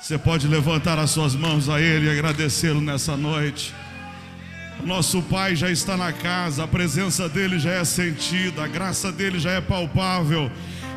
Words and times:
Você 0.00 0.18
pode 0.18 0.46
levantar 0.46 0.98
as 0.98 1.10
suas 1.10 1.34
mãos 1.34 1.68
a 1.68 1.80
Ele 1.80 2.06
e 2.06 2.10
agradecê-lo 2.10 2.80
nessa 2.80 3.16
noite. 3.16 3.74
O 4.82 4.86
nosso 4.86 5.22
Pai 5.22 5.56
já 5.56 5.70
está 5.70 5.96
na 5.96 6.12
casa, 6.12 6.64
a 6.64 6.68
presença 6.68 7.28
dele 7.28 7.58
já 7.58 7.72
é 7.72 7.84
sentida, 7.84 8.64
a 8.64 8.68
graça 8.68 9.10
dele 9.10 9.38
já 9.38 9.52
é 9.52 9.60
palpável. 9.60 10.50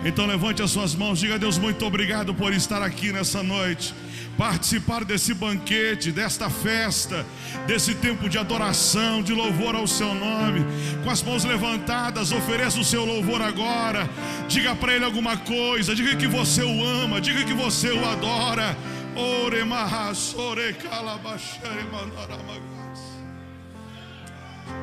Então 0.04 0.26
levante 0.26 0.62
as 0.62 0.72
suas 0.72 0.94
mãos, 0.94 1.20
diga 1.20 1.36
a 1.36 1.38
Deus 1.38 1.58
muito 1.58 1.86
obrigado 1.86 2.34
por 2.34 2.54
estar 2.54 2.82
aqui 2.84 3.12
nessa 3.14 3.42
noite 3.42 3.94
participar 4.38 5.04
desse 5.04 5.34
banquete, 5.34 6.12
desta 6.12 6.50
festa, 6.50 7.26
desse 7.68 7.96
tempo 7.96 8.30
de 8.30 8.38
adoração, 8.38 9.22
de 9.22 9.34
louvor 9.34 9.76
ao 9.76 9.88
seu 9.88 10.14
nome. 10.14 10.66
Com 11.04 11.10
as 11.10 11.22
mãos 11.22 11.44
levantadas, 11.44 12.32
ofereça 12.32 12.80
o 12.80 12.84
seu 12.84 13.06
louvor 13.06 13.42
agora. 13.42 14.10
Diga 14.48 14.76
para 14.76 14.96
ele 14.96 15.06
alguma 15.06 15.38
coisa, 15.38 15.96
diga 15.96 16.16
que 16.16 16.28
você 16.28 16.62
o 16.64 16.84
ama, 16.84 17.20
diga 17.20 17.44
que 17.44 17.54
você 17.54 17.92
o 17.92 18.06
adora. 18.08 18.78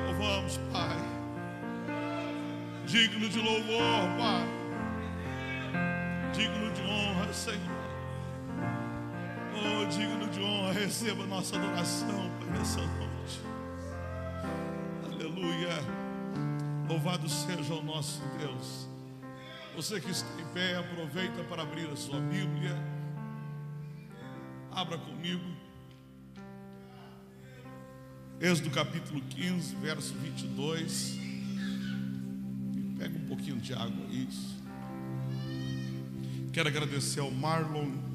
Louvamos, 0.06 0.58
Pai. 0.72 0.96
Digno 2.86 3.28
de 3.28 3.38
louvor, 3.38 4.08
Pai. 4.18 4.46
Digno 6.34 6.70
de 6.72 6.82
honra, 6.82 7.32
Senhor. 7.32 7.75
Oh, 9.68 9.84
digno 9.86 10.28
de 10.28 10.40
honra, 10.40 10.72
receba 10.72 11.26
nossa 11.26 11.56
adoração, 11.56 12.30
Pai, 12.38 12.56
nessa 12.56 12.80
noite. 12.80 13.40
Aleluia. 15.04 15.70
Louvado 16.88 17.28
seja 17.28 17.74
o 17.74 17.82
nosso 17.82 18.22
Deus. 18.38 18.86
Você 19.74 20.00
que 20.00 20.10
está 20.10 20.28
em 20.40 20.44
pé, 20.54 20.76
aproveita 20.76 21.42
para 21.44 21.62
abrir 21.62 21.88
a 21.90 21.96
sua 21.96 22.20
Bíblia. 22.20 22.76
Abra 24.70 24.98
comigo. 24.98 25.44
Êxodo 28.40 28.70
capítulo 28.70 29.20
15, 29.20 29.74
verso 29.76 30.14
22. 30.14 31.18
Pega 32.98 33.18
um 33.18 33.26
pouquinho 33.26 33.56
de 33.56 33.74
água, 33.74 34.06
isso. 34.10 34.54
Quero 36.52 36.68
agradecer 36.68 37.18
ao 37.20 37.32
Marlon 37.32 38.05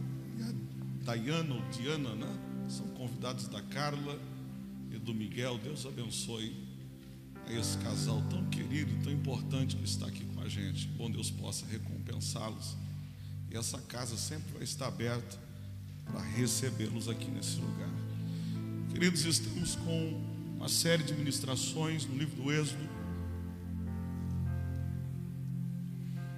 Dayana 1.04 1.56
ou 1.56 1.62
Diana, 1.70 2.16
né? 2.16 2.40
São 2.70 2.88
convidados 2.90 3.48
da 3.48 3.62
Carla 3.62 4.20
e 4.92 4.98
do 4.98 5.14
Miguel. 5.14 5.58
Deus 5.58 5.86
abençoe 5.86 6.56
a 7.48 7.52
esse 7.54 7.78
casal 7.80 8.22
tão 8.30 8.46
querido, 8.50 8.92
tão 9.04 9.12
importante 9.12 9.76
que 9.76 9.84
está 9.84 10.08
aqui 10.08 10.24
com 10.26 10.42
a 10.42 10.48
gente. 10.48 10.88
Bom 10.90 11.10
Deus 11.10 11.32
possa 11.32 11.66
recompensá-los. 11.66 12.78
E 13.50 13.58
essa 13.58 13.80
casa 13.80 14.16
sempre 14.16 14.54
vai 14.54 14.64
estar 14.64 14.88
aberta 14.88 15.38
para 16.06 16.22
recebê-los 16.22 17.10
aqui 17.10 17.30
nesse 17.30 17.58
lugar. 17.58 17.90
Queridos, 18.92 19.26
estamos 19.26 19.76
com 19.76 20.22
uma 20.58 20.70
série 20.70 21.04
de 21.04 21.14
ministrações 21.14 22.06
no 22.06 22.16
livro 22.16 22.36
do 22.36 22.52
Êxodo. 22.52 22.90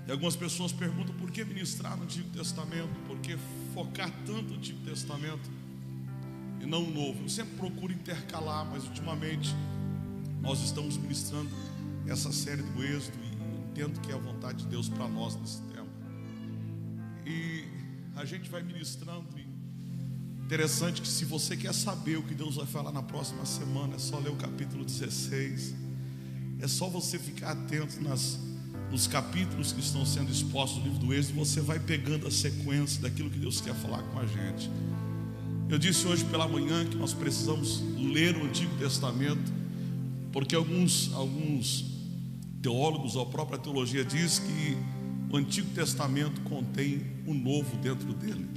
E 0.08 0.12
algumas 0.12 0.36
pessoas 0.36 0.72
perguntam 0.72 1.16
por 1.16 1.32
que 1.32 1.44
ministrar 1.44 1.98
no 1.98 2.04
Antigo 2.04 2.30
Testamento, 2.30 2.90
por 3.08 3.18
que 3.20 3.38
focar 3.74 4.12
tanto 4.26 4.50
no 4.50 4.56
Antigo 4.56 4.80
Testamento 4.86 5.50
e 6.62 6.66
não 6.66 6.84
no 6.84 6.92
Novo. 6.92 7.24
Eu 7.24 7.30
sempre 7.30 7.56
procuro 7.58 7.92
intercalar, 7.92 8.66
mas 8.66 8.86
ultimamente 8.86 9.54
nós 10.42 10.62
estamos 10.62 10.98
ministrando 10.98 11.50
essa 12.08 12.32
série 12.32 12.62
do 12.62 12.84
Êxodo 12.84 13.18
e 13.24 13.70
entendo 13.72 14.00
que 14.02 14.12
é 14.12 14.16
a 14.16 14.18
vontade 14.18 14.64
de 14.64 14.68
Deus 14.68 14.88
para 14.88 15.08
nós 15.08 15.36
nesse 15.36 15.62
tempo. 15.64 15.90
E 17.26 17.66
a 18.16 18.26
gente 18.26 18.50
vai 18.50 18.62
ministrando. 18.62 19.26
interessante 20.46 21.02
que 21.02 21.08
se 21.08 21.26
você 21.26 21.58
quer 21.58 21.74
saber 21.74 22.18
o 22.18 22.24
que 22.24 22.36
Deus 22.36 22.58
vai 22.58 22.66
falar 22.66 22.92
na 22.92 23.02
próxima 23.02 23.46
semana, 23.46 23.96
é 23.96 24.00
só 24.00 24.20
ler 24.20 24.30
o 24.30 24.36
capítulo 24.36 24.86
16. 24.86 25.74
É 26.60 26.68
só 26.68 26.88
você 26.88 27.18
ficar 27.18 27.52
atento 27.52 28.02
nas 28.02 28.38
nos 28.94 29.08
capítulos 29.08 29.72
que 29.72 29.80
estão 29.80 30.06
sendo 30.06 30.32
expostos 30.32 30.78
no 30.78 30.84
livro 30.84 31.08
do 31.08 31.14
Êxodo, 31.16 31.40
você 31.40 31.60
vai 31.60 31.80
pegando 31.80 32.28
a 32.28 32.32
sequência 32.32 33.02
daquilo 33.02 33.28
que 33.28 33.40
Deus 33.40 33.60
quer 33.60 33.74
falar 33.74 34.04
com 34.04 34.20
a 34.20 34.26
gente. 34.28 34.70
Eu 35.68 35.80
disse 35.80 36.06
hoje 36.06 36.24
pela 36.26 36.48
manhã 36.48 36.86
que 36.86 36.96
nós 36.96 37.12
precisamos 37.12 37.82
ler 37.98 38.38
o 38.38 38.46
Antigo 38.46 38.72
Testamento, 38.78 39.52
porque 40.32 40.56
alguns, 40.56 41.12
alguns 41.16 41.86
teólogos, 42.62 43.16
ou 43.16 43.24
a 43.24 43.26
própria 43.26 43.58
teologia 43.58 44.06
diz 44.06 44.38
que 44.38 44.78
o 45.32 45.38
Antigo 45.38 45.72
Testamento 45.72 46.42
contém 46.42 47.02
o 47.26 47.34
Novo 47.34 47.76
dentro 47.78 48.14
dele. 48.14 48.48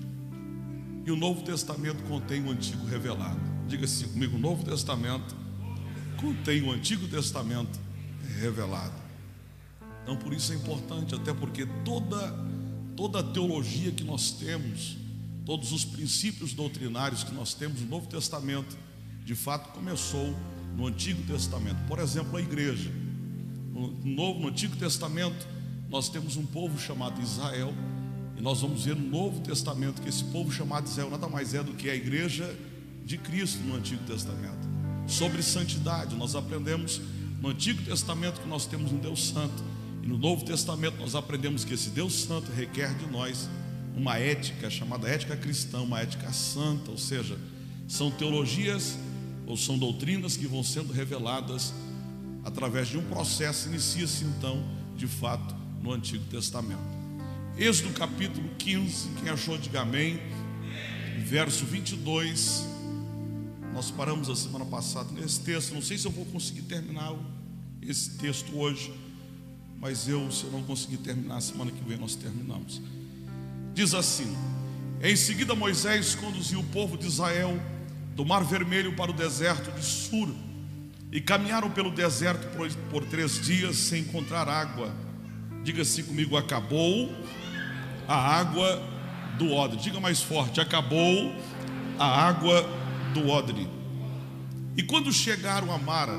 E 1.06 1.10
o 1.10 1.16
Novo 1.16 1.40
Testamento 1.44 2.02
contém 2.02 2.44
o 2.44 2.50
Antigo 2.50 2.84
revelado. 2.84 3.40
Diga-se 3.66 4.04
comigo: 4.04 4.36
o 4.36 4.38
Novo 4.38 4.62
Testamento 4.62 5.34
contém 6.18 6.60
o 6.60 6.70
Antigo 6.70 7.08
Testamento 7.08 7.80
revelado. 8.38 9.05
Então, 10.06 10.16
por 10.16 10.32
isso 10.32 10.52
é 10.52 10.54
importante, 10.54 11.16
até 11.16 11.34
porque 11.34 11.66
toda, 11.84 12.32
toda 12.96 13.18
a 13.18 13.22
teologia 13.24 13.90
que 13.90 14.04
nós 14.04 14.30
temos, 14.30 14.96
todos 15.44 15.72
os 15.72 15.84
princípios 15.84 16.54
doutrinários 16.54 17.24
que 17.24 17.34
nós 17.34 17.54
temos 17.54 17.80
no 17.80 17.88
Novo 17.88 18.06
Testamento, 18.06 18.76
de 19.24 19.34
fato 19.34 19.72
começou 19.72 20.32
no 20.76 20.86
Antigo 20.86 21.20
Testamento. 21.24 21.84
Por 21.88 21.98
exemplo, 21.98 22.36
a 22.36 22.40
igreja. 22.40 22.88
No, 23.74 23.88
Novo, 24.04 24.38
no 24.38 24.46
Antigo 24.46 24.76
Testamento, 24.76 25.44
nós 25.90 26.08
temos 26.08 26.36
um 26.36 26.46
povo 26.46 26.78
chamado 26.78 27.20
Israel, 27.20 27.74
e 28.38 28.40
nós 28.40 28.60
vamos 28.60 28.84
ver 28.84 28.94
no 28.94 29.08
Novo 29.08 29.40
Testamento 29.40 30.00
que 30.00 30.08
esse 30.08 30.22
povo 30.22 30.52
chamado 30.52 30.86
Israel 30.86 31.10
nada 31.10 31.28
mais 31.28 31.52
é 31.52 31.64
do 31.64 31.72
que 31.72 31.90
a 31.90 31.96
igreja 31.96 32.56
de 33.04 33.18
Cristo 33.18 33.58
no 33.64 33.74
Antigo 33.74 34.04
Testamento. 34.04 34.68
Sobre 35.08 35.42
santidade, 35.42 36.14
nós 36.14 36.36
aprendemos 36.36 37.00
no 37.40 37.48
Antigo 37.48 37.82
Testamento 37.82 38.40
que 38.40 38.48
nós 38.48 38.66
temos 38.66 38.92
um 38.92 38.98
Deus 38.98 39.26
Santo 39.30 39.74
e 40.06 40.08
no 40.08 40.16
Novo 40.16 40.44
Testamento 40.44 40.98
nós 41.00 41.16
aprendemos 41.16 41.64
que 41.64 41.74
esse 41.74 41.90
Deus 41.90 42.14
Santo 42.14 42.52
requer 42.52 42.94
de 42.94 43.06
nós 43.10 43.48
uma 43.96 44.16
ética 44.16 44.70
chamada 44.70 45.08
ética 45.08 45.36
cristã, 45.36 45.80
uma 45.80 46.00
ética 46.00 46.32
santa, 46.32 46.92
ou 46.92 46.96
seja, 46.96 47.36
são 47.88 48.08
teologias 48.08 48.96
ou 49.48 49.56
são 49.56 49.76
doutrinas 49.76 50.36
que 50.36 50.46
vão 50.46 50.62
sendo 50.62 50.92
reveladas 50.92 51.74
através 52.44 52.86
de 52.86 52.96
um 52.96 53.02
processo, 53.02 53.68
inicia-se 53.68 54.22
então, 54.24 54.62
de 54.96 55.08
fato, 55.08 55.56
no 55.82 55.90
Antigo 55.90 56.24
Testamento. 56.26 56.78
Êxodo 57.58 57.92
capítulo 57.92 58.48
15, 58.58 59.08
quem 59.20 59.28
achou, 59.28 59.58
diga 59.58 59.80
amém. 59.80 60.20
Verso 61.24 61.64
22. 61.64 62.64
Nós 63.74 63.90
paramos 63.90 64.30
a 64.30 64.36
semana 64.36 64.64
passada 64.64 65.10
nesse 65.10 65.40
texto. 65.40 65.74
Não 65.74 65.82
sei 65.82 65.98
se 65.98 66.06
eu 66.06 66.12
vou 66.12 66.24
conseguir 66.26 66.62
terminar 66.62 67.12
esse 67.82 68.10
texto 68.18 68.56
hoje 68.56 68.92
mas 69.80 70.08
eu, 70.08 70.30
se 70.30 70.44
eu 70.44 70.50
não 70.50 70.62
conseguir 70.62 70.98
terminar, 70.98 71.40
semana 71.40 71.70
que 71.70 71.82
vem 71.88 71.98
nós 71.98 72.14
terminamos. 72.14 72.80
Diz 73.74 73.94
assim: 73.94 74.36
Em 75.02 75.16
seguida, 75.16 75.54
Moisés 75.54 76.14
conduziu 76.14 76.60
o 76.60 76.64
povo 76.64 76.96
de 76.96 77.06
Israel 77.06 77.60
do 78.14 78.24
Mar 78.24 78.42
Vermelho 78.44 78.94
para 78.96 79.10
o 79.10 79.14
deserto 79.14 79.70
de 79.72 79.84
Sur 79.84 80.34
e 81.12 81.20
caminharam 81.20 81.70
pelo 81.70 81.90
deserto 81.90 82.46
por, 82.56 82.70
por 82.90 83.04
três 83.04 83.40
dias 83.40 83.76
sem 83.76 84.02
encontrar 84.02 84.48
água. 84.48 84.94
Diga-se 85.62 86.02
comigo: 86.02 86.36
acabou 86.36 87.12
a 88.08 88.16
água 88.16 88.82
do 89.38 89.52
odre. 89.52 89.78
Diga 89.78 90.00
mais 90.00 90.22
forte: 90.22 90.60
acabou 90.60 91.34
a 91.98 92.06
água 92.06 92.68
do 93.12 93.28
odre. 93.28 93.68
E 94.76 94.82
quando 94.82 95.12
chegaram 95.12 95.72
a 95.72 95.78
Mara, 95.78 96.18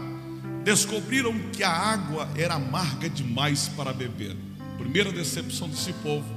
descobriram 0.68 1.34
que 1.54 1.64
a 1.64 1.72
água 1.72 2.28
era 2.36 2.56
amarga 2.56 3.10
demais 3.10 3.70
para 3.70 3.94
beber. 3.94 4.36
Primeira 4.78 5.14
decepção 5.14 5.70
desse 5.70 5.94
povo: 5.94 6.28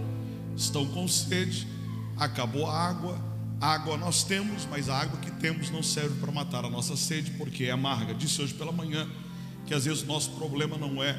estão 0.56 0.86
com 0.86 1.08
sede, 1.08 1.66
acabou 2.16 2.70
a 2.70 2.78
água, 2.78 3.18
água 3.60 3.96
nós 3.96 4.22
temos, 4.22 4.68
mas 4.70 4.88
a 4.88 4.96
água 4.96 5.18
que 5.18 5.32
temos 5.32 5.68
não 5.70 5.82
serve 5.82 6.14
para 6.20 6.30
matar 6.30 6.64
a 6.64 6.70
nossa 6.70 6.96
sede, 6.96 7.32
porque 7.32 7.64
é 7.64 7.72
amarga. 7.72 8.14
Disse 8.14 8.40
hoje 8.40 8.54
pela 8.54 8.70
manhã 8.70 9.08
que 9.66 9.74
às 9.74 9.84
vezes 9.84 10.04
o 10.04 10.06
nosso 10.06 10.30
problema 10.30 10.78
não 10.78 11.02
é 11.02 11.18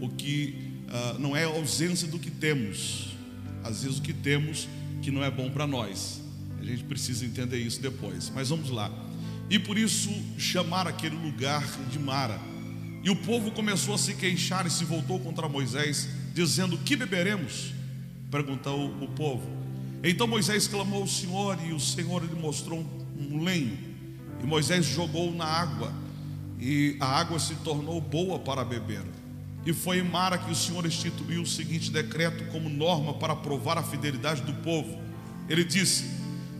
o 0.00 0.08
que 0.08 0.82
uh, 0.88 1.16
não 1.16 1.36
é 1.36 1.44
a 1.44 1.48
ausência 1.48 2.08
do 2.08 2.18
que 2.18 2.30
temos, 2.30 3.16
às 3.62 3.84
vezes 3.84 3.98
o 3.98 4.02
que 4.02 4.12
temos 4.12 4.68
que 5.00 5.12
não 5.12 5.22
é 5.22 5.30
bom 5.30 5.48
para 5.48 5.64
nós. 5.64 6.20
A 6.60 6.64
gente 6.64 6.82
precisa 6.82 7.24
entender 7.24 7.58
isso 7.58 7.80
depois. 7.80 8.32
Mas 8.34 8.48
vamos 8.48 8.68
lá. 8.68 8.90
E 9.48 9.58
por 9.58 9.78
isso 9.78 10.10
chamar 10.36 10.86
aquele 10.86 11.16
lugar 11.16 11.64
de 11.88 11.98
Mara. 12.00 12.38
E 13.02 13.10
o 13.10 13.16
povo 13.16 13.50
começou 13.50 13.94
a 13.94 13.98
se 13.98 14.14
queixar 14.14 14.66
e 14.66 14.70
se 14.70 14.84
voltou 14.84 15.20
contra 15.20 15.48
Moisés, 15.48 16.08
dizendo: 16.34 16.78
Que 16.78 16.96
beberemos? 16.96 17.72
Perguntou 18.30 18.86
o 19.00 19.08
povo. 19.08 19.48
Então 20.02 20.26
Moisés 20.26 20.66
clamou 20.66 21.02
ao 21.02 21.08
Senhor, 21.08 21.58
e 21.66 21.72
o 21.72 21.80
Senhor 21.80 22.22
lhe 22.24 22.34
mostrou 22.38 22.84
um 23.16 23.42
lenho. 23.42 23.78
E 24.42 24.46
Moisés 24.46 24.86
jogou 24.86 25.32
na 25.34 25.44
água, 25.44 25.92
e 26.60 26.96
a 27.00 27.06
água 27.06 27.38
se 27.38 27.54
tornou 27.56 28.00
boa 28.00 28.38
para 28.38 28.64
beber. 28.64 29.02
E 29.66 29.72
foi 29.72 29.98
em 29.98 30.02
Mara 30.02 30.38
que 30.38 30.50
o 30.50 30.54
Senhor 30.54 30.86
instituiu 30.86 31.42
o 31.42 31.46
seguinte 31.46 31.90
decreto 31.90 32.44
como 32.52 32.68
norma 32.68 33.14
para 33.14 33.34
provar 33.34 33.76
a 33.76 33.82
fidelidade 33.82 34.42
do 34.42 34.54
povo. 34.54 34.98
Ele 35.48 35.64
disse: 35.64 36.04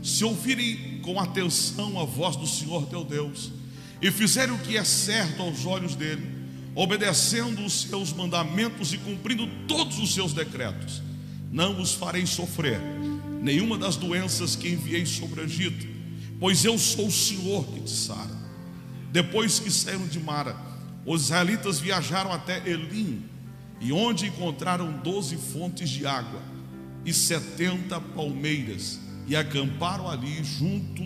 Se 0.03 0.25
ouvirem 0.25 1.01
com 1.03 1.21
atenção 1.21 2.01
a 2.01 2.05
voz 2.05 2.37
do 2.37 2.47
Senhor 2.47 2.87
teu 2.87 3.05
Deus, 3.05 3.53
e 4.01 4.11
fizerem 4.11 4.55
o 4.55 4.59
que 4.59 4.77
é 4.77 4.85
certo 4.85 5.43
aos 5.43 5.67
olhos 5.67 5.95
dele, 5.95 6.27
obedecendo 6.75 7.65
os 7.65 7.83
seus 7.83 8.13
mandamentos 8.13 8.93
e 8.93 8.99
cumprindo 8.99 9.47
todos 9.67 9.99
os 9.99 10.15
seus 10.15 10.33
decretos, 10.33 11.03
não 11.51 11.81
os 11.81 11.93
farei 11.95 12.27
sofrer 12.27 12.81
nenhuma 13.41 13.79
das 13.79 13.97
doenças 13.97 14.55
que 14.55 14.69
enviei 14.69 15.07
sobre 15.07 15.41
o 15.41 15.45
Egito, 15.45 15.87
pois 16.39 16.65
eu 16.65 16.79
sou 16.79 17.07
o 17.07 17.13
Senhor 17.13 17.65
que 17.67 17.81
te 17.81 17.91
sara. 17.91 18.37
Depois 19.11 19.59
que 19.59 19.71
saíram 19.71 20.07
de 20.07 20.21
Mara, 20.21 20.57
os 21.07 21.25
israelitas 21.25 21.81
viajaram 21.81 22.33
até 22.33 22.59
Elim, 22.69 23.25
e 23.81 23.93
onde 23.93 24.27
encontraram 24.27 24.93
doze 25.05 25.37
fontes 25.37 25.89
de 25.89 26.05
água 26.05 26.43
e 27.05 27.13
setenta 27.13 28.01
palmeiras, 28.01 29.01
e 29.27 29.37
acamparam 29.37 30.09
ali 30.11 30.43
junto 30.43 31.03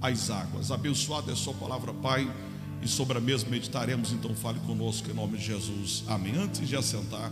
às 0.00 0.30
águas. 0.30 0.70
Abençoada 0.70 1.30
é 1.30 1.34
a 1.34 1.36
sua 1.36 1.54
palavra, 1.54 1.92
Pai, 1.92 2.30
e 2.82 2.88
sobre 2.88 3.18
a 3.18 3.20
mesma 3.20 3.50
meditaremos, 3.50 4.12
então 4.12 4.34
fale 4.34 4.58
conosco 4.60 5.10
em 5.10 5.14
nome 5.14 5.36
de 5.38 5.44
Jesus. 5.44 6.04
Amém. 6.06 6.36
Antes 6.36 6.66
de 6.68 6.76
assentar, 6.76 7.30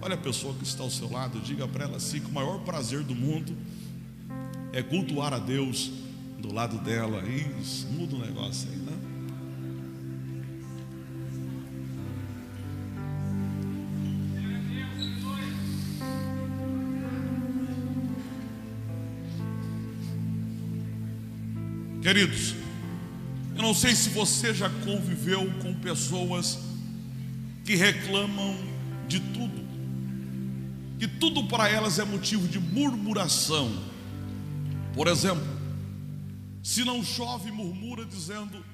olha 0.00 0.14
a 0.14 0.18
pessoa 0.18 0.54
que 0.54 0.64
está 0.64 0.82
ao 0.82 0.90
seu 0.90 1.10
lado, 1.10 1.38
diga 1.40 1.68
para 1.68 1.84
ela 1.84 1.96
assim: 1.96 2.20
que 2.20 2.30
o 2.30 2.32
maior 2.32 2.60
prazer 2.60 3.02
do 3.02 3.14
mundo 3.14 3.54
é 4.72 4.82
cultuar 4.82 5.32
a 5.32 5.38
Deus 5.38 5.90
do 6.38 6.52
lado 6.52 6.78
dela. 6.78 7.22
Isso, 7.60 7.86
muda 7.88 8.16
o 8.16 8.18
negócio 8.18 8.68
aí, 8.70 8.76
Queridos, 22.06 22.54
eu 23.56 23.62
não 23.62 23.74
sei 23.74 23.92
se 23.96 24.10
você 24.10 24.54
já 24.54 24.70
conviveu 24.70 25.44
com 25.60 25.74
pessoas 25.74 26.56
que 27.64 27.74
reclamam 27.74 28.56
de 29.08 29.18
tudo, 29.18 29.66
que 31.00 31.08
tudo 31.08 31.48
para 31.48 31.68
elas 31.68 31.98
é 31.98 32.04
motivo 32.04 32.46
de 32.46 32.60
murmuração. 32.60 33.72
Por 34.94 35.08
exemplo, 35.08 35.44
se 36.62 36.84
não 36.84 37.02
chove, 37.02 37.50
murmura 37.50 38.04
dizendo: 38.04 38.64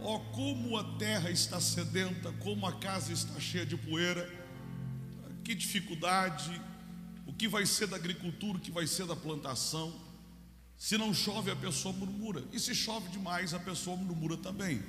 Ó, 0.00 0.16
oh, 0.16 0.20
como 0.32 0.76
a 0.76 0.82
terra 0.98 1.30
está 1.30 1.60
sedenta, 1.60 2.32
como 2.40 2.66
a 2.66 2.72
casa 2.72 3.12
está 3.12 3.38
cheia 3.38 3.64
de 3.64 3.76
poeira, 3.76 4.28
que 5.44 5.54
dificuldade, 5.54 6.60
o 7.28 7.32
que 7.32 7.46
vai 7.46 7.64
ser 7.64 7.86
da 7.86 7.94
agricultura, 7.94 8.58
o 8.58 8.60
que 8.60 8.72
vai 8.72 8.88
ser 8.88 9.06
da 9.06 9.14
plantação. 9.14 10.04
Se 10.78 10.98
não 10.98 11.12
chove, 11.14 11.50
a 11.50 11.56
pessoa 11.56 11.94
murmura. 11.94 12.44
E 12.52 12.60
se 12.60 12.74
chove 12.74 13.08
demais, 13.08 13.54
a 13.54 13.58
pessoa 13.58 13.96
murmura 13.96 14.36
também. 14.36 14.82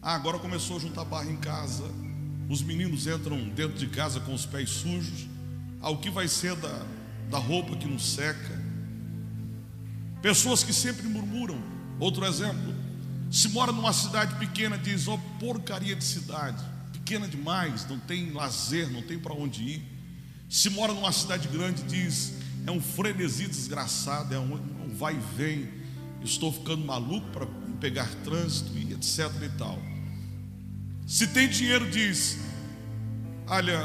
Ah, 0.00 0.14
agora 0.14 0.38
começou 0.38 0.76
a 0.76 0.80
juntar 0.80 1.04
barro 1.04 1.30
em 1.30 1.36
casa. 1.36 1.84
Os 2.48 2.62
meninos 2.62 3.06
entram 3.06 3.48
dentro 3.50 3.76
de 3.76 3.88
casa 3.88 4.20
com 4.20 4.32
os 4.32 4.46
pés 4.46 4.70
sujos. 4.70 5.26
Ah, 5.82 5.90
o 5.90 5.98
que 5.98 6.10
vai 6.10 6.28
ser 6.28 6.54
da, 6.56 6.86
da 7.28 7.38
roupa 7.38 7.76
que 7.76 7.86
não 7.86 7.98
seca? 7.98 8.60
Pessoas 10.22 10.62
que 10.62 10.72
sempre 10.72 11.06
murmuram. 11.08 11.60
Outro 11.98 12.24
exemplo. 12.24 12.74
Se 13.30 13.48
mora 13.48 13.72
numa 13.72 13.92
cidade 13.92 14.34
pequena, 14.36 14.78
diz: 14.78 15.06
Ó, 15.06 15.14
oh, 15.14 15.18
porcaria 15.38 15.94
de 15.94 16.04
cidade. 16.04 16.64
Pequena 16.92 17.28
demais, 17.28 17.86
não 17.88 17.98
tem 17.98 18.32
lazer, 18.32 18.90
não 18.90 19.02
tem 19.02 19.18
para 19.18 19.34
onde 19.34 19.62
ir. 19.62 19.82
Se 20.48 20.70
mora 20.70 20.92
numa 20.92 21.12
cidade 21.12 21.48
grande, 21.48 21.82
diz: 21.82 22.32
é 22.66 22.70
um 22.70 22.80
frenesi 22.80 23.46
desgraçado, 23.46 24.34
é 24.34 24.38
um, 24.38 24.54
um 24.54 24.94
vai 24.94 25.14
e 25.14 25.36
vem. 25.36 25.68
Estou 26.22 26.52
ficando 26.52 26.84
maluco 26.84 27.26
para 27.30 27.46
pegar 27.80 28.08
trânsito 28.22 28.76
e 28.76 28.92
etc 28.92 29.30
e 29.42 29.48
tal. 29.56 29.78
Se 31.06 31.26
tem 31.28 31.48
dinheiro, 31.48 31.90
diz: 31.90 32.38
Olha, 33.46 33.82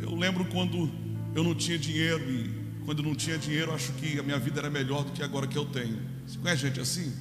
eu 0.00 0.14
lembro 0.14 0.44
quando 0.46 0.90
eu 1.34 1.44
não 1.44 1.54
tinha 1.54 1.78
dinheiro 1.78 2.22
e 2.30 2.84
quando 2.84 2.98
eu 2.98 3.04
não 3.04 3.14
tinha 3.14 3.38
dinheiro, 3.38 3.72
acho 3.72 3.92
que 3.92 4.18
a 4.18 4.22
minha 4.22 4.38
vida 4.38 4.60
era 4.60 4.68
melhor 4.68 5.04
do 5.04 5.12
que 5.12 5.22
agora 5.22 5.46
que 5.46 5.56
eu 5.56 5.64
tenho. 5.64 5.98
Você 6.26 6.38
conhece 6.38 6.62
gente 6.62 6.80
assim? 6.80 7.12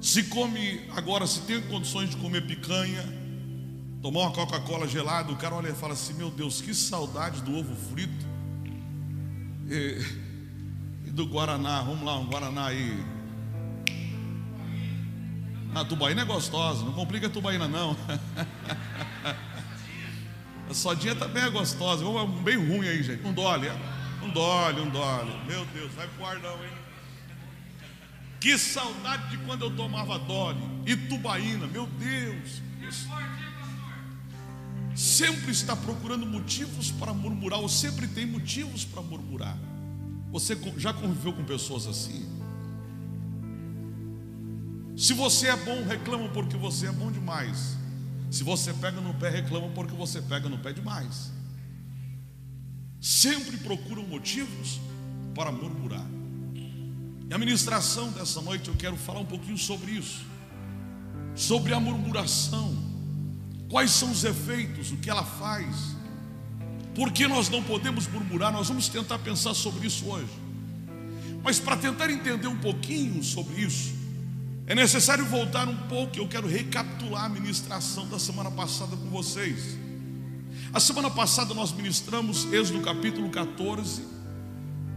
Se 0.00 0.24
come 0.24 0.82
agora, 0.90 1.26
se 1.26 1.40
tem 1.42 1.60
condições 1.62 2.10
de 2.10 2.16
comer 2.16 2.46
picanha, 2.46 3.02
tomar 4.02 4.22
uma 4.22 4.32
Coca-Cola 4.32 4.86
gelada, 4.86 5.32
o 5.32 5.36
cara 5.36 5.54
olha 5.54 5.68
e 5.68 5.74
fala 5.74 5.94
assim: 5.94 6.12
Meu 6.14 6.30
Deus, 6.30 6.60
que 6.60 6.74
saudade 6.74 7.40
do 7.42 7.56
ovo 7.56 7.74
frito 7.74 8.35
e, 9.68 10.04
e 11.06 11.10
do 11.10 11.26
Guaraná. 11.26 11.82
Vamos 11.82 12.04
lá, 12.04 12.18
um 12.18 12.26
Guaraná 12.26 12.66
aí. 12.66 13.04
A 15.74 15.84
tubaína 15.84 16.22
é 16.22 16.24
gostosa, 16.24 16.84
não 16.84 16.92
complica 16.92 17.26
a 17.26 17.30
tubaína 17.30 17.68
não. 17.68 17.96
A 20.68 20.74
sodinha 20.74 21.14
também 21.14 21.44
é 21.44 21.50
gostosa, 21.50 22.02
vamos 22.02 22.40
bem 22.40 22.56
ruim 22.56 22.88
aí, 22.88 23.00
gente. 23.00 23.24
Um 23.24 23.32
dole, 23.32 23.70
um 24.20 24.30
dole, 24.30 24.80
um 24.80 24.90
dole. 24.90 25.30
Meu 25.46 25.64
Deus, 25.66 25.92
vai 25.92 26.08
pro 26.08 26.26
ar 26.26 26.40
não, 26.40 26.64
hein? 26.64 26.72
Que 28.40 28.58
saudade 28.58 29.30
de 29.30 29.38
quando 29.44 29.62
eu 29.62 29.70
tomava 29.76 30.18
dole 30.18 30.58
e 30.84 30.96
tubaína, 30.96 31.66
meu 31.68 31.86
Deus. 31.86 32.62
Isso. 32.88 33.08
Sempre 34.96 35.50
está 35.50 35.76
procurando 35.76 36.24
motivos 36.24 36.90
para 36.90 37.12
murmurar, 37.12 37.60
ou 37.60 37.68
sempre 37.68 38.08
tem 38.08 38.24
motivos 38.24 38.82
para 38.82 39.02
murmurar. 39.02 39.58
Você 40.32 40.58
já 40.78 40.90
conviveu 40.90 41.34
com 41.34 41.44
pessoas 41.44 41.86
assim? 41.86 42.26
Se 44.96 45.12
você 45.12 45.48
é 45.48 45.56
bom, 45.56 45.84
reclama 45.84 46.30
porque 46.30 46.56
você 46.56 46.86
é 46.86 46.92
bom 46.92 47.12
demais. 47.12 47.76
Se 48.30 48.42
você 48.42 48.72
pega 48.72 48.98
no 48.98 49.12
pé, 49.12 49.28
reclama 49.28 49.68
porque 49.68 49.94
você 49.94 50.22
pega 50.22 50.48
no 50.48 50.56
pé 50.56 50.72
demais. 50.72 51.30
Sempre 52.98 53.58
procuram 53.58 54.02
motivos 54.02 54.80
para 55.34 55.52
murmurar. 55.52 56.06
E 57.28 57.34
a 57.34 57.36
ministração 57.36 58.10
dessa 58.12 58.40
noite 58.40 58.68
eu 58.68 58.76
quero 58.76 58.96
falar 58.96 59.20
um 59.20 59.26
pouquinho 59.26 59.58
sobre 59.58 59.90
isso. 59.90 60.24
Sobre 61.34 61.74
a 61.74 61.78
murmuração. 61.78 62.95
Quais 63.68 63.90
são 63.90 64.10
os 64.10 64.24
efeitos, 64.24 64.92
o 64.92 64.96
que 64.96 65.10
ela 65.10 65.24
faz. 65.24 65.96
Por 66.94 67.12
que 67.12 67.26
nós 67.26 67.48
não 67.48 67.62
podemos 67.62 68.06
murmurar? 68.06 68.52
Nós 68.52 68.68
vamos 68.68 68.88
tentar 68.88 69.18
pensar 69.18 69.54
sobre 69.54 69.86
isso 69.86 70.06
hoje. 70.06 70.30
Mas 71.42 71.58
para 71.58 71.76
tentar 71.76 72.10
entender 72.10 72.46
um 72.46 72.56
pouquinho 72.56 73.22
sobre 73.22 73.60
isso, 73.60 73.94
é 74.66 74.74
necessário 74.74 75.24
voltar 75.26 75.68
um 75.68 75.76
pouco, 75.88 76.18
eu 76.18 76.26
quero 76.26 76.48
recapitular 76.48 77.24
a 77.24 77.28
ministração 77.28 78.08
da 78.08 78.18
semana 78.18 78.50
passada 78.50 78.96
com 78.96 79.08
vocês. 79.10 79.76
A 80.72 80.80
semana 80.80 81.10
passada 81.10 81.54
nós 81.54 81.72
ministramos 81.72 82.52
Êxodo 82.52 82.80
capítulo 82.80 83.30
14, 83.30 84.02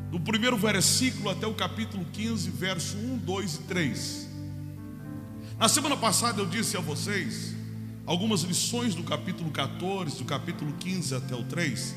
do 0.09 0.19
primeiro 0.19 0.57
versículo 0.57 1.29
até 1.29 1.45
o 1.45 1.53
capítulo 1.53 2.03
15, 2.13 2.49
verso 2.49 2.97
1, 2.97 3.17
2 3.17 3.53
e 3.53 3.57
3. 3.59 4.29
Na 5.59 5.69
semana 5.69 5.95
passada 5.95 6.41
eu 6.41 6.47
disse 6.47 6.75
a 6.75 6.79
vocês 6.79 7.58
algumas 8.09 8.41
lições 8.41 8.95
do 8.95 9.03
capítulo 9.03 9.51
14, 9.51 10.17
do 10.17 10.25
capítulo 10.25 10.73
15 10.79 11.13
até 11.13 11.35
o 11.35 11.43
3. 11.43 11.95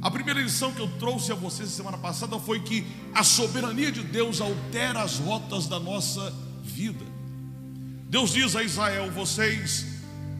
A 0.00 0.08
primeira 0.12 0.40
lição 0.40 0.72
que 0.72 0.80
eu 0.80 0.86
trouxe 0.96 1.32
a 1.32 1.34
vocês 1.34 1.70
semana 1.70 1.98
passada 1.98 2.38
foi 2.38 2.60
que 2.60 2.86
a 3.12 3.24
soberania 3.24 3.90
de 3.90 4.04
Deus 4.04 4.40
altera 4.40 5.02
as 5.02 5.18
rotas 5.18 5.66
da 5.66 5.80
nossa 5.80 6.32
vida. 6.62 7.04
Deus 8.08 8.32
diz 8.32 8.54
a 8.54 8.62
Israel: 8.62 9.10
vocês, 9.10 9.86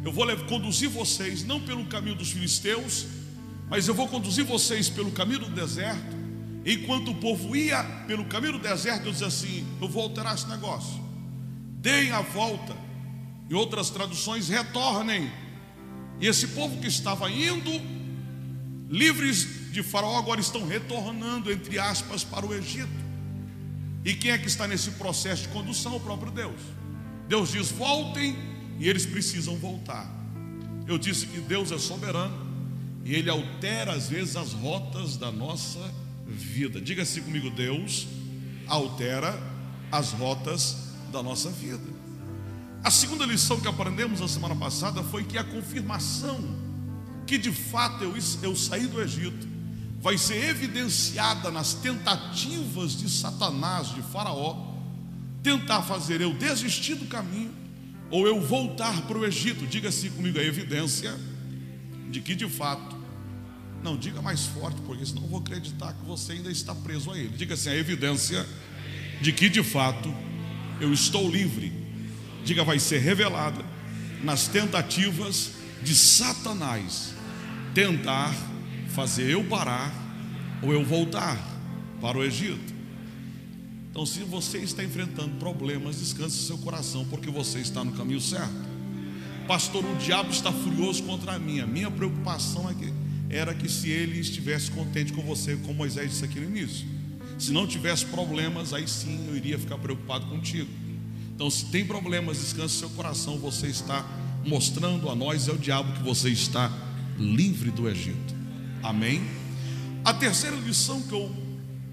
eu 0.04 0.12
vou 0.12 0.24
conduzir 0.46 0.88
vocês 0.88 1.44
não 1.44 1.60
pelo 1.60 1.84
caminho 1.86 2.14
dos 2.14 2.30
filisteus, 2.30 3.04
mas 3.68 3.88
eu 3.88 3.94
vou 3.94 4.06
conduzir 4.06 4.44
vocês 4.44 4.88
pelo 4.88 5.10
caminho 5.10 5.40
do 5.40 5.50
deserto. 5.50 6.16
Enquanto 6.64 7.10
o 7.10 7.16
povo 7.16 7.56
ia 7.56 7.82
pelo 8.06 8.26
caminho 8.26 8.52
do 8.52 8.60
deserto, 8.60 9.06
eu 9.06 9.10
dizia 9.10 9.26
assim: 9.26 9.66
eu 9.80 9.88
vou 9.88 10.04
alterar 10.04 10.36
esse 10.36 10.46
negócio. 10.46 11.02
Deem 11.80 12.12
a 12.12 12.20
volta. 12.20 12.87
Em 13.50 13.54
outras 13.54 13.90
traduções, 13.90 14.48
retornem. 14.48 15.30
E 16.20 16.26
esse 16.26 16.48
povo 16.48 16.78
que 16.80 16.86
estava 16.86 17.30
indo, 17.30 17.70
livres 18.88 19.72
de 19.72 19.82
Faraó, 19.82 20.18
agora 20.18 20.40
estão 20.40 20.66
retornando, 20.66 21.50
entre 21.50 21.78
aspas, 21.78 22.24
para 22.24 22.44
o 22.44 22.54
Egito. 22.54 23.08
E 24.04 24.14
quem 24.14 24.30
é 24.30 24.38
que 24.38 24.48
está 24.48 24.66
nesse 24.66 24.92
processo 24.92 25.42
de 25.42 25.48
condução? 25.48 25.96
O 25.96 26.00
próprio 26.00 26.30
Deus. 26.30 26.60
Deus 27.28 27.52
diz: 27.52 27.70
voltem, 27.70 28.36
e 28.78 28.88
eles 28.88 29.04
precisam 29.04 29.56
voltar. 29.56 30.08
Eu 30.86 30.98
disse 30.98 31.26
que 31.26 31.40
Deus 31.40 31.70
é 31.70 31.78
soberano 31.78 32.48
e 33.04 33.14
Ele 33.14 33.28
altera 33.28 33.92
às 33.92 34.08
vezes 34.08 34.36
as 34.36 34.52
rotas 34.52 35.16
da 35.16 35.30
nossa 35.30 35.80
vida. 36.26 36.80
Diga 36.80 37.02
assim 37.02 37.22
comigo: 37.22 37.50
Deus 37.50 38.06
altera 38.66 39.38
as 39.90 40.12
rotas 40.12 40.76
da 41.10 41.22
nossa 41.22 41.50
vida. 41.50 41.97
A 42.88 42.90
segunda 42.90 43.26
lição 43.26 43.60
que 43.60 43.68
aprendemos 43.68 44.20
na 44.20 44.28
semana 44.28 44.56
passada 44.56 45.02
foi 45.02 45.22
que 45.22 45.36
a 45.36 45.44
confirmação 45.44 46.42
que 47.26 47.36
de 47.36 47.52
fato 47.52 48.02
eu, 48.02 48.14
eu 48.40 48.56
saí 48.56 48.86
do 48.86 48.98
Egito 48.98 49.46
vai 50.00 50.16
ser 50.16 50.48
evidenciada 50.48 51.50
nas 51.50 51.74
tentativas 51.74 52.96
de 52.96 53.10
Satanás, 53.10 53.94
de 53.94 54.00
Faraó, 54.00 54.72
tentar 55.42 55.82
fazer 55.82 56.22
eu 56.22 56.32
desistir 56.32 56.94
do 56.94 57.04
caminho 57.04 57.54
ou 58.10 58.26
eu 58.26 58.40
voltar 58.40 59.02
para 59.02 59.18
o 59.18 59.26
Egito. 59.26 59.66
Diga-se 59.66 60.08
comigo 60.08 60.38
a 60.38 60.42
evidência 60.42 61.14
de 62.10 62.22
que 62.22 62.34
de 62.34 62.48
fato, 62.48 62.96
não 63.82 63.98
diga 63.98 64.22
mais 64.22 64.46
forte, 64.46 64.80
porque 64.86 65.04
senão 65.04 65.24
eu 65.24 65.28
vou 65.28 65.40
acreditar 65.40 65.92
que 65.92 66.06
você 66.06 66.32
ainda 66.32 66.50
está 66.50 66.74
preso 66.74 67.10
a 67.10 67.18
ele. 67.18 67.36
Diga 67.36 67.52
assim: 67.52 67.68
a 67.68 67.76
evidência 67.76 68.48
de 69.20 69.30
que 69.30 69.50
de 69.50 69.62
fato 69.62 70.10
eu 70.80 70.90
estou 70.90 71.30
livre. 71.30 71.77
Diga, 72.48 72.64
vai 72.64 72.78
ser 72.78 73.00
revelada 73.00 73.62
nas 74.24 74.48
tentativas 74.48 75.50
de 75.82 75.94
Satanás 75.94 77.12
tentar 77.74 78.34
fazer 78.88 79.28
eu 79.28 79.44
parar 79.44 79.92
ou 80.62 80.72
eu 80.72 80.82
voltar 80.82 81.38
para 82.00 82.16
o 82.16 82.24
Egito. 82.24 82.72
Então, 83.90 84.06
se 84.06 84.20
você 84.20 84.56
está 84.56 84.82
enfrentando 84.82 85.36
problemas, 85.36 85.98
descanse 85.98 86.38
seu 86.38 86.56
coração, 86.56 87.04
porque 87.10 87.30
você 87.30 87.58
está 87.58 87.84
no 87.84 87.92
caminho 87.92 88.18
certo. 88.18 88.48
Pastor, 89.46 89.84
o 89.84 89.96
diabo 89.96 90.30
está 90.30 90.50
furioso 90.50 91.02
contra 91.02 91.38
mim. 91.38 91.60
A 91.60 91.66
minha 91.66 91.90
preocupação 91.90 92.70
é 92.70 92.72
que, 92.72 92.90
era 93.28 93.52
que 93.52 93.68
se 93.68 93.90
ele 93.90 94.18
estivesse 94.20 94.70
contente 94.70 95.12
com 95.12 95.20
você, 95.20 95.54
como 95.56 95.74
Moisés 95.74 96.12
disse 96.12 96.24
aqui 96.24 96.40
no 96.40 96.46
início. 96.46 96.88
Se 97.38 97.52
não 97.52 97.66
tivesse 97.66 98.06
problemas, 98.06 98.72
aí 98.72 98.88
sim 98.88 99.26
eu 99.28 99.36
iria 99.36 99.58
ficar 99.58 99.76
preocupado 99.76 100.24
contigo. 100.28 100.87
Então, 101.38 101.48
se 101.48 101.66
tem 101.66 101.86
problemas, 101.86 102.38
descanse 102.38 102.74
seu 102.78 102.90
coração. 102.90 103.38
Você 103.38 103.68
está 103.68 104.04
mostrando 104.44 105.08
a 105.08 105.14
nós, 105.14 105.46
é 105.46 105.52
o 105.52 105.56
diabo, 105.56 105.92
que 105.92 106.02
você 106.02 106.30
está 106.30 106.68
livre 107.16 107.70
do 107.70 107.88
Egito. 107.88 108.34
Amém? 108.82 109.22
A 110.04 110.12
terceira 110.12 110.56
lição 110.56 111.00
que 111.00 111.12
eu 111.12 111.32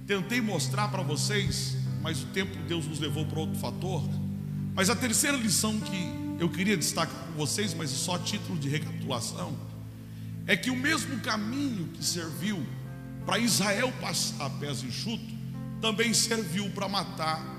tentei 0.08 0.42
mostrar 0.42 0.88
para 0.88 1.04
vocês, 1.04 1.78
mas 2.02 2.24
o 2.24 2.26
tempo 2.26 2.58
de 2.58 2.64
Deus 2.64 2.88
nos 2.88 3.00
levou 3.00 3.24
para 3.24 3.40
outro 3.40 3.56
fator. 3.60 4.02
Mas 4.74 4.90
a 4.90 4.96
terceira 4.96 5.38
lição 5.38 5.80
que 5.80 6.10
eu 6.40 6.50
queria 6.50 6.76
destacar 6.76 7.28
com 7.28 7.34
vocês, 7.34 7.72
mas 7.76 7.92
só 7.92 8.18
título 8.18 8.58
de 8.58 8.68
recapitulação, 8.68 9.56
é 10.48 10.58
que 10.58 10.72
o 10.72 10.76
mesmo 10.76 11.20
caminho 11.20 11.90
que 11.90 12.04
serviu 12.04 12.66
para 13.28 13.38
Israel 13.38 13.94
passar 14.02 14.50
pés 14.60 14.84
enxuto, 14.84 15.36
também 15.80 16.16
serviu 16.16 16.68
para 16.72 16.90
matar 16.90 17.55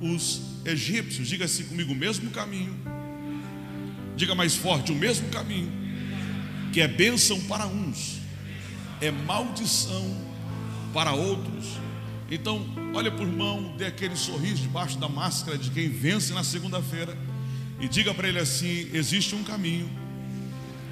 os 0.00 0.42
egípcios. 0.64 1.28
Diga 1.28 1.44
assim 1.44 1.64
comigo: 1.64 1.92
o 1.92 1.96
mesmo 1.96 2.30
caminho. 2.30 2.74
Diga 4.16 4.34
mais 4.34 4.54
forte: 4.54 4.92
o 4.92 4.94
mesmo 4.94 5.28
caminho, 5.28 5.70
que 6.72 6.80
é 6.80 6.88
bênção 6.88 7.40
para 7.42 7.66
uns, 7.66 8.18
é 9.00 9.10
maldição 9.10 10.16
para 10.92 11.12
outros. 11.12 11.66
Então, 12.30 12.66
olha 12.94 13.10
para 13.10 13.24
o 13.24 13.28
irmão, 13.28 13.74
dê 13.76 13.86
aquele 13.86 14.16
sorriso 14.16 14.62
debaixo 14.62 14.98
da 14.98 15.08
máscara 15.08 15.58
de 15.58 15.70
quem 15.70 15.88
vence 15.88 16.32
na 16.32 16.42
segunda-feira 16.42 17.16
e 17.80 17.88
diga 17.88 18.14
para 18.14 18.28
ele 18.28 18.38
assim: 18.38 18.88
existe 18.92 19.34
um 19.34 19.42
caminho 19.42 19.90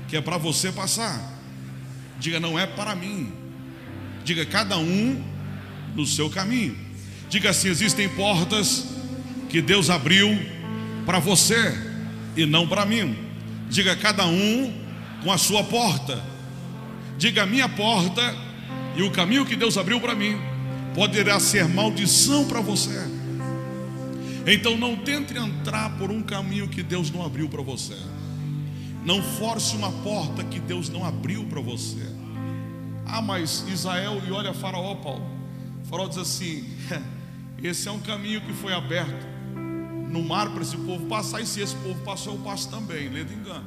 que 0.08 0.16
é 0.16 0.20
para 0.20 0.36
você 0.36 0.70
passar. 0.70 1.40
Diga, 2.18 2.38
não 2.38 2.58
é 2.58 2.66
para 2.66 2.94
mim. 2.94 3.32
Diga, 4.24 4.44
cada 4.44 4.78
um 4.78 5.24
no 5.94 6.06
seu 6.06 6.28
caminho. 6.28 6.76
Diga 7.32 7.48
assim: 7.48 7.68
existem 7.68 8.10
portas 8.10 8.88
que 9.48 9.62
Deus 9.62 9.88
abriu 9.88 10.28
para 11.06 11.18
você 11.18 11.74
e 12.36 12.44
não 12.44 12.68
para 12.68 12.84
mim. 12.84 13.16
Diga, 13.70 13.96
cada 13.96 14.26
um 14.26 14.70
com 15.24 15.32
a 15.32 15.38
sua 15.38 15.64
porta. 15.64 16.22
Diga: 17.16 17.44
a 17.44 17.46
minha 17.46 17.70
porta 17.70 18.36
e 18.94 19.02
o 19.02 19.10
caminho 19.10 19.46
que 19.46 19.56
Deus 19.56 19.78
abriu 19.78 19.98
para 19.98 20.14
mim 20.14 20.36
poderá 20.94 21.40
ser 21.40 21.66
maldição 21.66 22.46
para 22.46 22.60
você. 22.60 23.08
Então 24.46 24.76
não 24.76 24.94
tente 24.94 25.34
entrar 25.34 25.96
por 25.96 26.10
um 26.10 26.22
caminho 26.22 26.68
que 26.68 26.82
Deus 26.82 27.10
não 27.10 27.24
abriu 27.24 27.48
para 27.48 27.62
você. 27.62 27.96
Não 29.06 29.22
force 29.22 29.74
uma 29.74 29.90
porta 29.90 30.44
que 30.44 30.60
Deus 30.60 30.90
não 30.90 31.02
abriu 31.02 31.44
para 31.46 31.62
você. 31.62 32.06
Ah, 33.06 33.22
mas 33.22 33.64
Israel 33.68 34.20
e 34.28 34.30
olha 34.30 34.52
Faraó, 34.52 34.96
Paulo. 34.96 35.24
Faraó 35.88 36.08
diz 36.08 36.18
assim: 36.18 36.68
esse 37.62 37.88
é 37.88 37.92
um 37.92 38.00
caminho 38.00 38.40
que 38.40 38.52
foi 38.52 38.72
aberto 38.72 39.26
no 40.10 40.22
mar 40.22 40.50
para 40.50 40.62
esse 40.62 40.76
povo 40.76 41.06
passar, 41.06 41.40
e 41.40 41.46
se 41.46 41.60
esse 41.60 41.74
povo 41.76 41.98
passou, 42.04 42.34
eu 42.34 42.40
passo 42.40 42.68
também. 42.68 43.08
Lendo 43.08 43.32
engano. 43.32 43.64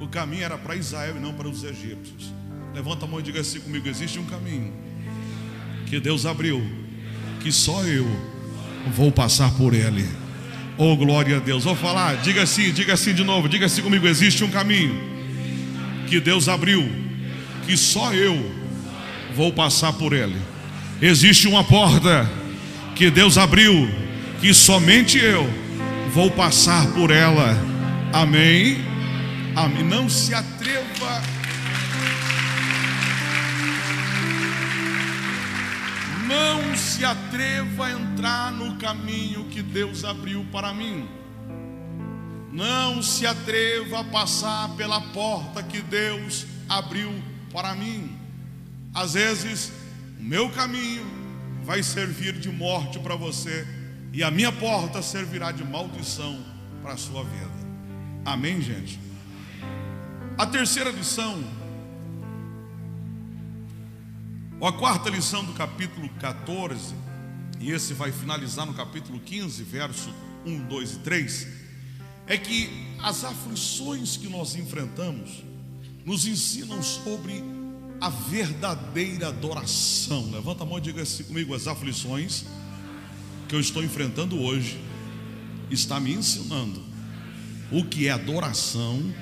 O 0.00 0.08
caminho 0.08 0.44
era 0.44 0.56
para 0.56 0.74
Israel 0.74 1.16
e 1.16 1.20
não 1.20 1.34
para 1.34 1.48
os 1.48 1.62
egípcios. 1.62 2.32
Levanta 2.74 3.04
a 3.04 3.08
mão 3.08 3.20
e 3.20 3.22
diga 3.22 3.40
assim 3.40 3.60
comigo: 3.60 3.88
existe 3.88 4.18
um 4.18 4.24
caminho 4.24 4.72
que 5.86 6.00
Deus 6.00 6.26
abriu, 6.26 6.64
que 7.40 7.52
só 7.52 7.84
eu 7.84 8.06
vou 8.92 9.12
passar 9.12 9.52
por 9.54 9.74
ele. 9.74 10.08
Oh, 10.76 10.96
glória 10.96 11.36
a 11.36 11.40
Deus. 11.40 11.64
Vou 11.64 11.76
falar, 11.76 12.16
diga 12.16 12.42
assim, 12.42 12.72
diga 12.72 12.94
assim 12.94 13.14
de 13.14 13.22
novo, 13.22 13.48
diga 13.48 13.66
assim 13.66 13.82
comigo: 13.82 14.06
existe 14.06 14.42
um 14.42 14.50
caminho 14.50 14.94
que 16.08 16.18
Deus 16.18 16.48
abriu, 16.48 16.82
que 17.66 17.76
só 17.76 18.12
eu 18.12 18.34
vou 19.34 19.52
passar 19.52 19.92
por 19.92 20.12
ele. 20.12 20.40
Existe 21.00 21.46
uma 21.46 21.62
porta 21.62 22.28
que 22.94 23.10
Deus 23.10 23.36
abriu, 23.36 23.88
que 24.40 24.54
somente 24.54 25.18
eu 25.18 25.44
vou 26.12 26.30
passar 26.30 26.86
por 26.92 27.10
ela. 27.10 27.56
Amém. 28.12 28.78
Amém. 29.56 29.82
Não 29.84 30.08
se 30.08 30.34
atreva 30.34 31.22
não 36.26 36.76
se 36.76 37.04
atreva 37.04 37.86
a 37.86 37.92
entrar 37.92 38.50
no 38.50 38.76
caminho 38.76 39.44
que 39.44 39.62
Deus 39.62 40.04
abriu 40.04 40.44
para 40.50 40.72
mim. 40.72 41.06
Não 42.52 43.02
se 43.02 43.26
atreva 43.26 44.00
a 44.00 44.04
passar 44.04 44.70
pela 44.76 45.00
porta 45.00 45.62
que 45.62 45.80
Deus 45.80 46.46
abriu 46.68 47.12
para 47.52 47.74
mim. 47.74 48.16
Às 48.92 49.14
vezes, 49.14 49.72
o 50.18 50.22
meu 50.22 50.48
caminho 50.50 51.23
vai 51.64 51.82
servir 51.82 52.34
de 52.34 52.50
morte 52.50 52.98
para 52.98 53.16
você 53.16 53.66
e 54.12 54.22
a 54.22 54.30
minha 54.30 54.52
porta 54.52 55.02
servirá 55.02 55.50
de 55.50 55.64
maldição 55.64 56.44
para 56.82 56.92
a 56.92 56.96
sua 56.96 57.24
vida. 57.24 57.50
Amém, 58.24 58.60
gente? 58.60 59.00
A 60.38 60.46
terceira 60.46 60.90
lição 60.90 61.42
a 64.66 64.72
quarta 64.72 65.10
lição 65.10 65.44
do 65.44 65.52
capítulo 65.52 66.08
14, 66.20 66.94
e 67.60 67.70
esse 67.70 67.92
vai 67.92 68.10
finalizar 68.10 68.64
no 68.64 68.72
capítulo 68.72 69.20
15, 69.20 69.62
verso 69.62 70.08
1, 70.46 70.66
2 70.66 70.92
e 70.92 70.98
3, 71.00 71.48
é 72.26 72.38
que 72.38 72.70
as 73.02 73.24
aflições 73.24 74.16
que 74.16 74.26
nós 74.26 74.54
enfrentamos 74.54 75.44
nos 76.02 76.26
ensinam 76.26 76.82
sobre 76.82 77.44
a 78.00 78.08
verdadeira 78.08 79.28
adoração. 79.28 80.30
Levanta 80.30 80.62
a 80.62 80.66
mão 80.66 80.78
e 80.78 80.80
diga 80.80 81.02
assim 81.02 81.24
comigo: 81.24 81.54
as 81.54 81.66
aflições 81.66 82.44
que 83.48 83.54
eu 83.54 83.60
estou 83.60 83.82
enfrentando 83.82 84.40
hoje 84.40 84.78
está 85.70 85.98
me 85.98 86.12
ensinando 86.12 86.82
o 87.70 87.84
que 87.84 88.06
é 88.08 88.10
adoração 88.10 89.12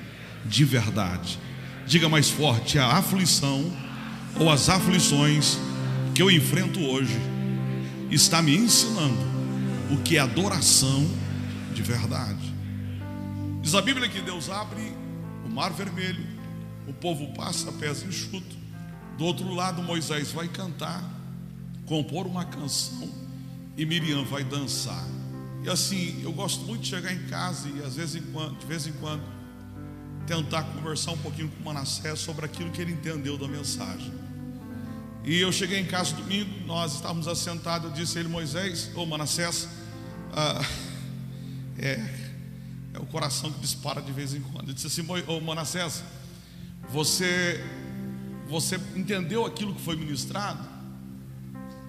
de 0.45 0.65
verdade. 0.65 1.39
Diga 1.87 2.09
mais 2.09 2.29
forte: 2.29 2.77
a 2.77 2.87
aflição 2.97 3.71
ou 4.39 4.49
as 4.49 4.69
aflições 4.69 5.57
que 6.13 6.21
eu 6.21 6.29
enfrento 6.29 6.79
hoje 6.81 7.17
está 8.11 8.41
me 8.41 8.55
ensinando 8.55 9.33
o 9.91 9.97
que 9.97 10.17
é 10.17 10.19
adoração 10.19 11.09
de 11.73 11.81
verdade. 11.81 12.53
Diz 13.61 13.73
a 13.75 13.81
Bíblia 13.81 14.09
que 14.09 14.21
Deus 14.21 14.49
abre 14.49 14.81
o 15.45 15.49
mar 15.49 15.71
vermelho, 15.71 16.25
o 16.87 16.93
povo 16.93 17.33
passa 17.33 17.71
pés 17.71 18.03
enxuto. 18.03 18.62
Do 19.17 19.25
outro 19.25 19.53
lado, 19.53 19.81
Moisés 19.81 20.31
vai 20.31 20.47
cantar, 20.47 21.03
compor 21.85 22.25
uma 22.25 22.45
canção 22.45 23.09
e 23.77 23.85
Miriam 23.85 24.23
vai 24.23 24.43
dançar. 24.43 25.05
E 25.63 25.69
assim, 25.69 26.21
eu 26.23 26.31
gosto 26.31 26.65
muito 26.65 26.81
de 26.81 26.87
chegar 26.87 27.13
em 27.13 27.27
casa 27.27 27.69
e 27.69 27.81
às 27.83 27.95
vezes, 27.95 28.21
de 28.21 28.65
vez 28.65 28.87
em 28.87 28.93
quando, 28.93 29.23
tentar 30.25 30.63
conversar 30.63 31.11
um 31.11 31.17
pouquinho 31.17 31.49
com 31.49 31.63
Manassés 31.63 32.19
sobre 32.19 32.45
aquilo 32.45 32.71
que 32.71 32.81
ele 32.81 32.93
entendeu 32.93 33.37
da 33.37 33.47
mensagem. 33.47 34.11
E 35.23 35.39
eu 35.39 35.51
cheguei 35.51 35.79
em 35.79 35.85
casa 35.85 36.15
domingo, 36.15 36.49
nós 36.65 36.95
estávamos 36.95 37.27
assentados, 37.27 37.89
eu 37.89 37.95
disse 37.95 38.17
a 38.17 38.21
ele, 38.21 38.29
Moisés, 38.29 38.91
ou 38.93 39.05
Manassés, 39.05 39.69
ah, 40.33 40.61
é, 41.77 41.93
é 42.93 42.99
o 42.99 43.05
coração 43.05 43.51
que 43.51 43.59
dispara 43.59 44.01
de 44.01 44.11
vez 44.11 44.33
em 44.33 44.41
quando. 44.41 44.69
Eu 44.69 44.73
disse 44.73 44.87
assim, 44.87 45.05
ô 45.27 45.39
Manassés, 45.39 46.03
você, 46.89 47.63
você 48.53 48.79
entendeu 48.95 49.47
aquilo 49.47 49.73
que 49.73 49.81
foi 49.81 49.95
ministrado? 49.95 50.63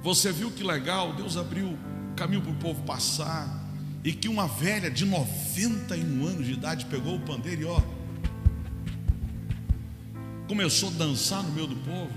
Você 0.03 0.33
viu 0.33 0.51
que 0.51 0.65
legal, 0.65 1.13
Deus 1.13 1.37
abriu 1.37 1.79
caminho 2.17 2.41
para 2.41 2.53
o 2.53 2.55
povo 2.55 2.83
passar, 2.85 3.63
e 4.03 4.13
que 4.15 4.29
uma 4.29 4.49
velha 4.49 4.91
de 4.91 5.05
91 5.05 6.27
anos 6.27 6.47
de 6.47 6.55
idade 6.55 6.87
pegou 6.87 7.17
o 7.17 7.21
pandeiro 7.21 7.61
e 7.61 7.65
ó, 7.67 7.83
começou 10.49 10.89
a 10.89 10.93
dançar 10.93 11.43
no 11.43 11.53
meio 11.53 11.67
do 11.67 11.77
povo. 11.77 12.13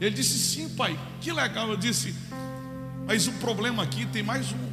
Ele 0.00 0.14
disse: 0.14 0.38
Sim, 0.38 0.68
pai, 0.68 0.96
que 1.20 1.32
legal. 1.32 1.68
Eu 1.68 1.76
disse: 1.76 2.14
Mas 3.08 3.26
o 3.26 3.32
problema 3.34 3.82
aqui 3.82 4.06
tem 4.06 4.22
mais 4.22 4.52
um. 4.52 4.70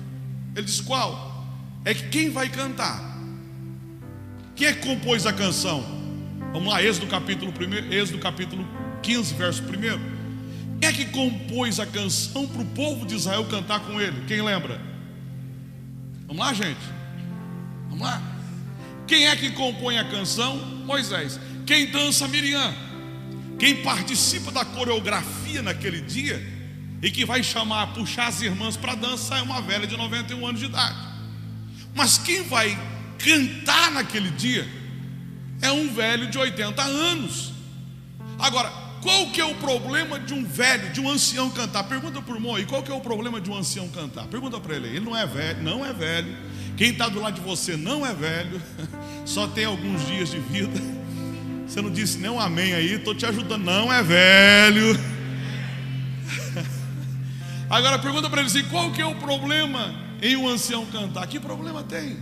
Ele 0.56 0.66
disse: 0.66 0.84
Qual? 0.84 1.48
É 1.84 1.92
que 1.92 2.10
quem 2.10 2.30
vai 2.30 2.50
cantar? 2.50 3.18
Quem 4.56 4.68
é 4.68 4.74
que 4.74 4.88
compôs 4.88 5.26
a 5.26 5.34
canção? 5.34 5.84
Vamos 6.54 6.72
lá, 6.72 6.84
Êxodo 6.84 7.08
capítulo 7.08 7.52
1, 7.52 7.92
Êxodo 7.92 8.20
capítulo 8.20 8.87
15, 9.08 9.36
verso 9.36 9.64
1. 9.64 9.70
Quem 10.82 10.90
é 10.90 10.92
que 10.92 11.06
compôs 11.06 11.80
a 11.80 11.86
canção 11.86 12.46
para 12.46 12.62
o 12.62 12.66
povo 12.66 13.06
de 13.06 13.16
Israel 13.16 13.46
cantar 13.46 13.80
com 13.80 14.02
ele? 14.02 14.26
Quem 14.28 14.42
lembra? 14.42 14.82
Vamos 16.28 16.46
lá, 16.46 16.54
gente? 16.54 16.82
Vamos 17.88 18.06
lá. 18.06 18.22
Quem 19.08 19.28
é 19.28 19.36
que 19.38 19.52
compõe 19.52 19.98
a 19.98 20.04
canção? 20.04 20.58
Moisés. 20.86 21.40
Quem 21.66 21.90
dança? 21.90 22.28
Miriam. 22.28 22.74
Quem 23.58 23.82
participa 23.82 24.52
da 24.52 24.66
coreografia 24.66 25.62
naquele 25.62 26.02
dia 26.02 26.46
e 27.02 27.10
que 27.10 27.24
vai 27.24 27.42
chamar, 27.42 27.94
puxar 27.94 28.28
as 28.28 28.42
irmãs 28.42 28.76
para 28.76 28.94
dançar 28.94 29.40
é 29.40 29.42
uma 29.42 29.62
velha 29.62 29.88
de 29.88 29.96
91 29.96 30.46
anos 30.46 30.60
de 30.60 30.66
idade. 30.66 30.98
Mas 31.96 32.18
quem 32.18 32.44
vai 32.44 32.78
cantar 33.18 33.90
naquele 33.92 34.32
dia 34.32 34.68
é 35.62 35.72
um 35.72 35.94
velho 35.94 36.30
de 36.30 36.38
80 36.38 36.84
anos. 36.84 37.54
Agora, 38.38 38.87
qual 39.02 39.30
que 39.32 39.40
é 39.40 39.46
o 39.46 39.56
problema 39.56 40.20
de 40.20 40.34
um 40.34 40.44
velho, 40.44 40.92
de 40.92 41.00
um 41.00 41.10
ancião 41.10 41.50
cantar? 41.50 41.84
Pergunta 41.84 42.22
para 42.22 42.36
o 42.36 42.56
aí, 42.56 42.66
qual 42.66 42.82
que 42.84 42.92
é 42.92 42.96
o 42.96 43.00
problema 43.00 43.40
de 43.40 43.50
um 43.50 43.56
ancião 43.56 43.88
cantar? 43.90 44.28
Pergunta 44.28 44.60
para 44.60 44.76
ele, 44.76 44.88
ele 44.88 45.00
não 45.00 45.16
é 45.16 45.26
velho, 45.26 45.64
não 45.64 45.86
é 45.86 45.94
velho. 45.94 46.36
Quem 46.76 46.92
está 46.92 47.10
do 47.10 47.20
lado 47.20 47.36
de 47.36 47.42
você 47.42 47.76
não 47.76 48.06
é 48.06 48.14
velho, 48.14 48.62
só 49.26 49.48
tem 49.48 49.66
alguns 49.66 50.06
dias 50.06 50.30
de 50.30 50.40
vida. 50.40 50.80
Você 51.68 51.82
não 51.82 51.92
disse 51.92 52.18
nem 52.18 52.32
um 52.32 52.40
amém 52.40 52.74
aí, 52.74 52.94
estou 52.94 53.14
te 53.14 53.26
ajudando, 53.26 53.62
não 53.62 53.92
é 53.92 54.02
velho. 54.02 54.98
Agora 57.70 58.00
pergunta 58.00 58.30
para 58.30 58.40
ele 58.40 58.48
assim: 58.48 58.64
qual 58.70 58.90
que 58.94 59.02
é 59.02 59.06
o 59.06 59.16
problema 59.16 59.94
em 60.22 60.38
um 60.38 60.48
ancião 60.48 60.86
cantar? 60.86 61.28
Que 61.28 61.42
problema 61.42 61.84
tem? 61.84 62.18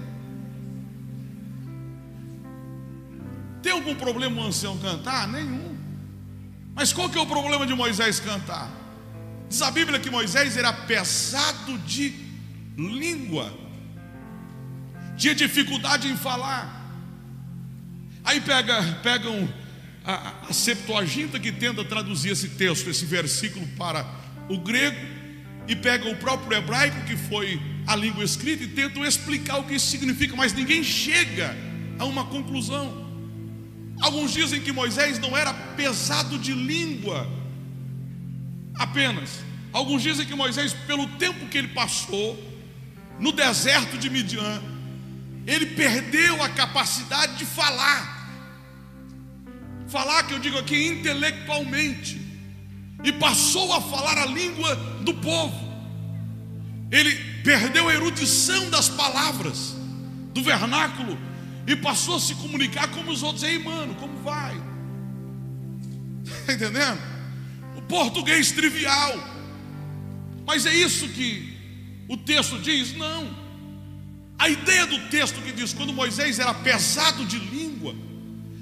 Tem 3.62 3.72
algum 3.72 3.94
problema 3.94 4.42
um 4.42 4.48
ancião 4.48 4.78
cantar? 4.80 5.28
Nenhum. 5.28 5.75
Mas 6.76 6.92
qual 6.92 7.10
que 7.10 7.18
é 7.18 7.22
o 7.22 7.26
problema 7.26 7.66
de 7.66 7.74
Moisés 7.74 8.20
cantar? 8.20 8.70
Diz 9.48 9.62
a 9.62 9.72
Bíblia 9.72 9.98
que 9.98 10.10
Moisés 10.10 10.58
era 10.58 10.74
pesado 10.74 11.78
de 11.80 12.14
língua, 12.78 13.58
tinha 15.16 15.34
dificuldade 15.34 16.10
em 16.10 16.18
falar. 16.18 16.84
Aí 18.24 18.42
pega, 18.42 18.82
pegam 19.02 19.48
a, 20.04 20.48
a 20.50 20.54
Septuaginta 20.54 21.40
que 21.40 21.52
tenta 21.52 21.86
traduzir 21.86 22.32
esse 22.32 22.50
texto, 22.50 22.90
esse 22.90 23.06
versículo 23.06 23.66
para 23.78 24.06
o 24.50 24.58
grego, 24.58 24.98
e 25.68 25.76
pegam 25.76 26.12
o 26.12 26.18
próprio 26.18 26.58
hebraico, 26.58 27.06
que 27.06 27.16
foi 27.16 27.62
a 27.88 27.96
língua 27.96 28.24
escrita, 28.24 28.64
e 28.64 28.68
tentam 28.68 29.06
explicar 29.06 29.60
o 29.60 29.64
que 29.64 29.76
isso 29.76 29.88
significa, 29.88 30.36
mas 30.36 30.54
ninguém 30.54 30.84
chega 30.84 31.56
a 31.98 32.06
uma 32.06 32.26
conclusão. 32.26 33.05
Alguns 34.02 34.32
dizem 34.32 34.62
que 34.62 34.72
Moisés 34.72 35.20
não 35.20 35.36
era 35.36 35.54
pesado 35.54 36.38
de 36.38 36.54
língua 36.54 37.28
apenas. 38.76 39.40
Alguns 39.72 40.02
dizem 40.04 40.26
que 40.26 40.36
Moisés, 40.36 40.74
pelo 40.86 41.08
tempo 41.18 41.48
que 41.48 41.58
ele 41.58 41.70
passou 41.70 42.38
no 43.20 43.32
deserto 43.32 43.98
de 43.98 44.10
Midian, 44.10 44.62
ele 45.46 45.68
perdeu 45.68 46.42
a 46.44 46.50
capacidade 46.50 47.38
de 47.38 47.46
falar. 47.46 48.14
Falar, 49.88 50.24
que 50.24 50.34
eu 50.34 50.40
digo 50.40 50.58
aqui, 50.58 50.88
intelectualmente. 50.88 52.22
E 53.04 53.12
passou 53.14 53.72
a 53.74 53.82
falar 53.82 54.18
a 54.18 54.26
língua 54.26 54.76
do 55.02 55.14
povo. 55.14 55.74
Ele 56.92 57.14
perdeu 57.44 57.88
a 57.88 57.94
erudição 57.94 58.70
das 58.70 58.90
palavras, 58.90 59.76
do 60.34 60.42
vernáculo 60.42 61.18
e 61.68 61.76
passou 61.76 62.16
a 62.16 62.20
se 62.20 62.36
comunicar 62.36 62.88
como 62.90 63.12
os 63.12 63.24
outros. 63.24 63.44
Ei, 63.44 63.58
mano, 63.60 63.96
como 63.96 64.18
vai? 64.22 64.56
Está 66.24 66.54
entendendo? 66.54 67.00
O 67.76 67.82
português 67.82 68.52
trivial. 68.52 69.14
Mas 70.46 70.66
é 70.66 70.74
isso 70.74 71.08
que 71.10 71.56
o 72.08 72.18
texto 72.18 72.60
diz? 72.60 72.96
Não. 72.96 73.46
A 74.38 74.50
ideia 74.50 74.86
do 74.86 75.00
texto 75.10 75.42
que 75.42 75.52
diz 75.52 75.74
quando 75.74 75.94
Moisés 75.94 76.40
era 76.40 76.54
pesado 76.54 77.26
de 77.26 77.40
língua, 77.40 77.96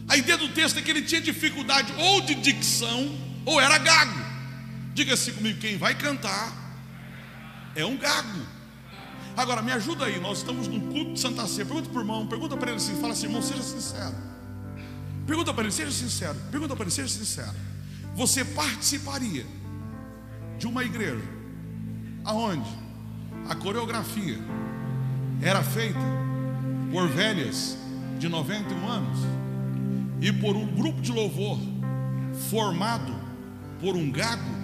a 0.07 0.15
ideia 0.15 0.37
do 0.37 0.49
texto 0.49 0.77
é 0.77 0.81
que 0.81 0.91
ele 0.91 1.01
tinha 1.01 1.19
dificuldade 1.19 1.93
ou 1.97 2.21
de 2.21 2.35
dicção 2.35 3.17
ou 3.45 3.59
era 3.59 3.77
gago. 3.77 4.21
Diga 4.93 5.13
assim 5.13 5.33
comigo: 5.33 5.59
quem 5.59 5.77
vai 5.77 5.95
cantar 5.95 6.53
é 7.75 7.85
um 7.85 7.97
gago. 7.97 8.62
Agora, 9.35 9.61
me 9.61 9.71
ajuda 9.71 10.05
aí, 10.05 10.19
nós 10.19 10.39
estamos 10.39 10.67
no 10.67 10.79
culto 10.79 11.13
de 11.13 11.19
Santa 11.19 11.47
Ceia. 11.47 11.65
Pergunta 11.65 11.89
para 11.89 11.97
o 11.97 12.01
irmão, 12.01 12.27
pergunta 12.27 12.55
para 12.55 12.69
ele 12.69 12.77
assim, 12.77 12.95
fala 13.01 13.13
assim, 13.13 13.25
irmão, 13.25 13.41
seja 13.41 13.63
sincero. 13.63 14.15
Pergunta 15.25 15.53
para 15.53 15.63
ele, 15.63 15.71
seja 15.71 15.91
sincero. 15.91 16.37
Pergunta 16.51 16.75
para 16.75 16.83
ele, 16.83 16.91
seja 16.91 17.09
sincero. 17.09 17.53
Você 18.15 18.45
participaria 18.45 19.45
de 20.59 20.67
uma 20.67 20.83
igreja 20.83 21.23
aonde 22.23 22.69
a 23.49 23.55
coreografia 23.55 24.37
era 25.41 25.63
feita 25.63 25.99
por 26.91 27.07
velhas 27.07 27.77
de 28.19 28.29
91 28.29 28.87
anos 28.87 29.19
e 30.21 30.31
por 30.31 30.55
um 30.55 30.67
grupo 30.67 31.01
de 31.01 31.11
louvor 31.11 31.59
formado 32.49 33.13
por 33.81 33.95
um 33.95 34.11
gago 34.11 34.62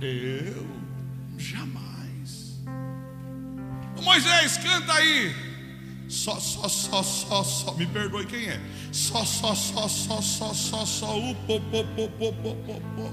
Eu 0.00 0.66
jamais. 1.36 2.60
Moisés, 4.02 4.56
canta 4.58 4.92
aí. 4.94 5.34
Só, 6.08 6.38
só, 6.38 6.68
só, 6.68 7.02
só, 7.02 7.44
só. 7.44 7.74
Me 7.74 7.86
perdoe 7.86 8.24
quem 8.26 8.46
é. 8.48 8.60
Só, 8.92 9.24
só, 9.24 9.54
só, 9.54 9.88
só, 9.88 10.20
só, 10.22 10.54
só, 10.54 10.86
só. 10.86 11.18
O 11.18 11.34
po, 11.34 11.60
po, 11.60 11.84
po, 11.84 12.08
po, 12.08 12.32
po, 12.32 12.54
po, 12.54 12.80
po. 12.96 13.12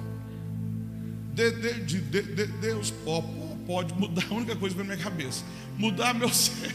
De, 1.33 1.51
de, 1.51 1.73
de, 1.85 2.01
de, 2.01 2.21
de, 2.21 2.45
Deus 2.45 2.91
pó, 2.91 3.21
pó, 3.21 3.57
pode 3.67 3.93
mudar 3.95 4.23
a 4.31 4.33
única 4.33 4.55
coisa 4.55 4.77
na 4.77 4.83
minha 4.83 4.97
cabeça. 4.97 5.43
Mudar 5.77 6.13
meu 6.13 6.29
ser. 6.33 6.73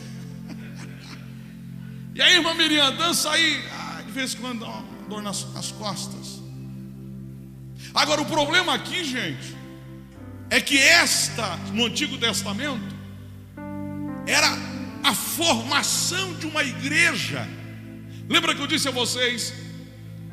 E 2.15 2.21
aí, 2.21 2.35
irmã 2.35 2.53
Miriam, 2.55 2.95
dança 2.97 3.31
aí. 3.31 3.65
Ah, 3.73 4.03
de 4.05 4.13
vez 4.13 4.35
em 4.35 4.39
quando 4.39 4.61
dá 4.61 4.83
dor 5.09 5.23
nas, 5.23 5.51
nas 5.55 5.73
costas. 5.73 6.41
Agora, 7.95 8.21
o 8.21 8.27
problema 8.27 8.75
aqui, 8.75 9.03
gente, 9.05 9.57
é 10.51 10.61
que 10.61 10.77
esta, 10.79 11.57
no 11.73 11.87
Antigo 11.87 12.19
Testamento, 12.19 12.95
era 14.27 14.49
a 15.03 15.15
formação 15.15 16.35
de 16.35 16.47
uma 16.47 16.65
igreja. 16.65 17.49
Lembra 18.29 18.55
que 18.55 18.61
eu 18.61 18.67
disse 18.67 18.89
a 18.89 18.91
vocês 18.91 19.55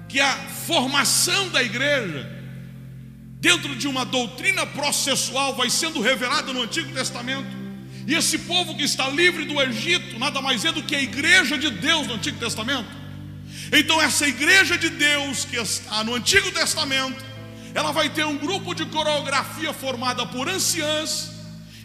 que 0.10 0.20
a 0.20 0.34
formação 0.66 1.50
da 1.50 1.62
igreja, 1.62 2.30
dentro 3.40 3.76
de 3.76 3.88
uma 3.88 4.06
doutrina 4.06 4.66
processual, 4.66 5.56
vai 5.56 5.70
sendo 5.70 6.02
revelada 6.02 6.52
no 6.52 6.64
Antigo 6.64 6.92
Testamento. 6.94 7.56
E 8.08 8.16
esse 8.16 8.40
povo 8.40 8.76
que 8.76 8.84
está 8.84 9.08
livre 9.10 9.46
do 9.46 9.62
Egito, 9.62 10.18
nada 10.18 10.42
mais 10.42 10.66
é 10.66 10.72
do 10.72 10.82
que 10.82 10.96
a 10.96 11.02
igreja 11.02 11.58
de 11.58 11.70
Deus 11.70 12.08
no 12.08 12.16
Antigo 12.16 12.40
Testamento. 12.40 12.90
Então, 13.72 14.02
essa 14.02 14.28
igreja 14.28 14.78
de 14.78 14.90
Deus 14.90 15.46
que 15.46 15.58
está 15.58 16.04
no 16.04 16.16
Antigo 16.16 16.52
Testamento, 16.52 17.24
ela 17.74 17.92
vai 17.92 18.10
ter 18.10 18.26
um 18.26 18.38
grupo 18.38 18.74
de 18.74 18.86
coreografia 18.86 19.74
formada 19.74 20.26
por 20.26 20.50
anciãs 20.50 21.32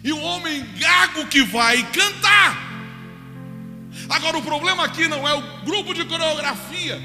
e 0.03 0.11
um 0.11 0.21
homem 0.23 0.65
gago 0.77 1.27
que 1.27 1.43
vai 1.43 1.83
cantar. 1.91 2.57
Agora, 4.09 4.37
o 4.37 4.41
problema 4.41 4.83
aqui 4.83 5.07
não 5.07 5.27
é 5.27 5.33
o 5.33 5.41
grupo 5.63 5.93
de 5.93 6.03
coreografia, 6.05 7.01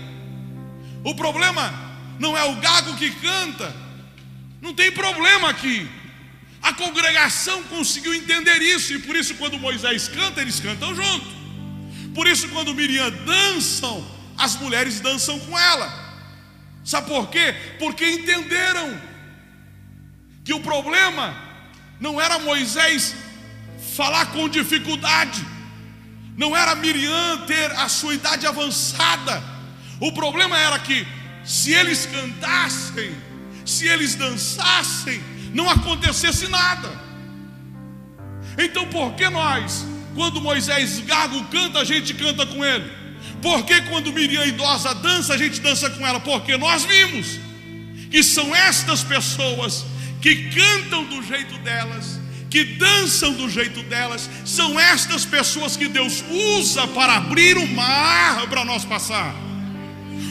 o 1.05 1.15
problema 1.15 1.73
não 2.19 2.37
é 2.37 2.45
o 2.45 2.57
gago 2.57 2.97
que 2.97 3.11
canta, 3.11 3.75
não 4.61 4.75
tem 4.75 4.91
problema 4.91 5.51
aqui. 5.51 5.89
A 6.61 6.73
congregação 6.73 7.63
conseguiu 7.65 8.13
entender 8.15 8.61
isso, 8.63 8.93
e 8.93 8.99
por 8.99 9.15
isso, 9.15 9.35
quando 9.37 9.59
Moisés 9.59 10.09
canta, 10.09 10.41
eles 10.41 10.59
cantam 10.59 10.95
junto. 10.95 11.27
Por 12.15 12.27
isso, 12.27 12.49
quando 12.49 12.75
Miriam 12.75 13.11
dançam, 13.25 14.05
as 14.37 14.57
mulheres 14.57 14.99
dançam 14.99 15.39
com 15.39 15.57
ela. 15.57 16.08
Sabe 16.89 17.07
por 17.09 17.29
quê? 17.29 17.55
Porque 17.79 18.03
entenderam 18.03 18.99
que 20.43 20.55
o 20.55 20.61
problema 20.61 21.37
não 22.01 22.19
era 22.19 22.39
Moisés 22.39 23.15
falar 23.95 24.25
com 24.33 24.49
dificuldade, 24.49 25.45
não 26.35 26.57
era 26.57 26.75
Miriam 26.75 27.45
ter 27.47 27.73
a 27.73 27.91
sua 27.91 28.15
idade 28.15 28.47
avançada. 28.47 29.45
O 30.01 30.13
problema 30.13 30.57
era 30.57 30.79
que 30.79 31.07
se 31.45 31.75
eles 31.75 32.07
cantassem, 32.07 33.15
se 33.67 33.87
eles 33.87 34.15
dançassem, 34.15 35.23
não 35.53 35.69
acontecesse 35.69 36.49
nada. 36.49 36.89
Então, 38.57 38.87
por 38.87 39.13
que 39.13 39.29
nós, 39.29 39.85
quando 40.15 40.41
Moisés 40.41 41.01
gago 41.01 41.45
canta, 41.49 41.81
a 41.81 41.85
gente 41.85 42.15
canta 42.15 42.47
com 42.47 42.65
ele? 42.65 42.91
Por 43.41 43.65
que 43.65 43.81
quando 43.83 44.13
Miriam 44.13 44.45
idosa 44.45 44.95
dança, 44.95 45.35
a 45.35 45.39
gente 45.39 45.61
dança 45.61 45.89
com 45.91 46.07
ela? 46.07 46.19
Porque 46.21 46.57
nós 46.57 46.85
vimos 46.85 47.39
que 48.11 48.23
são 48.23 48.55
estas 48.55 49.03
pessoas 49.03 49.85
que 50.21 50.51
cantam 50.51 51.05
do 51.05 51.23
jeito 51.23 51.57
delas, 51.59 52.19
que 52.51 52.65
dançam 52.65 53.33
do 53.35 53.49
jeito 53.49 53.83
delas, 53.85 54.29
são 54.45 54.79
estas 54.79 55.25
pessoas 55.25 55.77
que 55.77 55.87
Deus 55.87 56.25
usa 56.57 56.87
para 56.89 57.17
abrir 57.17 57.57
o 57.57 57.67
mar 57.69 58.47
para 58.49 58.65
nós 58.65 58.85
passar. 58.85 59.35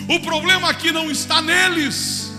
O 0.09 0.19
problema 0.19 0.69
aqui 0.69 0.91
não 0.91 1.09
está 1.09 1.41
neles, 1.41 2.31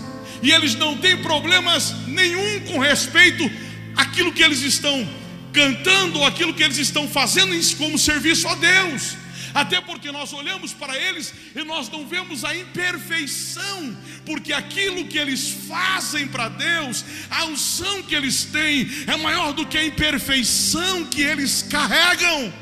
e 0.43 0.51
eles 0.51 0.75
não 0.75 0.97
têm 0.97 1.17
problemas 1.17 1.95
nenhum 2.07 2.59
com 2.61 2.79
respeito 2.79 3.49
àquilo 3.95 4.31
que 4.31 4.43
eles 4.43 4.61
estão 4.61 5.07
cantando, 5.51 6.19
ou 6.19 6.25
aquilo 6.25 6.53
que 6.53 6.61
eles 6.61 6.77
estão 6.77 7.07
fazendo 7.07 7.55
como 7.77 7.97
serviço 7.97 8.47
a 8.47 8.55
Deus 8.55 9.17
até 9.53 9.81
porque 9.81 10.11
nós 10.11 10.33
olhamos 10.33 10.73
para 10.73 10.97
eles 10.97 11.33
e 11.55 11.63
nós 11.63 11.89
não 11.89 12.07
vemos 12.07 12.43
a 12.45 12.55
imperfeição, 12.55 13.97
porque 14.25 14.53
aquilo 14.53 15.07
que 15.07 15.17
eles 15.17 15.49
fazem 15.67 16.27
para 16.27 16.49
Deus, 16.49 17.03
a 17.29 17.45
unção 17.45 18.03
que 18.03 18.15
eles 18.15 18.45
têm, 18.45 18.87
é 19.07 19.15
maior 19.17 19.53
do 19.53 19.65
que 19.65 19.77
a 19.77 19.85
imperfeição 19.85 21.05
que 21.05 21.21
eles 21.21 21.63
carregam. 21.63 22.53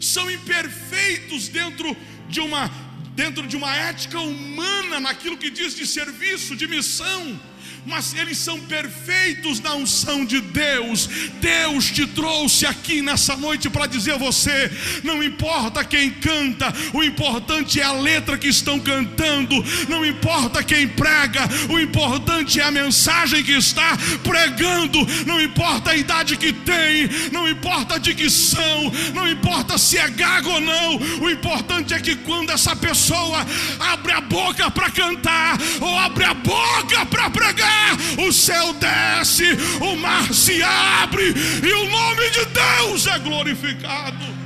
São 0.00 0.30
imperfeitos 0.30 1.48
dentro 1.48 1.96
de 2.28 2.40
uma 2.40 2.70
dentro 3.14 3.46
de 3.46 3.56
uma 3.56 3.74
ética 3.74 4.20
humana 4.20 5.00
naquilo 5.00 5.38
que 5.38 5.48
diz 5.48 5.74
de 5.74 5.86
serviço, 5.86 6.54
de 6.54 6.68
missão 6.68 7.40
mas 7.86 8.14
eles 8.14 8.38
são 8.38 8.60
perfeitos 8.60 9.60
na 9.60 9.74
unção 9.74 10.24
de 10.24 10.40
Deus. 10.40 11.08
Deus 11.40 11.86
te 11.86 12.06
trouxe 12.06 12.66
aqui 12.66 13.00
nessa 13.00 13.36
noite 13.36 13.70
para 13.70 13.86
dizer 13.86 14.12
a 14.12 14.18
você: 14.18 14.70
não 15.04 15.22
importa 15.22 15.84
quem 15.84 16.10
canta, 16.10 16.72
o 16.92 17.02
importante 17.02 17.80
é 17.80 17.84
a 17.84 17.92
letra 17.92 18.36
que 18.36 18.48
estão 18.48 18.78
cantando, 18.78 19.54
não 19.88 20.04
importa 20.04 20.62
quem 20.62 20.88
prega, 20.88 21.48
o 21.70 21.78
importante 21.78 22.60
é 22.60 22.64
a 22.64 22.70
mensagem 22.70 23.42
que 23.42 23.52
está 23.52 23.96
pregando, 24.22 24.98
não 25.26 25.40
importa 25.40 25.90
a 25.90 25.96
idade 25.96 26.36
que 26.36 26.52
tem, 26.52 27.08
não 27.32 27.48
importa 27.48 27.94
a 27.94 27.98
dicção, 27.98 28.92
não 29.14 29.28
importa 29.28 29.78
se 29.78 29.98
é 29.98 30.08
gago 30.08 30.50
ou 30.50 30.60
não, 30.60 30.96
o 31.20 31.30
importante 31.30 31.94
é 31.94 32.00
que 32.00 32.16
quando 32.16 32.50
essa 32.50 32.74
pessoa 32.74 33.46
abre 33.78 34.12
a 34.12 34.20
boca 34.20 34.70
para 34.70 34.90
cantar 34.90 35.58
ou 35.80 35.98
abre 35.98 36.24
a 36.24 36.34
boca 36.34 37.06
para 37.06 37.30
pregar, 37.30 37.75
o 38.18 38.32
céu 38.32 38.72
desce, 38.74 39.44
o 39.80 39.96
mar 39.96 40.32
se 40.32 40.62
abre 40.62 41.34
e 41.62 41.72
o 41.72 41.90
nome 41.90 42.30
de 42.30 42.44
Deus 42.46 43.06
é 43.06 43.18
glorificado. 43.18 44.36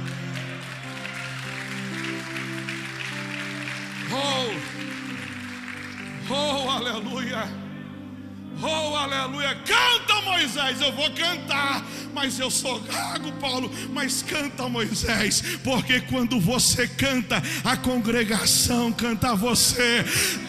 Oh, 4.12 4.50
oh, 6.32 6.70
aleluia. 6.70 7.59
Oh, 8.62 8.94
aleluia. 8.94 9.54
Canta, 9.64 10.20
Moisés. 10.22 10.80
Eu 10.80 10.92
vou 10.92 11.10
cantar. 11.10 11.84
Mas 12.12 12.38
eu 12.38 12.50
sou 12.50 12.80
gago, 12.80 13.32
Paulo. 13.32 13.70
Mas 13.92 14.22
canta, 14.22 14.68
Moisés. 14.68 15.42
Porque 15.62 16.00
quando 16.00 16.40
você 16.40 16.86
canta, 16.86 17.42
a 17.64 17.76
congregação 17.76 18.92
canta 18.92 19.34
você. 19.34 20.04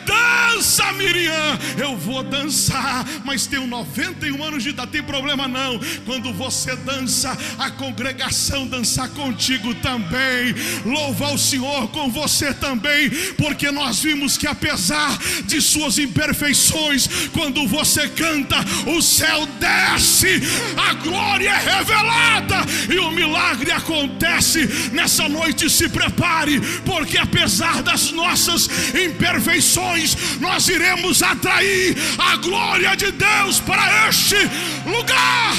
Dança, 0.05 0.91
Miriam. 0.93 1.59
Eu 1.77 1.95
vou 1.97 2.23
dançar. 2.23 3.05
Mas 3.23 3.45
tenho 3.47 3.67
91 3.67 4.43
anos 4.43 4.63
de 4.63 4.69
idade. 4.69 4.91
Tem 4.91 5.03
problema 5.03 5.47
não. 5.47 5.79
Quando 6.05 6.33
você 6.33 6.75
dança, 6.75 7.37
a 7.57 7.69
congregação 7.71 8.67
dança 8.67 9.07
contigo 9.09 9.73
também. 9.75 10.53
Louva 10.85 11.31
o 11.31 11.37
Senhor 11.37 11.87
com 11.89 12.09
você 12.09 12.53
também. 12.53 13.09
Porque 13.37 13.71
nós 13.71 13.99
vimos 13.99 14.37
que 14.37 14.47
apesar 14.47 15.17
de 15.45 15.61
suas 15.61 15.97
imperfeições, 15.97 17.07
quando 17.31 17.67
você 17.67 18.00
você 18.01 18.07
canta, 18.09 18.55
o 18.87 19.01
céu 19.01 19.45
desce, 19.59 20.41
a 20.77 20.93
glória 20.95 21.49
é 21.49 21.77
revelada 21.77 22.65
e 22.89 22.97
o 22.97 23.11
milagre 23.11 23.71
acontece. 23.71 24.89
Nessa 24.91 25.29
noite 25.29 25.69
se 25.69 25.87
prepare, 25.89 26.59
porque 26.85 27.17
apesar 27.17 27.83
das 27.83 28.11
nossas 28.11 28.67
imperfeições, 28.95 30.39
nós 30.39 30.67
iremos 30.67 31.21
atrair 31.21 31.95
a 32.17 32.35
glória 32.37 32.95
de 32.95 33.11
Deus 33.11 33.59
para 33.59 34.09
este 34.09 34.37
lugar. 34.85 35.55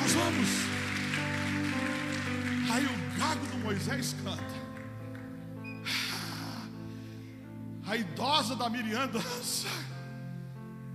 Nós 0.00 0.12
vamos. 0.12 0.48
Aí 2.70 2.84
o 2.84 3.18
gago 3.18 3.46
do 3.46 3.58
Moisés 3.58 4.14
canta. 4.22 4.59
A 7.90 7.96
idosa 7.96 8.54
da 8.54 8.70
Miriam 8.70 9.08
dança, 9.08 9.66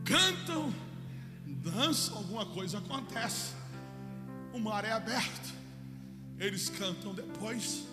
cantam, 0.05 0.73
dançam, 1.45 2.15
alguma 2.15 2.45
coisa 2.45 2.77
acontece, 2.77 3.53
o 4.53 4.59
mar 4.59 4.85
é 4.85 4.93
aberto, 4.93 5.53
eles 6.39 6.69
cantam 6.69 7.13
depois, 7.13 7.85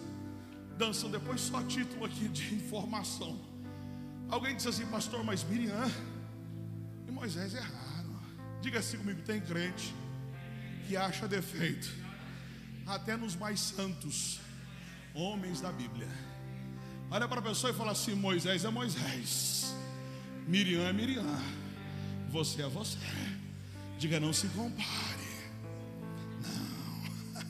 dançam 0.79 1.11
depois, 1.11 1.41
só 1.41 1.61
título 1.65 2.05
aqui 2.05 2.29
de 2.29 2.55
informação. 2.55 3.41
Alguém 4.29 4.55
disse 4.55 4.69
assim, 4.69 4.87
pastor, 4.87 5.25
mas 5.25 5.43
Miriam 5.43 5.91
e 7.09 7.11
Moisés 7.11 7.55
erraram. 7.55 8.21
Diga 8.61 8.79
assim 8.79 8.99
comigo: 8.99 9.21
tem 9.23 9.41
crente 9.41 9.93
que 10.87 10.97
acha 10.97 11.27
defeito, 11.27 11.93
até 12.87 13.17
nos 13.17 13.35
mais 13.35 13.59
santos 13.59 14.38
homens 15.12 15.61
da 15.61 15.73
Bíblia. 15.73 16.32
Olha 17.12 17.29
para 17.29 17.40
a 17.40 17.42
pessoa 17.42 17.70
e 17.70 17.75
fala 17.75 17.92
assim: 17.92 18.14
Moisés 18.14 18.64
é 18.64 18.70
Moisés, 18.70 19.75
Miriam 20.48 20.81
é 20.88 20.94
Miriam, 20.94 21.38
você 22.31 22.62
é 22.62 22.68
você. 22.68 22.96
Diga, 23.98 24.18
não 24.18 24.33
se 24.33 24.46
compare. 24.48 25.29
Não. 26.40 27.42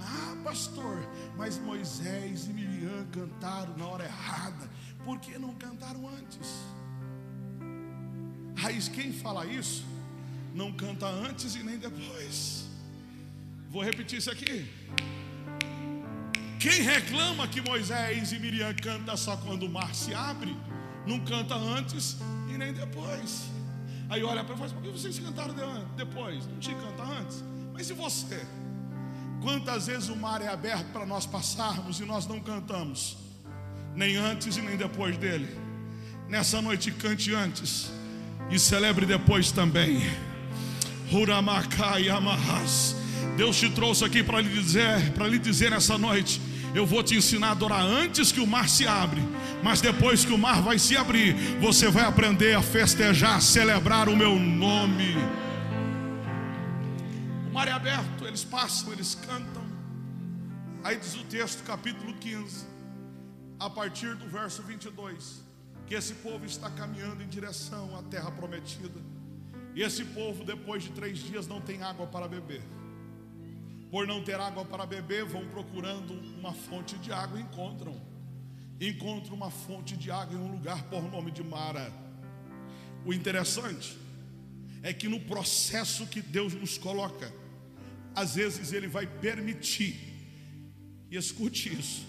ah, 0.00 0.36
pastor, 0.42 0.98
mas 1.36 1.58
Moisés 1.58 2.46
e 2.48 2.52
Miriam 2.52 3.06
cantaram 3.12 3.76
na 3.76 3.86
hora 3.86 4.04
errada. 4.04 4.68
Por 5.04 5.20
que 5.20 5.38
não 5.38 5.54
cantaram 5.54 6.08
antes? 6.08 6.48
Raiz, 8.56 8.88
quem 8.88 9.12
fala 9.12 9.46
isso, 9.46 9.84
não 10.56 10.72
canta 10.72 11.06
antes 11.06 11.54
e 11.54 11.62
nem 11.62 11.78
depois. 11.78 12.64
Vou 13.70 13.80
repetir 13.80 14.18
isso 14.18 14.30
aqui. 14.30 14.68
Quem 16.62 16.80
reclama 16.80 17.48
que 17.48 17.60
Moisés 17.60 18.30
e 18.30 18.38
Miriam 18.38 18.72
cantam 18.74 19.16
só 19.16 19.36
quando 19.36 19.64
o 19.64 19.68
mar 19.68 19.92
se 19.96 20.14
abre, 20.14 20.56
não 21.04 21.18
canta 21.18 21.56
antes 21.56 22.18
e 22.48 22.56
nem 22.56 22.72
depois. 22.72 23.46
Aí 24.08 24.22
olha 24.22 24.44
para 24.44 24.54
você, 24.54 24.72
por 24.72 24.80
que 24.80 24.90
vocês 24.90 25.18
cantaram 25.18 25.56
depois? 25.96 26.46
Não 26.46 26.60
tinha 26.60 26.76
que 26.76 26.84
cantar 26.84 27.10
antes? 27.20 27.42
Mas 27.72 27.90
e 27.90 27.94
você? 27.94 28.46
Quantas 29.42 29.88
vezes 29.88 30.08
o 30.08 30.14
mar 30.14 30.40
é 30.40 30.46
aberto 30.46 30.86
para 30.92 31.04
nós 31.04 31.26
passarmos 31.26 31.98
e 31.98 32.04
nós 32.04 32.28
não 32.28 32.38
cantamos? 32.38 33.16
Nem 33.96 34.14
antes 34.14 34.56
e 34.56 34.62
nem 34.62 34.76
depois 34.76 35.18
dele. 35.18 35.48
Nessa 36.28 36.62
noite 36.62 36.92
cante 36.92 37.34
antes 37.34 37.90
e 38.52 38.56
celebre 38.60 39.04
depois 39.04 39.50
também. 39.50 40.00
Huramakai 41.10 42.08
Amahas. 42.08 42.94
Deus 43.36 43.56
te 43.56 43.68
trouxe 43.68 44.04
aqui 44.04 44.22
para 44.22 44.40
lhe 44.40 44.48
dizer, 44.48 45.10
para 45.12 45.26
lhe 45.26 45.40
dizer 45.40 45.72
nessa 45.72 45.98
noite 45.98 46.51
eu 46.74 46.86
vou 46.86 47.02
te 47.02 47.14
ensinar 47.14 47.48
a 47.48 47.52
adorar 47.52 47.82
antes 47.82 48.32
que 48.32 48.40
o 48.40 48.46
mar 48.46 48.68
se 48.68 48.86
abre, 48.86 49.20
mas 49.62 49.80
depois 49.80 50.24
que 50.24 50.32
o 50.32 50.38
mar 50.38 50.62
vai 50.62 50.78
se 50.78 50.96
abrir, 50.96 51.34
você 51.60 51.88
vai 51.88 52.04
aprender 52.04 52.54
a 52.54 52.62
festejar, 52.62 53.36
a 53.36 53.40
celebrar 53.40 54.08
o 54.08 54.16
meu 54.16 54.38
nome. 54.38 55.14
O 57.48 57.52
mar 57.52 57.68
é 57.68 57.72
aberto, 57.72 58.26
eles 58.26 58.42
passam, 58.42 58.92
eles 58.92 59.14
cantam. 59.14 59.62
Aí 60.82 60.96
diz 60.96 61.14
o 61.14 61.24
texto, 61.24 61.62
capítulo 61.64 62.14
15, 62.14 62.66
a 63.60 63.68
partir 63.68 64.14
do 64.16 64.26
verso 64.26 64.62
22, 64.62 65.42
que 65.86 65.94
esse 65.94 66.14
povo 66.14 66.46
está 66.46 66.70
caminhando 66.70 67.22
em 67.22 67.28
direção 67.28 67.96
à 67.98 68.02
terra 68.02 68.30
prometida. 68.30 68.98
E 69.74 69.82
esse 69.82 70.04
povo, 70.06 70.42
depois 70.42 70.82
de 70.82 70.90
três 70.90 71.18
dias, 71.18 71.46
não 71.46 71.60
tem 71.60 71.82
água 71.82 72.06
para 72.06 72.26
beber 72.26 72.62
por 73.92 74.06
não 74.06 74.24
ter 74.24 74.40
água 74.40 74.64
para 74.64 74.86
beber, 74.86 75.26
vão 75.26 75.46
procurando 75.48 76.14
uma 76.38 76.54
fonte 76.54 76.96
de 76.96 77.12
água 77.12 77.38
e 77.38 77.42
encontram. 77.42 77.94
Encontram 78.80 79.34
uma 79.36 79.50
fonte 79.50 79.98
de 79.98 80.10
água 80.10 80.34
em 80.34 80.40
um 80.40 80.50
lugar 80.50 80.82
por 80.84 81.02
nome 81.02 81.30
de 81.30 81.42
Mara. 81.44 81.92
O 83.04 83.12
interessante 83.12 83.98
é 84.82 84.94
que 84.94 85.08
no 85.08 85.20
processo 85.20 86.06
que 86.06 86.22
Deus 86.22 86.54
nos 86.54 86.78
coloca, 86.78 87.30
às 88.14 88.34
vezes 88.36 88.72
Ele 88.72 88.88
vai 88.88 89.06
permitir, 89.06 89.94
e 91.10 91.16
escute 91.18 91.78
isso, 91.78 92.06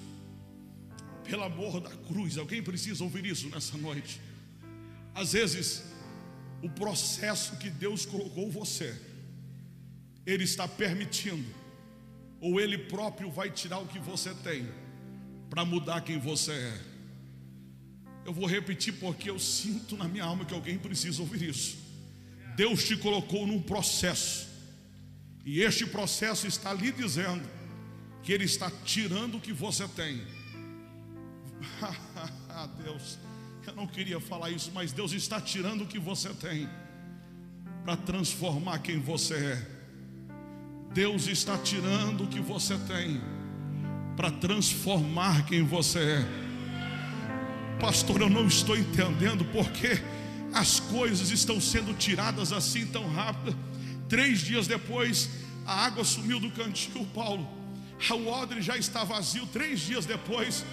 pelo 1.25 1.43
amor 1.43 1.81
da 1.81 1.89
cruz. 1.89 2.37
Alguém 2.37 2.63
precisa 2.63 3.03
ouvir 3.03 3.25
isso 3.25 3.49
nessa 3.49 3.77
noite. 3.77 4.21
Às 5.13 5.33
vezes, 5.33 5.83
o 6.61 6.69
processo 6.69 7.57
que 7.57 7.69
Deus 7.69 8.05
colocou 8.05 8.49
você, 8.49 8.97
Ele 10.25 10.45
está 10.45 10.65
permitindo, 10.65 11.62
ou 12.43 12.59
Ele 12.59 12.77
próprio 12.77 13.31
vai 13.31 13.49
tirar 13.49 13.79
o 13.79 13.87
que 13.87 13.97
você 13.97 14.33
tem, 14.33 14.67
para 15.49 15.63
mudar 15.63 16.01
quem 16.01 16.19
você 16.19 16.51
é. 16.51 16.81
Eu 18.25 18.33
vou 18.33 18.45
repetir 18.45 18.95
porque 18.99 19.29
eu 19.29 19.39
sinto 19.39 19.95
na 19.95 20.09
minha 20.09 20.25
alma 20.25 20.43
que 20.43 20.53
alguém 20.53 20.77
precisa 20.77 21.21
ouvir 21.21 21.41
isso. 21.41 21.77
Deus 22.57 22.83
te 22.83 22.97
colocou 22.97 23.47
num 23.47 23.61
processo, 23.61 24.49
e 25.45 25.61
este 25.61 25.85
processo 25.85 26.45
está 26.45 26.73
lhe 26.73 26.91
dizendo 26.91 27.47
que 28.21 28.33
Ele 28.33 28.43
está 28.43 28.69
tirando 28.83 29.37
o 29.37 29.41
que 29.41 29.53
você 29.53 29.87
tem. 29.87 30.21
Deus, 32.83 33.17
eu 33.65 33.73
não 33.73 33.87
queria 33.87 34.19
falar 34.19 34.49
isso, 34.49 34.69
mas 34.73 34.91
Deus 34.91 35.13
está 35.13 35.39
tirando 35.39 35.83
o 35.83 35.87
que 35.87 35.97
você 35.97 36.33
tem 36.33 36.69
para 37.85 37.95
transformar 37.95 38.79
quem 38.79 38.99
você 38.99 39.33
é. 39.33 39.72
Deus 40.93 41.27
está 41.27 41.57
tirando 41.57 42.25
o 42.25 42.27
que 42.27 42.39
você 42.39 42.77
tem 42.77 43.19
para 44.15 44.29
transformar 44.29 45.43
quem 45.45 45.63
você 45.63 45.99
é. 45.99 46.43
Pastor, 47.79 48.21
eu 48.21 48.29
não 48.29 48.47
estou 48.47 48.77
entendendo 48.77 49.43
porque 49.45 49.99
as 50.53 50.79
coisas 50.79 51.31
estão 51.31 51.59
sendo 51.59 51.93
tiradas 51.95 52.53
assim 52.53 52.85
tão 52.85 53.11
rápido. 53.11 53.57
Três 54.07 54.41
dias 54.41 54.67
depois, 54.67 55.29
a 55.65 55.85
água 55.85 56.03
sumiu 56.03 56.39
do 56.39 56.51
cantil, 56.51 57.05
Paulo. 57.13 57.47
O 58.11 58.27
odre 58.27 58.61
já 58.61 58.77
está 58.77 59.03
vazio. 59.03 59.47
Três 59.47 59.79
dias 59.79 60.05
depois, 60.05 60.63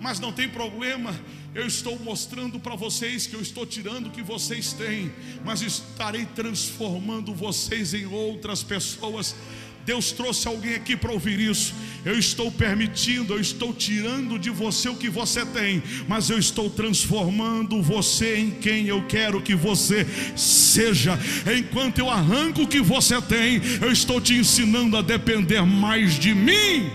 mas 0.00 0.18
não 0.20 0.32
tem 0.32 0.48
problema, 0.48 1.14
eu 1.54 1.66
estou 1.66 1.98
mostrando 1.98 2.60
para 2.60 2.76
vocês 2.76 3.26
que 3.26 3.34
eu 3.34 3.40
estou 3.40 3.66
tirando 3.66 4.06
o 4.06 4.10
que 4.10 4.22
vocês 4.22 4.72
têm, 4.72 5.12
mas 5.44 5.60
estarei 5.60 6.24
transformando 6.26 7.34
vocês 7.34 7.94
em 7.94 8.06
outras 8.06 8.62
pessoas. 8.62 9.34
Deus 9.88 10.12
trouxe 10.12 10.46
alguém 10.46 10.74
aqui 10.74 10.94
para 10.94 11.10
ouvir 11.10 11.40
isso. 11.40 11.74
Eu 12.04 12.18
estou 12.18 12.52
permitindo, 12.52 13.32
eu 13.32 13.40
estou 13.40 13.72
tirando 13.72 14.38
de 14.38 14.50
você 14.50 14.86
o 14.90 14.94
que 14.94 15.08
você 15.08 15.46
tem, 15.46 15.82
mas 16.06 16.28
eu 16.28 16.38
estou 16.38 16.68
transformando 16.68 17.82
você 17.82 18.36
em 18.36 18.50
quem 18.50 18.86
eu 18.86 19.06
quero 19.06 19.40
que 19.40 19.54
você 19.54 20.06
seja. 20.36 21.18
Enquanto 21.58 22.00
eu 22.00 22.10
arranco 22.10 22.64
o 22.64 22.68
que 22.68 22.82
você 22.82 23.18
tem, 23.22 23.62
eu 23.80 23.90
estou 23.90 24.20
te 24.20 24.34
ensinando 24.34 24.94
a 24.94 25.00
depender 25.00 25.62
mais 25.62 26.18
de 26.18 26.34
mim. 26.34 26.92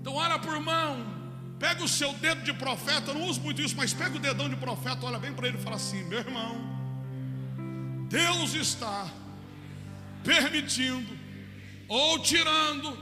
Então, 0.00 0.14
olha 0.14 0.36
por 0.36 0.60
mão, 0.60 1.06
pega 1.60 1.84
o 1.84 1.88
seu 1.88 2.12
dedo 2.14 2.42
de 2.42 2.52
profeta. 2.52 3.12
Eu 3.12 3.14
não 3.14 3.28
uso 3.28 3.40
muito 3.40 3.62
isso, 3.62 3.76
mas 3.76 3.94
pega 3.94 4.16
o 4.16 4.18
dedão 4.18 4.48
de 4.48 4.56
profeta, 4.56 5.06
olha 5.06 5.20
bem 5.20 5.32
para 5.32 5.46
ele 5.46 5.58
e 5.58 5.62
fala 5.62 5.76
assim: 5.76 6.02
meu 6.08 6.18
irmão, 6.18 6.56
Deus 8.10 8.52
está 8.54 9.21
permitindo 10.24 11.16
ou 11.88 12.18
tirando 12.20 12.96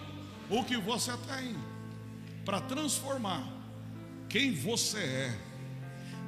o 0.48 0.64
que 0.64 0.76
você 0.76 1.12
tem 1.28 1.54
para 2.44 2.60
transformar 2.60 3.46
quem 4.28 4.52
você 4.52 4.98
é. 4.98 5.38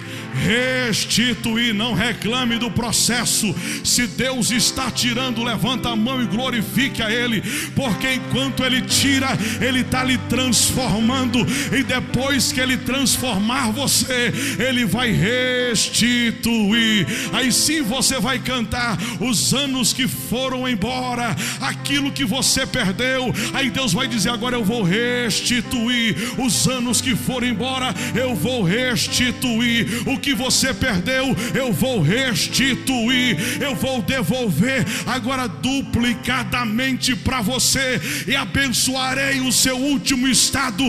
não 1.76 1.93
reclame 1.93 2.58
do 2.58 2.71
processo. 2.71 3.54
Se 3.84 4.08
Deus 4.08 4.50
está 4.52 4.89
tirando, 4.89 5.43
levanta 5.43 5.89
a 5.89 5.95
mão 5.95 6.24
e 6.24 6.26
glorifique 6.26 7.02
a 7.02 7.12
Ele, 7.12 7.43
porque 7.76 8.13
enquanto 8.13 8.63
Ele 8.63 8.82
tira, 8.82 9.28
Ele 9.62 9.82
está 9.82 10.04
lhe 10.04 10.17
transformando, 10.30 11.45
e 11.71 11.84
depois 11.84 12.52
que 12.52 12.60
Ele 12.60 12.78
transformar 12.78 13.71
você, 13.71 14.34
Ele 14.58 14.86
vai 14.86 15.12
restituir. 15.12 17.06
Aí 17.34 17.52
sim 17.52 17.82
você 17.82 18.19
vai 18.19 18.39
cantar 18.39 18.98
os 19.19 19.54
anos 19.54 19.93
que 19.93 20.08
foram 20.08 20.67
embora, 20.67 21.36
aquilo 21.62 22.12
que 22.12 22.26
você 22.26 22.65
perdeu. 22.65 23.34
Aí 23.54 23.69
Deus 23.69 23.93
vai 23.93 24.08
dizer: 24.08 24.30
agora 24.30 24.56
eu 24.56 24.63
vou 24.63 24.82
restituir 24.82 26.15
os 26.38 26.67
anos 26.67 27.02
que 27.02 27.15
foram 27.15 27.48
embora, 27.48 27.93
eu 28.15 28.36
vou 28.36 28.63
restituir 28.63 30.04
o 30.08 30.17
que 30.17 30.24
você 30.33 30.73
perdeu, 30.73 31.35
eu 31.53 31.71
vou 31.71 32.01
restituir, 32.01 33.61
eu 33.61 33.75
vou 33.75 34.01
devolver 34.01 34.85
agora 35.05 35.47
duplicadamente 35.47 37.15
para 37.15 37.41
você 37.41 38.01
e 38.27 38.35
abençoarei 38.35 39.39
o 39.41 39.51
seu 39.51 39.77
último 39.77 40.27
estado 40.27 40.83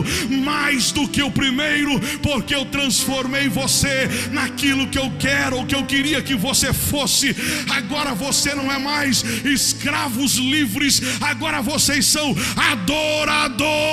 mais 0.44 0.90
do 0.92 1.08
que 1.08 1.22
o 1.22 1.30
primeiro, 1.30 1.98
porque 2.22 2.54
eu 2.54 2.64
transformei 2.66 3.48
você 3.48 4.08
naquilo 4.32 4.88
que 4.88 4.98
eu 4.98 5.12
quero, 5.18 5.60
o 5.60 5.66
que 5.66 5.74
eu 5.74 5.84
queria 5.84 6.22
que 6.22 6.34
você 6.34 6.72
fosse. 6.72 7.34
Agora 7.70 8.14
você 8.14 8.54
não 8.54 8.70
é 8.70 8.78
mais 8.78 9.22
escravos 9.44 10.36
livres, 10.36 11.02
agora 11.20 11.60
vocês 11.60 12.06
são 12.06 12.34
adoradores 12.56 13.86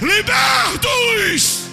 libertos. 0.00 1.69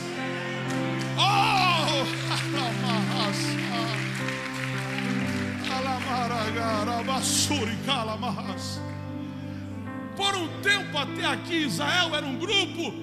Por 10.16 10.36
um 10.36 10.62
tempo 10.62 10.98
até 10.98 11.26
aqui, 11.26 11.56
Israel 11.66 12.16
era 12.16 12.26
um 12.26 12.40
grupo 12.40 12.94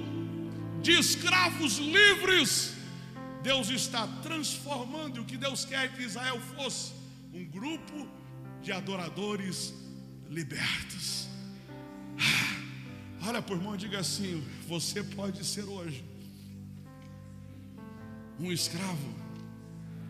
de 0.83 0.93
escravos 0.93 1.79
livres. 1.79 2.75
Deus 3.43 3.69
está 3.69 4.07
transformando, 4.23 5.21
o 5.21 5.25
que 5.25 5.37
Deus 5.37 5.65
quer 5.65 5.95
que 5.95 6.03
Israel 6.03 6.41
fosse 6.57 6.93
um 7.33 7.45
grupo 7.45 8.09
de 8.63 8.73
adoradores 8.73 9.75
libertos. 10.29 11.29
Ah, 12.19 13.29
olha 13.29 13.43
por 13.43 13.57
irmão, 13.57 13.77
diga 13.77 13.99
assim: 14.01 14.43
você 14.67 15.03
pode 15.03 15.45
ser 15.45 15.65
hoje 15.65 16.05
um 18.41 18.51
escravo 18.51 19.15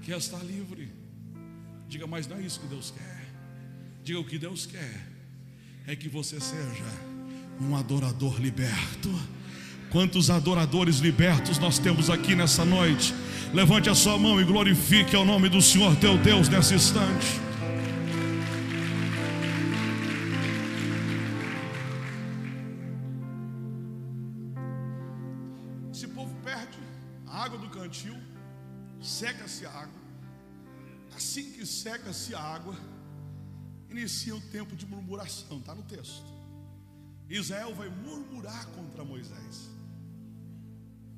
que 0.02 0.12
está 0.12 0.38
livre. 0.38 0.92
Diga, 1.88 2.06
mas 2.06 2.26
não 2.26 2.36
é 2.36 2.40
isso 2.40 2.60
que 2.60 2.66
Deus 2.66 2.90
quer. 2.90 3.13
Diga 4.04 4.20
o 4.20 4.24
que 4.24 4.38
Deus 4.38 4.66
quer 4.66 5.00
é 5.86 5.96
que 5.96 6.10
você 6.10 6.38
seja 6.38 6.84
um 7.58 7.74
adorador 7.74 8.38
liberto. 8.38 9.08
Quantos 9.88 10.28
adoradores 10.28 10.96
libertos 10.96 11.58
nós 11.58 11.78
temos 11.78 12.10
aqui 12.10 12.34
nessa 12.34 12.66
noite? 12.66 13.14
Levante 13.54 13.88
a 13.88 13.94
sua 13.94 14.18
mão 14.18 14.38
e 14.38 14.44
glorifique 14.44 15.16
ao 15.16 15.24
nome 15.24 15.48
do 15.48 15.62
Senhor 15.62 15.96
teu 15.96 16.18
Deus 16.18 16.50
nesse 16.50 16.74
instante. 16.74 17.40
Esse 25.90 26.08
povo 26.08 26.34
perde 26.44 26.78
a 27.26 27.42
água 27.42 27.58
do 27.58 27.70
cantil, 27.70 28.18
seca-se 29.00 29.64
a 29.64 29.70
água. 29.70 30.02
Assim 31.16 31.52
que 31.52 31.64
seca-se 31.64 32.34
a 32.34 32.40
água, 32.40 32.76
inicia 33.94 34.34
o 34.34 34.40
tempo 34.40 34.74
de 34.74 34.84
murmuração, 34.86 35.58
está 35.58 35.74
no 35.74 35.82
texto. 35.84 36.26
Israel 37.28 37.74
vai 37.74 37.88
murmurar 37.88 38.66
contra 38.68 39.04
Moisés. 39.04 39.70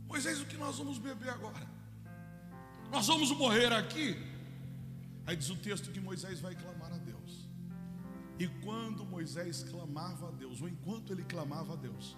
Moisés, 0.07 0.41
o 0.41 0.47
que 0.47 0.57
nós 0.57 0.77
vamos 0.79 0.99
beber 0.99 1.31
agora? 1.31 1.67
Nós 2.91 3.07
vamos 3.07 3.31
morrer 3.33 3.73
aqui. 3.73 4.17
Aí 5.27 5.35
diz 5.35 5.51
o 5.51 5.57
texto 5.57 5.91
que 5.91 5.99
Moisés 5.99 6.41
vai 6.41 6.55
clamar 6.55 6.93
a 6.93 6.99
Deus. 6.99 7.49
E 8.39 8.47
quando 8.63 9.05
Moisés 9.05 9.65
clamava 9.65 10.29
a 10.29 10.31
Deus, 10.31 10.61
ou 10.61 10.69
enquanto 10.69 11.13
ele 11.13 11.25
clamava 11.25 11.73
a 11.73 11.77
Deus, 11.77 12.17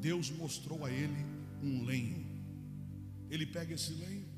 Deus 0.00 0.30
mostrou 0.30 0.84
a 0.84 0.90
ele 0.90 1.26
um 1.62 1.84
lenho. 1.84 2.24
Ele 3.28 3.46
pega 3.46 3.74
esse 3.74 3.92
lenho, 3.94 4.28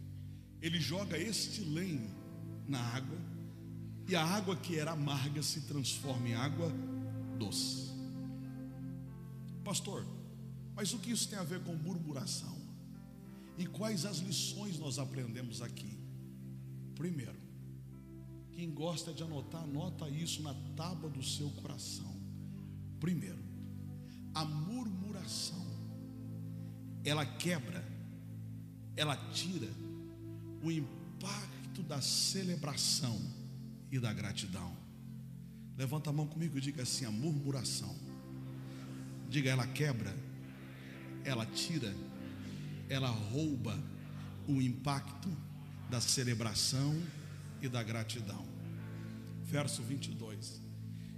ele 0.63 0.81
joga 0.81 1.19
este 1.19 1.61
lenho 1.61 2.09
na 2.67 2.81
água 2.81 3.19
e 4.09 4.17
a 4.17 4.25
água 4.25 4.57
que 4.57 4.79
era 4.79 4.93
amarga 4.93 5.43
se 5.43 5.61
transforma 5.63 6.29
em 6.29 6.35
água 6.35 6.73
doce. 7.39 7.93
Pastor, 9.63 10.07
mas 10.75 10.95
o 10.95 10.99
que 10.99 11.11
isso 11.11 11.29
tem 11.29 11.39
a 11.39 11.43
ver 11.45 11.63
com 11.63 11.75
murmuração? 11.75 12.57
E 13.59 13.67
quais 13.67 14.07
as 14.07 14.19
lições 14.19 14.79
nós 14.79 14.99
aprendemos 14.99 15.61
aqui? 15.61 15.99
Primeiro, 16.95 17.37
Quem 18.53 18.73
gosta 18.73 19.15
de 19.15 19.23
anotar, 19.23 19.63
anota 19.63 20.09
isso 20.09 20.43
na 20.43 20.53
tábua 20.75 21.09
do 21.09 21.23
seu 21.23 21.49
coração. 21.63 22.13
Primeiro, 22.99 23.39
a 24.35 24.45
murmuração, 24.45 25.65
ela 27.05 27.25
quebra, 27.25 27.87
ela 28.97 29.15
tira 29.31 29.69
o 30.61 30.73
impacto 30.73 31.85
da 31.85 32.01
celebração 32.01 33.38
e 33.91 33.99
da 33.99 34.13
gratidão. 34.13 34.77
Levanta 35.77 36.11
a 36.11 36.13
mão 36.13 36.27
comigo 36.27 36.59
e 36.59 36.61
diga 36.61 36.83
assim: 36.83 37.05
a 37.05 37.11
murmuração. 37.11 37.95
Diga, 39.29 39.51
ela 39.51 39.67
quebra, 39.67 40.15
ela 41.25 41.45
tira, 41.45 41.95
ela 42.89 43.09
rouba 43.09 43.79
o 44.47 44.61
impacto 44.63 45.29
da 45.91 46.01
celebração 46.01 47.01
e 47.61 47.69
da 47.69 47.83
gratidão. 47.83 48.47
Verso 49.45 49.83
22. 49.83 50.61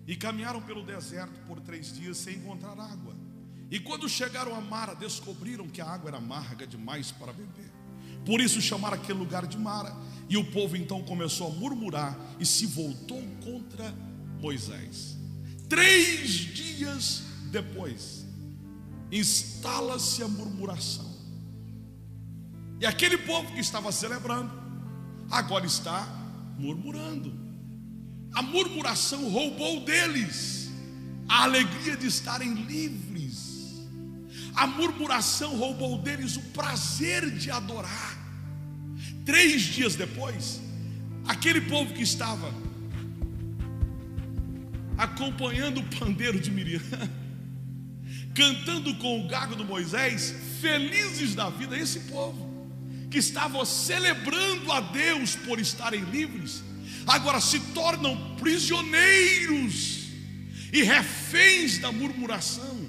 E 0.06 0.16
caminharam 0.16 0.60
pelo 0.60 0.84
deserto 0.84 1.38
por 1.46 1.60
três 1.60 1.92
dias 1.92 2.16
sem 2.16 2.36
encontrar 2.36 2.78
água. 2.78 3.14
E 3.70 3.78
quando 3.78 4.08
chegaram 4.08 4.54
a 4.54 4.60
Mara, 4.60 4.94
descobriram 4.94 5.68
que 5.68 5.80
a 5.80 5.86
água 5.86 6.10
era 6.10 6.18
amarga 6.18 6.66
demais 6.66 7.12
para 7.12 7.32
beber. 7.32 7.69
Por 8.24 8.40
isso 8.40 8.60
chamaram 8.60 8.96
aquele 8.96 9.18
lugar 9.18 9.46
de 9.46 9.58
Mara. 9.58 9.94
E 10.28 10.36
o 10.36 10.44
povo 10.44 10.76
então 10.76 11.02
começou 11.02 11.48
a 11.48 11.50
murmurar 11.50 12.16
e 12.38 12.46
se 12.46 12.66
voltou 12.66 13.22
contra 13.42 13.92
Moisés. 14.40 15.16
Três 15.68 16.30
dias 16.30 17.22
depois, 17.50 18.24
instala-se 19.10 20.22
a 20.22 20.28
murmuração. 20.28 21.10
E 22.80 22.86
aquele 22.86 23.18
povo 23.18 23.52
que 23.52 23.60
estava 23.60 23.90
celebrando, 23.92 24.50
agora 25.30 25.66
está 25.66 26.06
murmurando. 26.58 27.32
A 28.32 28.42
murmuração 28.42 29.28
roubou 29.28 29.84
deles 29.84 30.70
a 31.28 31.44
alegria 31.44 31.96
de 31.96 32.06
estarem 32.06 32.54
livres. 32.54 33.49
A 34.54 34.66
murmuração 34.66 35.56
roubou 35.56 35.98
deles 35.98 36.36
o 36.36 36.42
prazer 36.42 37.30
de 37.30 37.50
adorar. 37.50 38.18
Três 39.24 39.62
dias 39.62 39.94
depois, 39.94 40.60
aquele 41.26 41.60
povo 41.62 41.94
que 41.94 42.02
estava 42.02 42.52
acompanhando 44.98 45.80
o 45.80 45.98
pandeiro 45.98 46.38
de 46.38 46.50
Miriam, 46.50 46.82
cantando 48.34 48.94
com 48.96 49.20
o 49.20 49.28
gago 49.28 49.54
do 49.54 49.64
Moisés, 49.64 50.34
felizes 50.60 51.34
da 51.34 51.48
vida, 51.48 51.78
esse 51.78 52.00
povo 52.00 52.50
que 53.10 53.18
estavam 53.18 53.64
celebrando 53.64 54.70
a 54.70 54.80
Deus 54.80 55.34
por 55.34 55.58
estarem 55.58 56.02
livres, 56.04 56.62
agora 57.06 57.40
se 57.40 57.58
tornam 57.72 58.36
prisioneiros 58.36 60.10
e 60.72 60.82
reféns 60.82 61.78
da 61.78 61.90
murmuração 61.90 62.79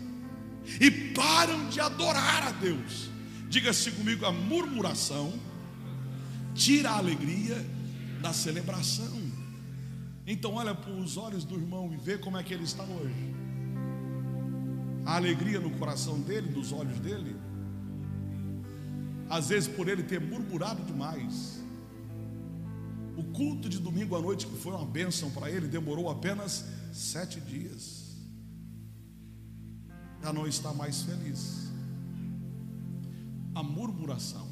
e 0.79 0.91
param 1.13 1.69
de 1.69 1.79
adorar 1.79 2.47
a 2.47 2.51
Deus. 2.51 3.09
Diga-se 3.49 3.91
comigo: 3.91 4.25
a 4.25 4.31
murmuração 4.31 5.33
tira 6.53 6.91
a 6.91 6.97
alegria 6.97 7.65
da 8.21 8.31
celebração. 8.33 9.19
Então, 10.25 10.53
olha 10.53 10.73
para 10.73 10.91
os 10.91 11.17
olhos 11.17 11.43
do 11.43 11.55
irmão 11.55 11.91
e 11.93 11.97
vê 11.97 12.17
como 12.17 12.37
é 12.37 12.43
que 12.43 12.53
ele 12.53 12.63
está 12.63 12.83
hoje. 12.83 13.33
A 15.05 15.15
alegria 15.15 15.59
no 15.59 15.71
coração 15.71 16.19
dele, 16.21 16.47
dos 16.49 16.71
olhos 16.71 16.99
dele, 16.99 17.35
às 19.29 19.49
vezes 19.49 19.67
por 19.67 19.87
ele 19.87 20.03
ter 20.03 20.21
murmurado 20.21 20.83
demais. 20.83 21.59
O 23.17 23.23
culto 23.23 23.67
de 23.67 23.79
domingo 23.79 24.15
à 24.15 24.21
noite, 24.21 24.45
que 24.45 24.57
foi 24.57 24.73
uma 24.73 24.85
bênção 24.85 25.31
para 25.31 25.49
ele, 25.49 25.67
demorou 25.67 26.09
apenas 26.09 26.65
sete 26.93 27.39
dias. 27.39 28.00
Já 30.21 30.31
não 30.31 30.47
está 30.47 30.73
mais 30.73 31.01
feliz. 31.01 31.71
A 33.55 33.63
murmuração 33.63 34.49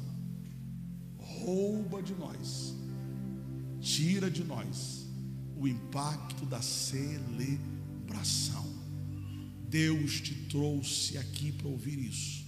rouba 1.18 2.02
de 2.02 2.14
nós, 2.14 2.74
tira 3.80 4.30
de 4.30 4.44
nós 4.44 5.06
o 5.56 5.66
impacto 5.66 6.44
da 6.46 6.60
celebração. 6.60 7.60
Deus 9.68 10.20
te 10.20 10.34
trouxe 10.48 11.16
aqui 11.16 11.52
para 11.52 11.68
ouvir 11.68 11.98
isso. 11.98 12.44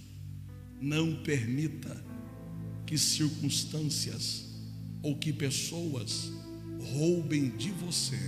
Não 0.81 1.23
permita 1.23 2.03
que 2.85 2.97
circunstâncias 2.97 4.45
ou 5.01 5.17
que 5.17 5.31
pessoas 5.31 6.31
roubem 6.93 7.49
de 7.55 7.71
você 7.71 8.19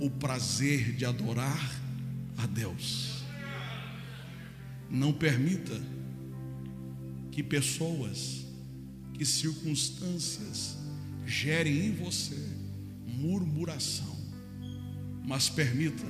o 0.00 0.08
prazer 0.10 0.94
de 0.94 1.04
adorar 1.04 1.80
a 2.36 2.46
Deus. 2.46 3.21
Não 4.92 5.12
permita 5.12 5.80
que 7.32 7.42
pessoas, 7.42 8.44
que 9.14 9.24
circunstâncias 9.24 10.76
gerem 11.26 11.86
em 11.86 11.92
você 11.92 12.36
murmuração, 13.06 14.14
mas 15.24 15.48
permita 15.48 16.04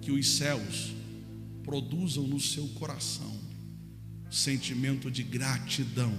que 0.00 0.10
os 0.10 0.36
céus 0.36 0.94
produzam 1.62 2.26
no 2.26 2.40
seu 2.40 2.66
coração 2.68 3.40
sentimento 4.30 5.10
de 5.10 5.22
gratidão 5.22 6.16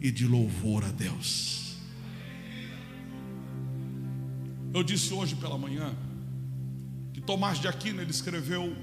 e 0.00 0.10
de 0.10 0.26
louvor 0.26 0.82
a 0.84 0.90
Deus. 0.90 1.76
Eu 4.72 4.82
disse 4.82 5.12
hoje 5.12 5.36
pela 5.36 5.58
manhã 5.58 5.94
que 7.12 7.20
Tomás 7.20 7.60
de 7.60 7.68
Aquino 7.68 8.00
ele 8.00 8.10
escreveu 8.10 8.74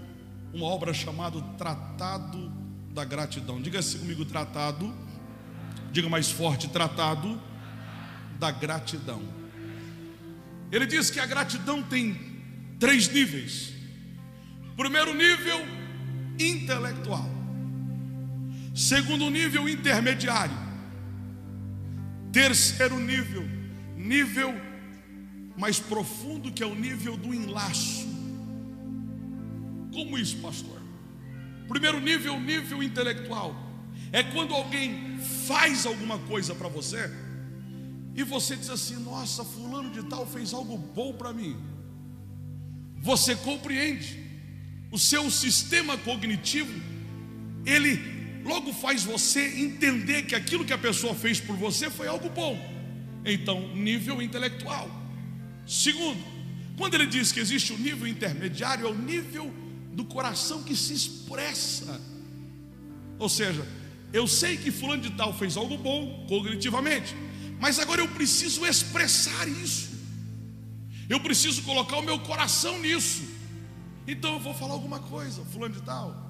uma 0.53 0.65
obra 0.65 0.93
chamada 0.93 1.41
Tratado 1.57 2.51
da 2.93 3.05
Gratidão. 3.05 3.61
Diga-se 3.61 3.97
comigo, 3.99 4.25
tratado. 4.25 4.93
Diga 5.91 6.09
mais 6.09 6.29
forte, 6.29 6.67
tratado 6.67 7.41
da 8.39 8.51
gratidão. 8.51 9.21
Ele 10.71 10.85
diz 10.85 11.09
que 11.09 11.19
a 11.19 11.25
gratidão 11.25 11.81
tem 11.81 12.17
três 12.79 13.09
níveis. 13.09 13.73
Primeiro 14.77 15.13
nível, 15.13 15.59
intelectual. 16.39 17.29
Segundo 18.75 19.29
nível, 19.29 19.67
intermediário. 19.67 20.55
Terceiro 22.31 22.99
nível, 22.99 23.43
nível 23.97 24.53
mais 25.57 25.79
profundo, 25.79 26.51
que 26.51 26.63
é 26.63 26.65
o 26.65 26.75
nível 26.75 27.17
do 27.17 27.33
enlaço. 27.33 28.07
Como 29.99 30.17
isso, 30.17 30.37
pastor? 30.37 30.81
Primeiro 31.67 31.99
nível, 31.99 32.39
nível 32.39 32.81
intelectual. 32.81 33.53
É 34.13 34.23
quando 34.23 34.53
alguém 34.53 35.19
faz 35.45 35.85
alguma 35.85 36.17
coisa 36.19 36.55
para 36.55 36.69
você 36.69 37.11
e 38.15 38.23
você 38.23 38.55
diz 38.55 38.69
assim: 38.69 38.95
Nossa, 39.03 39.43
Fulano 39.43 39.91
de 39.91 40.03
Tal 40.03 40.25
fez 40.25 40.53
algo 40.53 40.77
bom 40.77 41.11
para 41.11 41.33
mim. 41.33 41.57
Você 43.01 43.35
compreende, 43.35 44.17
o 44.89 44.97
seu 44.97 45.29
sistema 45.29 45.97
cognitivo, 45.97 46.71
ele 47.65 47.99
logo 48.45 48.71
faz 48.71 49.03
você 49.03 49.59
entender 49.59 50.23
que 50.23 50.33
aquilo 50.33 50.63
que 50.63 50.73
a 50.73 50.77
pessoa 50.77 51.13
fez 51.13 51.41
por 51.41 51.57
você 51.57 51.89
foi 51.89 52.07
algo 52.07 52.29
bom. 52.29 52.57
Então, 53.25 53.75
nível 53.75 54.21
intelectual. 54.21 54.89
Segundo, 55.67 56.23
quando 56.77 56.93
ele 56.93 57.05
diz 57.05 57.33
que 57.33 57.41
existe 57.41 57.73
o 57.73 57.77
nível 57.77 58.07
intermediário, 58.07 58.87
é 58.87 58.89
o 58.89 58.95
nível 58.95 59.53
do 59.93 60.05
coração 60.05 60.63
que 60.63 60.75
se 60.75 60.93
expressa. 60.93 61.99
Ou 63.17 63.29
seja, 63.29 63.65
eu 64.13 64.27
sei 64.27 64.57
que 64.57 64.71
fulano 64.71 65.01
de 65.01 65.11
tal 65.11 65.33
fez 65.33 65.57
algo 65.57 65.77
bom 65.77 66.25
cognitivamente, 66.27 67.15
mas 67.59 67.79
agora 67.79 68.01
eu 68.01 68.07
preciso 68.07 68.65
expressar 68.65 69.47
isso. 69.47 69.89
Eu 71.09 71.19
preciso 71.19 71.63
colocar 71.63 71.97
o 71.97 72.03
meu 72.03 72.19
coração 72.19 72.79
nisso. 72.79 73.23
Então 74.07 74.33
eu 74.33 74.39
vou 74.39 74.53
falar 74.53 74.73
alguma 74.73 74.99
coisa, 74.99 75.43
fulano 75.45 75.75
de 75.75 75.81
tal 75.81 76.29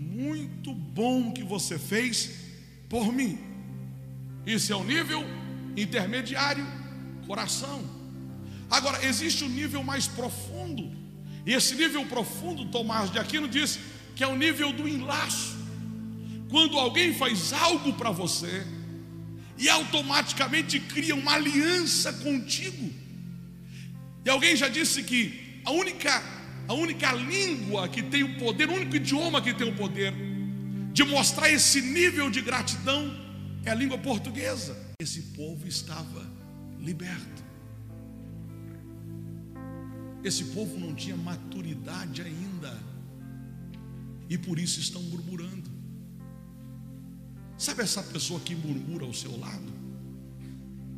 muito 0.00 0.72
bom 0.72 1.32
que 1.32 1.42
você 1.42 1.78
fez 1.78 2.30
por 2.88 3.12
mim. 3.12 3.38
Isso 4.46 4.72
é 4.72 4.76
o 4.76 4.84
nível 4.84 5.22
intermediário, 5.76 6.66
coração. 7.26 7.82
Agora, 8.70 9.04
existe 9.04 9.44
o 9.44 9.46
um 9.46 9.50
nível 9.50 9.82
mais 9.82 10.06
profundo. 10.06 10.90
E 11.46 11.52
esse 11.52 11.74
nível 11.74 12.04
profundo, 12.06 12.66
Tomás 12.66 13.10
de 13.10 13.18
Aquino 13.18 13.48
diz 13.48 13.78
que 14.14 14.22
é 14.22 14.26
o 14.26 14.36
nível 14.36 14.72
do 14.72 14.86
enlaço. 14.88 15.56
Quando 16.50 16.78
alguém 16.78 17.14
faz 17.14 17.52
algo 17.52 17.92
para 17.94 18.10
você 18.10 18.66
e 19.56 19.68
automaticamente 19.68 20.80
cria 20.80 21.14
uma 21.14 21.34
aliança 21.34 22.12
contigo. 22.12 22.92
E 24.24 24.30
alguém 24.30 24.56
já 24.56 24.68
disse 24.68 25.02
que 25.02 25.60
a 25.64 25.70
única 25.70 26.40
a 26.68 26.72
única 26.72 27.10
língua 27.12 27.88
que 27.88 28.00
tem 28.00 28.22
o 28.22 28.38
poder, 28.38 28.68
o 28.68 28.74
único 28.74 28.94
idioma 28.94 29.42
que 29.42 29.52
tem 29.52 29.68
o 29.68 29.74
poder 29.74 30.14
de 30.92 31.02
mostrar 31.02 31.50
esse 31.50 31.80
nível 31.82 32.30
de 32.30 32.40
gratidão 32.40 33.12
é 33.64 33.70
a 33.70 33.74
língua 33.74 33.98
portuguesa. 33.98 34.76
Esse 35.00 35.20
povo 35.34 35.66
estava 35.66 36.24
liberto. 36.78 37.39
Esse 40.22 40.44
povo 40.44 40.78
não 40.78 40.94
tinha 40.94 41.16
maturidade 41.16 42.22
ainda. 42.22 42.78
E 44.28 44.36
por 44.36 44.58
isso 44.58 44.78
estão 44.80 45.02
murmurando. 45.02 45.70
Sabe 47.56 47.82
essa 47.82 48.02
pessoa 48.02 48.40
que 48.40 48.54
murmura 48.54 49.04
ao 49.04 49.14
seu 49.14 49.38
lado? 49.38 49.72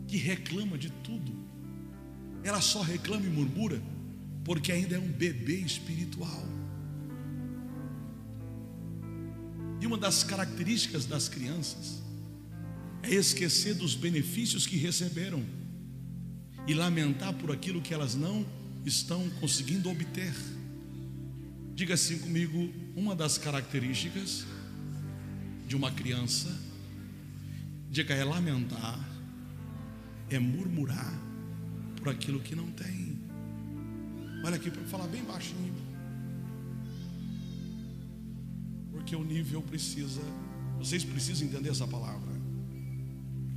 Que 0.07 0.17
reclama 0.17 0.77
de 0.77 0.91
tudo. 0.91 1.33
Ela 2.45 2.61
só 2.61 2.83
reclama 2.83 3.25
e 3.25 3.31
murmura 3.31 3.81
porque 4.45 4.73
ainda 4.73 4.97
é 4.97 4.99
um 4.99 5.11
bebê 5.11 5.57
espiritual. 5.57 6.45
E 9.81 9.87
uma 9.87 9.97
das 9.97 10.23
características 10.23 11.07
das 11.07 11.29
crianças 11.29 12.03
é 13.03 13.15
esquecer 13.15 13.75
dos 13.75 13.95
benefícios 13.95 14.67
que 14.67 14.77
receberam 14.77 15.45
e 16.67 16.75
lamentar 16.75 17.33
por 17.35 17.51
aquilo 17.51 17.81
que 17.81 17.93
elas 17.93 18.15
não 18.15 18.47
estão 18.85 19.29
conseguindo 19.41 19.91
obter. 19.91 20.35
Diga 21.75 21.95
assim 21.95 22.19
comigo: 22.19 22.73
uma 22.95 23.15
das 23.15 23.39
características 23.39 24.45
de 25.67 25.77
uma 25.77 25.91
criança, 25.91 26.49
diga 27.91 28.15
é 28.15 28.25
lamentar, 28.25 28.99
é 30.29 30.39
murmurar 30.39 31.13
por 31.97 32.09
aquilo 32.09 32.41
que 32.41 32.55
não 32.55 32.71
tem. 32.73 33.19
Olha 34.45 34.57
aqui 34.57 34.71
para 34.71 34.83
falar 34.85 35.07
bem 35.07 35.23
baixinho, 35.25 35.75
porque 38.91 39.15
o 39.15 39.23
nível 39.23 39.63
precisa, 39.63 40.21
vocês 40.79 41.05
precisam 41.05 41.47
entender 41.47 41.71
essa 41.71 41.87
palavra. 41.87 42.33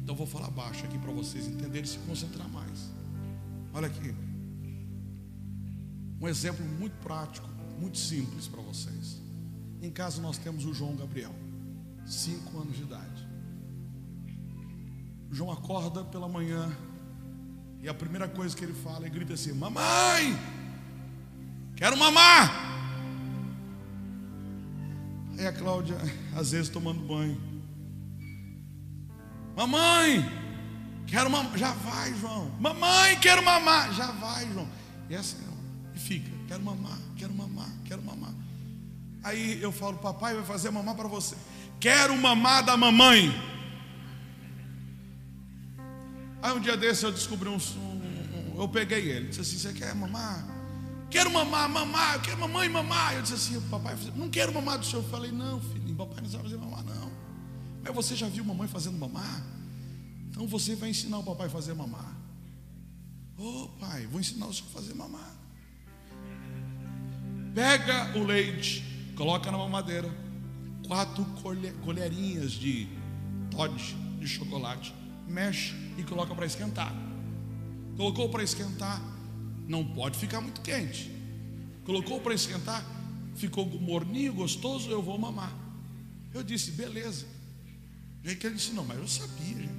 Então 0.03 0.15
vou 0.15 0.27
falar 0.27 0.51
baixo 0.51 0.85
aqui 0.85 0.99
para 0.99 1.11
vocês 1.11 1.47
entenderem 1.47 1.83
e 1.83 1.87
se 1.87 1.97
concentrar 1.99 2.47
mais. 2.47 2.91
Olha 3.73 3.87
aqui. 3.87 4.13
Um 6.19 6.27
exemplo 6.27 6.65
muito 6.65 6.97
prático, 6.97 7.47
muito 7.79 7.97
simples 7.97 8.47
para 8.47 8.61
vocês. 8.61 9.21
Em 9.81 9.91
casa 9.91 10.21
nós 10.21 10.37
temos 10.37 10.65
o 10.65 10.73
João 10.73 10.95
Gabriel, 10.95 11.33
cinco 12.05 12.59
anos 12.59 12.75
de 12.75 12.83
idade. 12.83 13.27
O 15.29 15.35
João 15.35 15.51
acorda 15.51 16.03
pela 16.03 16.27
manhã 16.27 16.71
e 17.81 17.89
a 17.89 17.93
primeira 17.93 18.27
coisa 18.27 18.55
que 18.55 18.63
ele 18.63 18.73
fala, 18.73 19.01
ele 19.01 19.09
grita 19.09 19.33
assim: 19.33 19.53
Mamãe, 19.53 20.37
quero 21.75 21.97
mamar. 21.97 22.73
Aí 25.37 25.45
a 25.45 25.51
Cláudia, 25.51 25.97
às 26.33 26.51
vezes 26.51 26.69
tomando 26.69 27.01
banho, 27.05 27.37
Mamãe, 29.55 30.21
quero 31.07 31.29
mamar. 31.29 31.57
Já 31.57 31.71
vai, 31.71 32.13
João. 32.15 32.51
Mamãe, 32.59 33.17
quero 33.19 33.41
mamar. 33.43 33.93
Já 33.93 34.11
vai, 34.11 34.45
João. 34.51 34.67
E 35.09 35.15
assim, 35.15 35.37
e 35.41 35.54
fica. 36.05 36.31
Quero 36.47 36.63
mamar, 36.63 36.99
quero 37.17 37.33
mamar, 37.33 37.69
quero 37.83 38.01
mamar. 38.01 38.33
Aí 39.23 39.61
eu 39.61 39.71
falo, 39.71 39.97
papai 39.97 40.35
vai 40.35 40.45
fazer 40.45 40.69
mamar 40.69 40.95
para 40.95 41.07
você. 41.07 41.35
Quero 41.79 42.15
mamar 42.15 42.63
da 42.63 42.77
mamãe. 42.77 43.33
Aí 46.41 46.53
um 46.53 46.59
dia 46.59 46.77
desse 46.77 47.03
eu 47.03 47.11
descobri 47.11 47.49
um, 47.49 47.57
um, 47.57 48.53
um 48.55 48.61
eu 48.61 48.69
peguei 48.69 49.09
ele, 49.09 49.29
disse 49.29 49.41
assim: 49.41 49.57
Você 49.57 49.73
quer 49.73 49.95
mamar? 49.95 50.45
Quero 51.09 51.31
mamar, 51.31 51.67
mamar, 51.67 52.15
eu 52.15 52.21
quero 52.21 52.39
mamãe 52.39 52.69
mamar. 52.69 53.15
Eu 53.15 53.23
disse 53.23 53.33
assim: 53.33 53.61
Papai, 53.69 53.97
não 54.15 54.29
quero 54.29 54.53
mamar 54.53 54.77
do 54.77 54.85
senhor. 54.85 55.03
Eu 55.03 55.09
falei: 55.09 55.31
Não, 55.31 55.59
filho, 55.59 55.95
papai 55.95 56.21
não 56.21 56.29
sabe 56.29 56.43
fazer 56.43 56.57
mamar, 56.57 56.83
não. 56.83 57.11
Mas 57.83 57.95
você 57.95 58.15
já 58.15 58.27
viu 58.29 58.45
mamãe 58.45 58.67
fazendo 58.67 58.97
mamar? 58.97 59.43
Então 60.29 60.47
você 60.47 60.75
vai 60.75 60.89
ensinar 60.89 61.17
o 61.17 61.23
papai 61.23 61.47
a 61.47 61.49
fazer 61.49 61.73
mamar. 61.73 62.15
Ô 63.37 63.63
oh, 63.63 63.67
pai, 63.79 64.05
vou 64.05 64.19
ensinar 64.21 64.45
o 64.45 64.53
senhor 64.53 64.69
a 64.69 64.73
fazer 64.73 64.93
mamar. 64.93 65.44
Pega 67.55 68.11
o 68.17 68.23
leite, 68.25 68.83
coloca 69.15 69.49
na 69.49 69.57
mamadeira, 69.57 70.13
quatro 70.85 71.25
colherinhas 71.85 72.51
de 72.51 72.85
Todd 73.49 73.73
de 74.19 74.27
chocolate, 74.27 74.93
mexe 75.25 75.73
e 75.97 76.03
coloca 76.03 76.35
para 76.35 76.45
esquentar. 76.45 76.93
Colocou 77.95 78.27
para 78.27 78.43
esquentar, 78.43 79.01
não 79.69 79.85
pode 79.85 80.19
ficar 80.19 80.41
muito 80.41 80.59
quente. 80.59 81.09
Colocou 81.85 82.19
para 82.19 82.33
esquentar, 82.33 82.85
ficou 83.37 83.65
morninho, 83.65 84.33
gostoso, 84.33 84.91
eu 84.91 85.01
vou 85.01 85.17
mamar. 85.17 85.53
Eu 86.33 86.43
disse, 86.43 86.71
beleza. 86.71 87.25
E 88.21 88.31
ele 88.31 88.55
disse, 88.55 88.73
não, 88.73 88.83
mas 88.83 88.97
eu 88.97 89.07
sabia, 89.07 89.61
gente. 89.61 89.69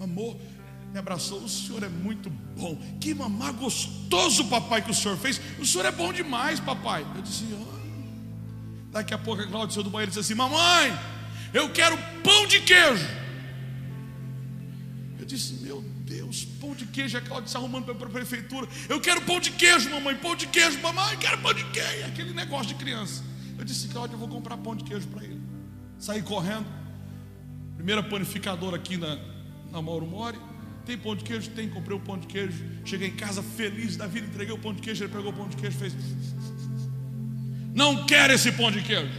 Ah, 0.00 0.04
amor, 0.04 0.36
me 0.94 1.00
abraçou, 1.00 1.40
o 1.40 1.48
senhor 1.48 1.82
é 1.82 1.88
muito 1.88 2.30
bom. 2.30 2.80
Que 3.00 3.12
mamar 3.12 3.52
gostoso, 3.54 4.44
papai, 4.44 4.80
que 4.80 4.92
o 4.92 4.94
senhor 4.94 5.16
fez. 5.16 5.40
O 5.58 5.66
senhor 5.66 5.84
é 5.84 5.90
bom 5.90 6.12
demais, 6.12 6.60
papai. 6.60 7.04
Eu 7.16 7.20
disse, 7.20 7.44
oh. 7.52 8.92
daqui 8.92 9.12
a 9.12 9.18
pouco 9.18 9.42
a 9.42 9.46
Cláudia 9.48 9.74
saiu 9.74 9.82
do 9.82 9.90
banheiro 9.90 10.10
e 10.10 10.14
disse 10.14 10.20
assim: 10.20 10.36
Mamãe, 10.36 10.96
eu 11.52 11.68
quero 11.72 11.98
pão 12.22 12.46
de 12.46 12.60
queijo. 12.60 13.04
Eu 15.18 15.26
disse, 15.26 15.54
meu 15.54 15.82
Deus, 15.82 16.44
pão 16.60 16.76
de 16.76 16.86
queijo. 16.86 17.18
A 17.18 17.20
Cláudia 17.20 17.48
se 17.48 17.56
arrumando 17.56 17.92
para 17.92 18.06
a 18.06 18.10
prefeitura. 18.10 18.68
Eu 18.88 19.00
quero 19.00 19.20
pão 19.22 19.40
de 19.40 19.50
queijo, 19.50 19.90
mamãe, 19.90 20.14
pão 20.14 20.36
de 20.36 20.46
queijo, 20.46 20.78
mamãe, 20.78 21.16
quero 21.16 21.38
pão 21.38 21.52
de 21.52 21.64
queijo. 21.72 22.06
Aquele 22.06 22.32
negócio 22.32 22.68
de 22.68 22.76
criança. 22.76 23.24
Eu 23.58 23.64
disse, 23.64 23.88
Cláudia, 23.88 24.14
eu 24.14 24.18
vou 24.20 24.28
comprar 24.28 24.56
pão 24.58 24.76
de 24.76 24.84
queijo 24.84 25.08
para 25.08 25.24
ele. 25.24 25.42
Saí 25.98 26.22
correndo. 26.22 26.66
Primeira 27.74 28.00
panificadora 28.00 28.76
aqui 28.76 28.96
na, 28.96 29.18
na 29.72 29.82
Mauro 29.82 30.06
Mori. 30.06 30.38
Tem 30.86 30.98
pão 30.98 31.16
de 31.16 31.24
queijo? 31.24 31.50
Tem. 31.50 31.68
Comprei 31.68 31.96
o 31.96 32.00
pão 32.00 32.18
de 32.18 32.26
queijo. 32.26 32.64
Cheguei 32.84 33.08
em 33.08 33.16
casa 33.16 33.42
feliz 33.42 33.96
da 33.96 34.06
vida, 34.06 34.26
entreguei 34.26 34.54
o 34.54 34.58
pão 34.58 34.74
de 34.74 34.82
queijo. 34.82 35.04
Ele 35.04 35.12
pegou 35.12 35.30
o 35.30 35.34
pão 35.34 35.48
de 35.48 35.56
queijo 35.56 35.76
e 35.76 35.80
fez. 35.80 35.94
Não 37.74 38.06
quero 38.06 38.32
esse 38.32 38.52
pão 38.52 38.70
de 38.70 38.82
queijo. 38.82 39.12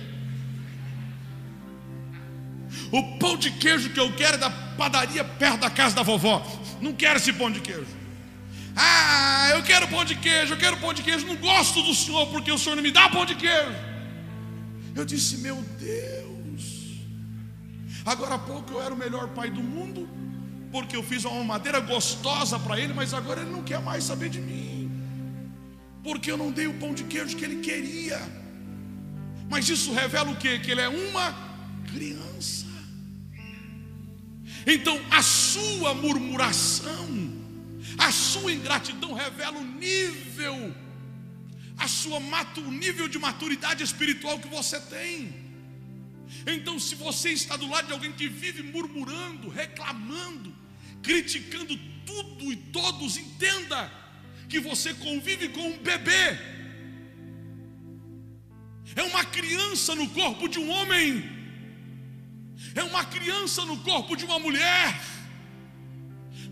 O 2.92 3.18
pão 3.18 3.38
de 3.38 3.52
queijo 3.52 3.90
que 3.90 4.00
eu 4.00 4.14
quero 4.14 4.36
é 4.36 4.38
da 4.38 4.50
padaria 4.50 5.24
perto 5.24 5.62
da 5.62 5.70
casa 5.70 5.96
da 5.96 6.04
vovó. 6.04 6.46
Não 6.82 6.94
quero 6.94 7.18
esse 7.18 7.34
pão 7.34 7.52
de 7.52 7.60
queijo. 7.60 7.88
Ah, 8.76 9.50
eu 9.52 9.64
quero 9.64 9.88
pão 9.88 10.04
de 10.04 10.16
queijo, 10.16 10.54
eu 10.54 10.58
quero 10.58 10.78
pão 10.78 10.94
de 10.94 11.02
queijo. 11.02 11.26
Não 11.26 11.36
gosto 11.36 11.82
do 11.82 11.94
senhor 11.94 12.28
porque 12.28 12.52
o 12.52 12.58
senhor 12.58 12.76
não 12.76 12.84
me 12.84 12.92
dá 12.92 13.10
pão 13.10 13.26
de 13.26 13.36
queijo. 13.36 13.74
Eu 14.96 15.04
disse, 15.04 15.38
meu 15.38 15.62
Deus. 15.80 16.36
Agora 18.06 18.36
há 18.36 18.40
pouco 18.40 18.74
eu 18.74 18.82
era 18.82 18.94
o 18.94 18.98
melhor 18.98 19.30
pai 19.30 19.50
do 19.50 19.62
mundo, 19.62 20.08
porque 20.76 20.98
eu 20.98 21.04
fiz 21.10 21.24
uma 21.24 21.42
madeira 21.42 21.80
gostosa 21.80 22.60
para 22.60 22.78
ele, 22.78 22.94
mas 22.94 23.14
agora 23.14 23.40
ele 23.40 23.50
não 23.50 23.64
quer 23.64 23.80
mais 23.80 24.04
saber 24.04 24.30
de 24.30 24.42
mim, 24.42 24.92
porque 26.04 26.30
eu 26.30 26.36
não 26.36 26.52
dei 26.52 26.68
o 26.68 26.74
pão 26.82 26.94
de 26.94 27.06
queijo 27.06 27.38
que 27.38 27.46
ele 27.46 27.62
queria. 27.62 28.20
Mas 29.50 29.70
isso 29.70 29.94
revela 29.94 30.30
o 30.32 30.36
que? 30.36 30.60
Que 30.60 30.72
ele 30.72 30.82
é 30.82 30.90
uma 30.90 31.34
criança. 31.94 32.66
Então 34.68 35.00
a 35.10 35.22
sua 35.22 35.94
murmuração, 35.94 37.08
a 37.98 38.12
sua 38.12 38.52
ingratidão 38.52 39.14
revela 39.14 39.58
o 39.58 39.66
nível 39.66 40.76
a 41.78 41.88
sua 41.88 42.20
o 42.20 42.72
nível 42.72 43.08
de 43.08 43.18
maturidade 43.18 43.82
espiritual 43.82 44.40
que 44.40 44.50
você 44.50 44.78
tem. 44.80 45.34
Então, 46.48 46.80
se 46.80 46.96
você 46.96 47.30
está 47.32 47.56
do 47.56 47.70
lado 47.70 47.88
de 47.88 47.94
alguém 47.94 48.14
que 48.14 48.28
vive 48.28 48.64
murmurando, 48.64 49.50
reclamando, 49.50 50.65
criticando 51.06 51.78
tudo 52.06 52.52
e 52.52 52.56
todos, 52.78 53.18
entenda 53.18 53.80
que 54.50 54.60
você 54.60 54.94
convive 54.94 55.50
com 55.50 55.66
um 55.70 55.78
bebê. 55.78 56.26
É 58.96 59.04
uma 59.04 59.24
criança 59.24 59.94
no 59.96 60.08
corpo 60.10 60.48
de 60.48 60.60
um 60.60 60.70
homem. 60.70 61.08
É 62.74 62.84
uma 62.84 63.04
criança 63.06 63.64
no 63.66 63.78
corpo 63.90 64.16
de 64.16 64.26
uma 64.26 64.40
mulher. 64.40 65.00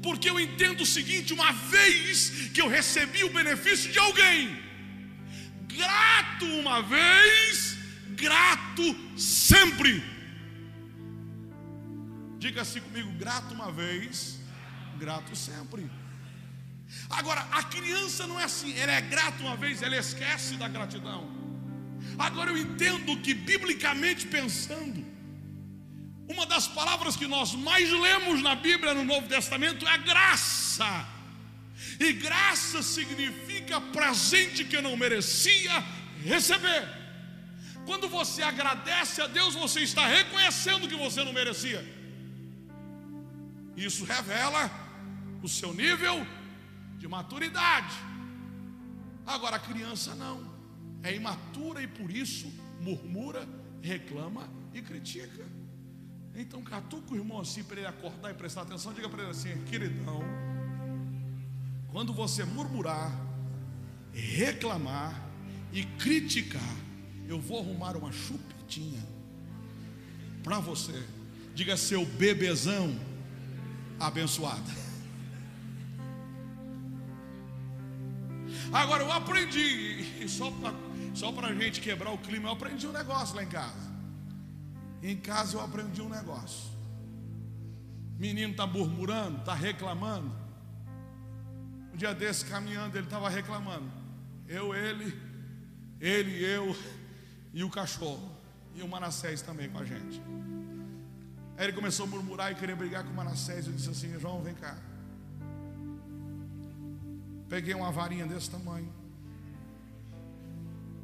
Porque 0.02 0.30
eu 0.30 0.40
entendo 0.40 0.82
o 0.82 0.92
seguinte: 0.98 1.34
uma 1.34 1.52
vez 1.52 2.50
que 2.54 2.62
eu 2.62 2.68
recebi 2.68 3.24
o 3.24 3.34
benefício 3.34 3.92
de 3.92 4.00
alguém, 4.00 4.60
grato 5.76 6.46
uma 6.46 6.82
vez, 6.82 7.78
grato 8.26 8.86
sempre. 9.18 10.04
Diga 12.38 12.62
assim 12.62 12.82
comigo: 12.82 13.12
grato 13.14 13.54
uma 13.54 13.72
vez, 13.72 14.43
grato 15.04 15.36
sempre. 15.36 15.84
Agora, 17.10 17.42
a 17.60 17.64
criança 17.64 18.26
não 18.26 18.40
é 18.40 18.46
assim, 18.46 18.72
ela 18.78 18.94
é 19.00 19.02
grata 19.02 19.42
uma 19.44 19.56
vez, 19.64 19.82
ela 19.82 19.98
esquece 19.98 20.56
da 20.56 20.68
gratidão. 20.68 21.22
Agora 22.18 22.52
eu 22.52 22.58
entendo 22.58 23.18
que, 23.24 23.34
biblicamente 23.34 24.28
pensando, 24.28 25.00
uma 26.34 26.46
das 26.46 26.68
palavras 26.68 27.16
que 27.22 27.28
nós 27.28 27.54
mais 27.54 27.92
lemos 27.92 28.42
na 28.42 28.56
Bíblia 28.56 28.94
no 28.94 29.04
Novo 29.04 29.28
Testamento 29.28 29.88
é 29.88 29.98
graça. 29.98 30.92
E 32.00 32.14
graça 32.14 32.82
significa 32.82 33.82
presente 33.98 34.64
que 34.64 34.78
eu 34.78 34.82
não 34.82 34.96
merecia 34.96 35.84
receber. 36.24 36.84
Quando 37.86 38.08
você 38.08 38.42
agradece 38.42 39.22
a 39.22 39.28
Deus, 39.28 39.54
você 39.56 39.82
está 39.82 40.06
reconhecendo 40.08 40.88
que 40.88 40.96
você 40.96 41.24
não 41.26 41.34
merecia. 41.34 41.82
Isso 43.76 44.06
revela 44.06 44.83
o 45.44 45.48
seu 45.48 45.74
nível 45.74 46.26
de 46.98 47.08
maturidade. 47.08 47.94
Agora 49.26 49.58
a 49.58 49.60
criança 49.60 50.16
não, 50.16 50.42
é 51.04 51.14
imatura 51.14 51.84
e 51.84 51.88
por 51.88 52.10
isso 52.10 52.52
murmura, 52.80 53.48
reclama 53.82 54.50
e 54.74 54.82
critica. 54.82 55.46
Então 56.34 56.64
catuca 56.64 57.14
o 57.14 57.18
irmão 57.18 57.40
assim 57.40 57.64
para 57.64 57.78
ele 57.78 57.88
acordar 57.88 58.32
e 58.32 58.34
prestar 58.34 58.62
atenção, 58.62 58.94
diga 58.94 59.10
para 59.10 59.22
ele 59.22 59.32
assim, 59.32 59.64
queridão, 59.66 60.24
quando 61.92 62.12
você 62.12 62.44
murmurar, 62.44 63.12
reclamar 64.14 65.30
e 65.72 65.84
criticar, 65.84 66.76
eu 67.28 67.40
vou 67.40 67.60
arrumar 67.60 67.96
uma 67.96 68.12
chupetinha 68.12 69.02
para 70.42 70.60
você. 70.60 71.04
Diga 71.54 71.78
seu 71.78 72.04
bebezão 72.04 73.00
abençoado. 74.00 74.83
Agora 78.74 79.04
eu 79.04 79.12
aprendi, 79.12 80.28
só 80.28 80.50
para 80.50 80.74
só 81.14 81.30
a 81.30 81.54
gente 81.54 81.80
quebrar 81.80 82.12
o 82.12 82.18
clima, 82.18 82.50
eu 82.50 82.54
aprendi 82.54 82.88
um 82.88 82.92
negócio 82.92 83.36
lá 83.36 83.44
em 83.44 83.48
casa. 83.48 83.94
Em 85.02 85.16
casa 85.16 85.58
eu 85.58 85.62
aprendi 85.62 86.02
um 86.02 86.10
negócio. 86.10 86.72
Menino 88.18 88.52
está 88.52 88.66
murmurando, 88.66 89.40
está 89.40 89.54
reclamando. 89.54 90.34
Um 91.94 91.98
dia 91.98 92.16
desse 92.16 92.46
caminhando, 92.46 92.98
ele 92.98 93.06
estava 93.06 93.30
reclamando. 93.30 93.92
Eu, 94.48 94.74
ele, 94.74 95.16
ele, 96.02 96.44
eu 96.44 96.76
e 97.54 97.64
o 97.64 97.70
cachorro. 97.70 98.32
E 98.76 98.82
o 98.82 98.88
Manassés 98.88 99.44
também 99.44 99.70
com 99.70 99.78
a 99.78 99.86
gente. 99.86 100.20
Aí 101.58 101.66
ele 101.66 101.74
começou 101.74 102.08
a 102.08 102.10
murmurar 102.10 102.52
e 102.52 102.56
querer 102.56 102.76
brigar 102.76 103.04
com 103.04 103.12
o 103.12 103.14
Manassés. 103.14 103.68
Eu 103.68 103.74
disse 103.74 103.90
assim: 103.90 104.20
João, 104.20 104.42
vem 104.42 104.56
cá. 104.56 104.76
Peguei 107.50 107.74
uma 107.74 107.92
varinha 107.92 108.26
desse 108.26 108.50
tamanho. 108.50 108.92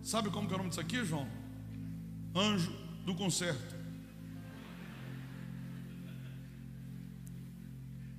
Sabe 0.02 0.30
como 0.30 0.48
que 0.48 0.54
é 0.54 0.56
o 0.56 0.58
nome 0.58 0.70
disso 0.70 0.82
aqui, 0.82 1.04
João? 1.04 1.28
Anjo 2.36 2.72
do 3.06 3.14
concerto. 3.16 3.76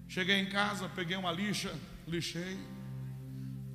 Cheguei 0.09 0.41
em 0.41 0.49
casa, 0.49 0.89
peguei 0.89 1.17
uma 1.17 1.31
lixa, 1.31 1.73
lixei. 2.07 2.59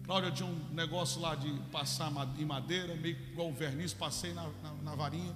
Cláudia 0.03 0.31
tinha 0.31 0.47
um 0.47 0.73
negócio 0.73 1.19
lá 1.19 1.33
de 1.33 1.51
passar 1.71 2.11
em 2.37 2.45
madeira, 2.45 2.93
meio 2.95 3.17
igual 3.31 3.47
um 3.47 3.53
verniz, 3.53 3.93
passei 3.93 4.33
na, 4.33 4.47
na, 4.61 4.73
na 4.83 4.95
varinha. 4.95 5.35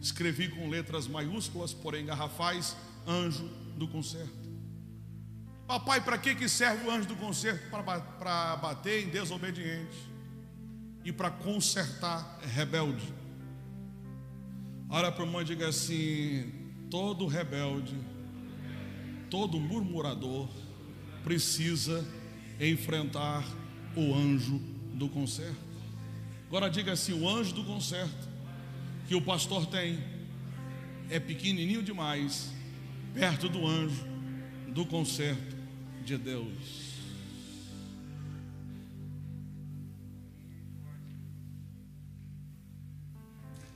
Escrevi 0.00 0.48
com 0.48 0.68
letras 0.68 1.06
maiúsculas, 1.06 1.72
porém 1.72 2.06
garrafais, 2.06 2.76
anjo 3.06 3.46
do 3.76 3.86
concerto. 3.86 4.47
Papai, 5.68 6.00
para 6.00 6.16
que, 6.16 6.34
que 6.34 6.48
serve 6.48 6.88
o 6.88 6.90
anjo 6.90 7.06
do 7.06 7.14
concerto? 7.14 7.68
Para 7.68 8.56
bater 8.56 9.04
em 9.04 9.10
desobediente 9.10 9.98
e 11.04 11.12
para 11.12 11.30
consertar 11.30 12.38
rebelde. 12.40 13.12
Olha 14.88 15.12
para 15.12 15.22
o 15.22 15.26
irmão 15.26 15.42
e 15.42 15.44
diga 15.44 15.68
assim: 15.68 16.50
todo 16.90 17.26
rebelde, 17.26 17.94
todo 19.28 19.60
murmurador 19.60 20.48
precisa 21.22 22.02
enfrentar 22.58 23.44
o 23.94 24.14
anjo 24.14 24.58
do 24.94 25.06
concerto. 25.10 25.68
Agora 26.46 26.70
diga 26.70 26.92
assim: 26.92 27.12
o 27.12 27.28
anjo 27.28 27.52
do 27.52 27.62
concerto 27.62 28.26
que 29.06 29.14
o 29.14 29.20
pastor 29.20 29.66
tem 29.66 30.02
é 31.10 31.20
pequenininho 31.20 31.82
demais 31.82 32.54
perto 33.12 33.50
do 33.50 33.66
anjo 33.66 34.06
do 34.68 34.86
concerto 34.86 35.57
de 36.08 36.16
Deus. 36.16 36.94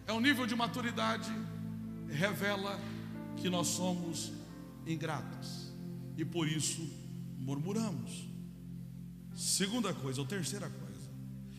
É 0.07 0.13
um 0.15 0.21
nível 0.21 0.47
de 0.47 0.55
maturidade 0.55 1.31
revela 2.09 2.81
que 3.37 3.51
nós 3.51 3.67
somos 3.67 4.33
ingratos 4.87 5.73
e 6.17 6.25
por 6.25 6.49
isso 6.49 6.83
murmuramos. 7.39 8.27
Segunda 9.37 9.93
coisa, 9.93 10.23
ou 10.23 10.27
terceira 10.27 10.71
coisa, 10.71 11.11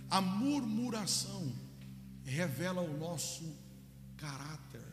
a 0.10 0.22
murmuração 0.22 1.54
revela 2.24 2.82
o 2.82 2.98
nosso 2.98 3.56
caráter. 4.18 4.93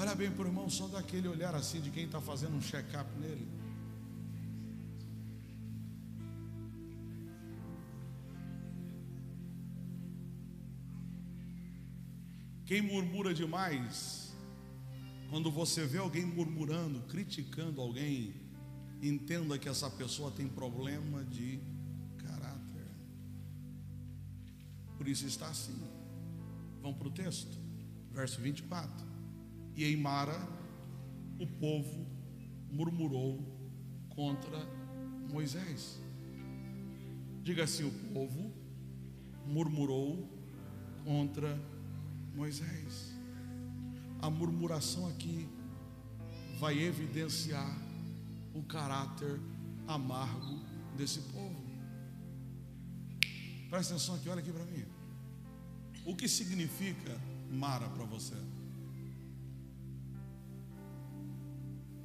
Olha 0.00 0.14
bem 0.14 0.30
para 0.30 0.44
o 0.44 0.46
irmão, 0.46 0.70
só 0.70 0.88
daquele 0.88 1.28
olhar 1.28 1.54
assim 1.54 1.78
de 1.78 1.90
quem 1.90 2.06
está 2.06 2.22
fazendo 2.22 2.56
um 2.56 2.62
check-up 2.62 3.06
nele. 3.18 3.46
Quem 12.64 12.80
murmura 12.80 13.34
demais, 13.34 14.32
quando 15.28 15.50
você 15.50 15.84
vê 15.84 15.98
alguém 15.98 16.24
murmurando, 16.24 17.02
criticando 17.02 17.82
alguém, 17.82 18.32
entenda 19.02 19.58
que 19.58 19.68
essa 19.68 19.90
pessoa 19.90 20.30
tem 20.30 20.48
problema 20.48 21.22
de 21.24 21.60
Por 24.96 25.08
isso 25.08 25.26
está 25.26 25.48
assim. 25.48 25.78
Vamos 26.82 26.98
para 26.98 27.08
o 27.08 27.10
texto, 27.10 27.58
verso 28.12 28.38
24. 28.38 29.09
E 29.80 29.84
em 29.86 29.96
Mara, 29.96 30.38
o 31.38 31.46
povo 31.46 32.06
murmurou 32.70 33.42
contra 34.10 34.58
Moisés. 35.32 35.98
Diga 37.42 37.64
assim: 37.64 37.84
o 37.84 38.12
povo 38.12 38.52
murmurou 39.46 40.28
contra 41.02 41.58
Moisés. 42.34 43.14
A 44.20 44.28
murmuração 44.28 45.08
aqui 45.08 45.48
vai 46.58 46.78
evidenciar 46.78 47.74
o 48.52 48.62
caráter 48.62 49.40
amargo 49.88 50.60
desse 50.94 51.20
povo. 51.20 51.64
Presta 53.70 53.94
atenção 53.94 54.16
aqui, 54.16 54.28
olha 54.28 54.40
aqui 54.40 54.52
para 54.52 54.66
mim. 54.66 54.84
O 56.04 56.14
que 56.14 56.28
significa 56.28 57.18
Mara 57.50 57.88
para 57.88 58.04
você? 58.04 58.49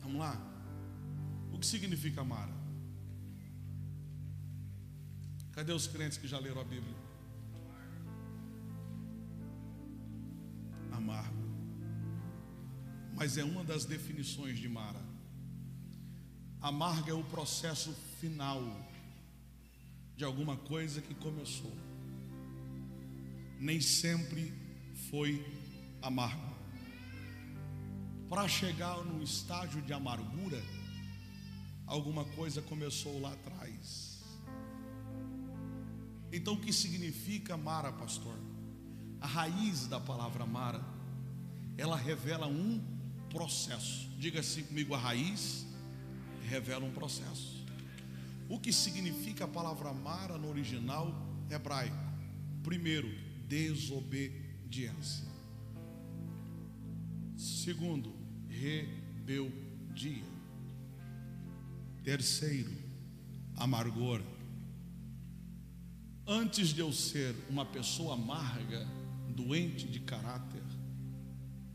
Vamos 0.06 0.20
lá. 0.20 0.40
O 1.52 1.58
que 1.58 1.66
significa 1.66 2.24
Mara? 2.24 2.54
Cadê 5.52 5.74
os 5.74 5.88
crentes 5.88 6.20
que 6.20 6.28
já 6.28 6.38
leram 6.38 6.62
a 6.62 6.64
Bíblia? 6.64 6.96
Amargo. 10.92 11.44
Mas 13.16 13.36
é 13.40 13.44
uma 13.44 13.64
das 13.64 13.86
definições 13.86 14.60
de 14.60 14.70
Mara. 14.70 15.04
Amarga 16.62 17.10
é 17.10 17.16
o 17.16 17.24
processo 17.24 17.92
final 18.20 18.62
de 20.16 20.24
alguma 20.24 20.56
coisa 20.56 21.02
que 21.02 21.16
começou. 21.16 21.76
Nem 23.60 23.82
sempre 23.82 24.54
foi 25.10 25.44
amargo. 26.00 26.55
Para 28.36 28.50
chegar 28.50 28.98
no 29.06 29.24
estágio 29.24 29.82
de 29.82 29.94
amargura, 29.94 30.62
alguma 31.88 32.26
coisa 32.26 32.62
começou 32.62 33.22
lá 33.22 33.32
atrás. 33.32 34.22
Então, 36.34 36.56
o 36.56 36.60
que 36.60 36.74
significa 36.74 37.56
Mara, 37.56 37.94
pastor? 37.94 38.38
A 39.22 39.26
raiz 39.26 39.88
da 39.88 40.02
palavra 40.02 40.46
Mara, 40.46 40.84
ela 41.78 41.96
revela 41.96 42.46
um 42.46 42.84
processo. 43.30 44.10
Diga 44.20 44.42
assim 44.42 44.64
comigo: 44.64 44.94
a 44.94 44.98
raiz 44.98 45.66
revela 46.50 46.84
um 46.84 46.92
processo. 46.92 47.66
O 48.50 48.60
que 48.60 48.74
significa 48.74 49.46
a 49.46 49.48
palavra 49.48 49.94
Mara 49.94 50.38
no 50.38 50.50
original 50.50 51.10
hebraico? 51.50 51.96
Primeiro, 52.64 53.08
desobediência. 53.48 55.24
Segundo, 57.38 58.15
rebeldia. 58.60 60.24
Terceiro, 62.04 62.72
amargor. 63.56 64.22
Antes 66.28 66.70
de 66.70 66.80
eu 66.80 66.92
ser 66.92 67.36
uma 67.50 67.66
pessoa 67.66 68.16
amarga, 68.16 68.88
doente 69.36 69.88
de 69.88 70.00
caráter, 70.00 70.64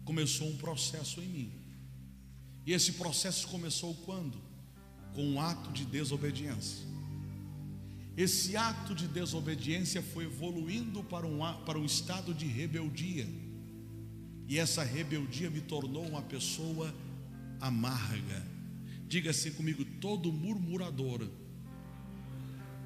começou 0.05 0.49
um 0.49 0.57
processo 0.57 1.21
em 1.21 1.29
mim. 1.29 1.53
E 2.67 2.73
esse 2.73 2.93
processo 2.93 3.49
começou 3.49 3.95
quando? 4.07 4.51
com 5.15 5.25
um 5.25 5.41
ato 5.41 5.71
de 5.73 5.85
desobediência. 5.85 6.89
Esse 8.17 8.57
ato 8.57 8.95
de 8.95 9.07
desobediência 9.09 10.03
foi 10.03 10.25
evoluindo 10.25 11.03
para 11.03 11.27
um, 11.27 11.41
para 11.65 11.79
um 11.79 11.85
estado 11.85 12.35
de 12.35 12.47
rebeldia, 12.47 13.27
e 14.51 14.59
essa 14.59 14.83
rebeldia 14.83 15.49
me 15.49 15.61
tornou 15.61 16.05
uma 16.05 16.23
pessoa 16.23 16.93
amarga. 17.61 18.45
Diga 19.07 19.31
assim 19.31 19.53
comigo: 19.53 19.85
todo 20.01 20.33
murmurador. 20.33 21.31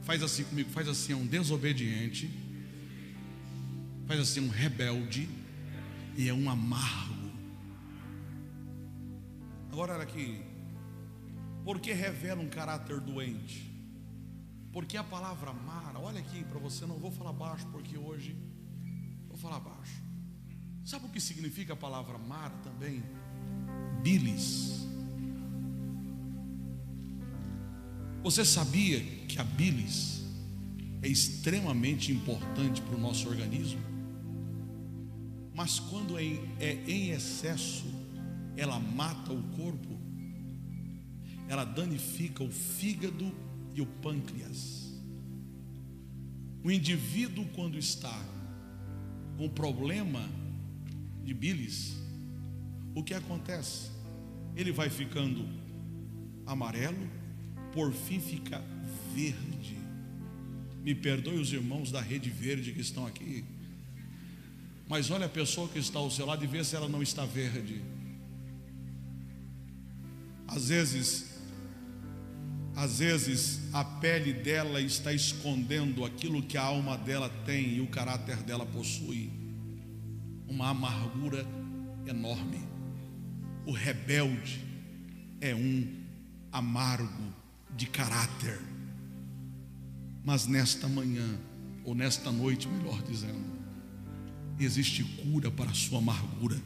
Faz 0.03 0.23
assim 0.23 0.45
comigo, 0.45 0.69
faz 0.69 0.87
assim, 0.87 1.15
é 1.15 1.17
um 1.17 1.27
desobediente. 1.27 2.31
Faz 4.07 4.21
assim, 4.21 4.41
um 4.41 4.51
rebelde. 4.51 5.27
E 6.19 6.29
é 6.29 6.35
um 6.35 6.51
amargo. 6.51 7.33
Agora 9.73 9.95
olha 9.95 10.03
aqui. 10.03 10.43
Porque 11.65 11.95
revela 11.95 12.43
um 12.43 12.49
caráter 12.51 13.01
doente? 13.01 13.73
Porque 14.71 14.99
a 14.99 15.03
palavra 15.03 15.53
amar, 15.53 15.97
olha 15.97 16.21
aqui 16.21 16.45
para 16.45 16.59
você, 16.59 16.85
não 16.85 16.99
vou 16.99 17.11
falar 17.11 17.33
baixo, 17.33 17.67
porque 17.69 17.97
hoje 17.97 18.37
vou 19.29 19.39
falar 19.39 19.61
baixo. 19.61 20.04
Sabe 20.85 21.07
o 21.07 21.09
que 21.09 21.21
significa 21.21 21.73
a 21.73 21.77
palavra 21.77 22.17
amar 22.17 22.51
também? 22.63 23.03
Bilis. 24.03 24.87
Você 28.23 28.45
sabia 28.45 29.01
que 29.27 29.39
a 29.39 29.45
bilis 29.45 30.25
é 31.01 31.09
extremamente 31.09 32.13
importante 32.13 32.83
para 32.83 32.97
o 32.97 33.01
nosso 33.01 33.29
organismo? 33.29 33.81
Mas 35.55 35.81
quando 35.81 36.19
é 36.19 36.75
em 36.87 37.11
excesso, 37.11 37.87
ela 38.55 38.79
mata 38.79 39.33
o 39.33 39.43
corpo, 39.57 39.99
ela 41.49 41.65
danifica 41.65 42.45
o 42.45 42.51
fígado 42.51 43.33
e 43.75 43.81
o 43.81 43.87
pâncreas. 43.87 44.93
O 46.63 46.71
indivíduo, 46.71 47.47
quando 47.55 47.79
está 47.79 48.23
com 49.39 49.49
problema 49.49 50.44
de 51.25 51.35
bilis, 51.35 51.97
o 52.95 53.03
que 53.03 53.15
acontece? 53.15 53.91
Ele 54.55 54.71
vai 54.71 54.89
ficando 54.89 55.45
amarelo, 56.47 57.11
por 57.73 57.93
fim 57.93 58.21
fica 58.21 58.63
verde. 59.15 59.77
Me 60.83 60.95
perdoe 60.95 61.39
os 61.39 61.53
irmãos 61.53 61.91
da 61.91 62.01
rede 62.01 62.31
verde 62.31 62.73
que 62.73 62.81
estão 62.81 63.07
aqui. 63.07 63.45
Mas 64.87 65.11
olha 65.11 65.27
a 65.27 65.31
pessoa 65.31 65.67
que 65.69 65.79
está 65.79 65.99
ao 65.99 66.11
seu 66.11 66.27
lado 66.27 66.45
e 66.45 66.47
vê 66.47 66.63
se 66.63 66.77
ela 66.77 66.89
não 66.89 67.03
está 67.03 67.25
verde. 67.25 67.83
Às 70.47 70.69
vezes, 70.69 71.35
às 72.77 72.99
vezes 72.99 73.61
a 73.73 73.83
pele 73.83 74.33
dela 74.33 74.81
está 74.81 75.13
escondendo 75.13 76.05
aquilo 76.05 76.43
que 76.43 76.59
a 76.59 76.63
alma 76.63 76.99
dela 76.99 77.31
tem 77.47 77.77
e 77.77 77.81
o 77.81 77.87
caráter 77.87 78.37
dela 78.43 78.67
possui. 78.67 79.44
Uma 80.49 80.71
amargura 80.71 81.47
enorme. 82.07 82.61
O 83.67 83.73
rebelde 83.73 84.65
é 85.41 85.55
um 85.55 86.05
amargo 86.53 87.33
de 87.77 87.87
caráter. 87.87 88.61
Mas 90.25 90.47
nesta 90.47 90.89
manhã, 90.89 91.39
ou 91.85 91.95
nesta 91.95 92.31
noite, 92.31 92.69
melhor 92.69 93.03
dizendo, 93.03 93.45
existe 94.59 95.03
cura 95.03 95.51
para 95.51 95.71
a 95.71 95.75
sua 95.75 95.99
amargura 95.99 96.61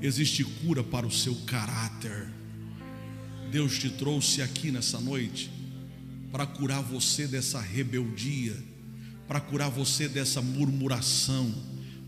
existe 0.00 0.44
cura 0.44 0.82
para 0.82 1.06
o 1.06 1.10
seu 1.10 1.34
caráter. 1.46 2.28
Deus 3.50 3.78
te 3.78 3.90
trouxe 3.90 4.42
aqui 4.42 4.70
nessa 4.70 5.00
noite 5.00 5.50
para 6.30 6.46
curar 6.46 6.82
você 6.82 7.26
dessa 7.26 7.60
rebeldia, 7.60 8.56
para 9.28 9.40
curar 9.40 9.70
você 9.70 10.08
dessa 10.08 10.42
murmuração. 10.42 11.54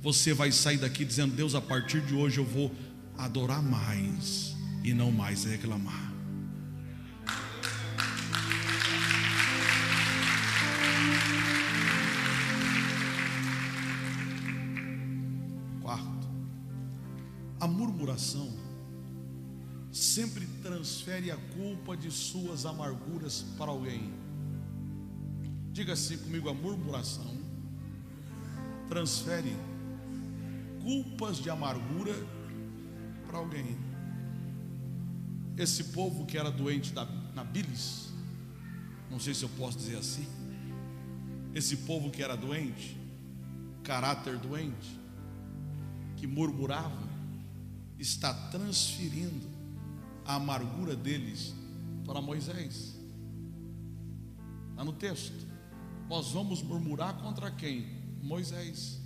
Você 0.03 0.35
vai 0.35 0.51
sair 0.51 0.79
daqui 0.79 1.05
dizendo: 1.05 1.37
Deus, 1.37 1.55
a 1.55 1.61
partir 1.61 2.01
de 2.01 2.15
hoje 2.15 2.39
eu 2.39 2.45
vou 2.45 2.75
adorar 3.17 3.63
mais 3.63 4.57
e 4.83 4.93
não 4.93 5.13
mais 5.13 5.45
reclamar. 5.45 6.11
murmuração 18.11 18.53
sempre 19.93 20.47
transfere 20.63 21.31
a 21.31 21.37
culpa 21.37 21.97
de 21.97 22.11
suas 22.11 22.67
amarguras 22.67 23.43
para 23.57 23.71
alguém. 23.71 24.13
Diga 25.73 25.93
assim 25.93 26.19
comigo: 26.19 26.49
a 26.49 26.55
murmuração 26.55 27.39
transfere 28.89 29.57
culpas 30.83 31.37
de 31.37 31.49
amargura 31.49 32.15
para 33.27 33.39
alguém. 33.39 33.79
Esse 35.57 35.85
povo 35.85 36.27
que 36.27 36.37
era 36.37 36.51
doente 36.51 36.93
da, 36.93 37.05
na 37.35 37.45
bilis, 37.45 38.09
não 39.11 39.21
sei 39.21 39.35
se 39.35 39.45
eu 39.45 39.49
posso 39.51 39.79
dizer 39.79 39.97
assim, 39.97 40.27
esse 41.55 41.79
povo 41.79 42.11
que 42.11 42.23
era 42.23 42.37
doente, 42.37 42.97
caráter 43.85 44.39
doente, 44.39 44.99
que 46.17 46.27
murmurava, 46.27 47.09
está 47.99 48.33
transferindo 48.51 49.47
a 50.25 50.35
amargura 50.35 50.97
deles 50.97 51.55
para 52.05 52.21
Moisés. 52.21 52.97
Está 54.71 54.85
no 54.85 54.93
texto. 54.93 55.50
Nós 56.11 56.33
vamos 56.33 56.61
murmurar 56.61 57.15
contra 57.23 57.51
quem? 57.51 57.87
Moisés. 58.21 59.01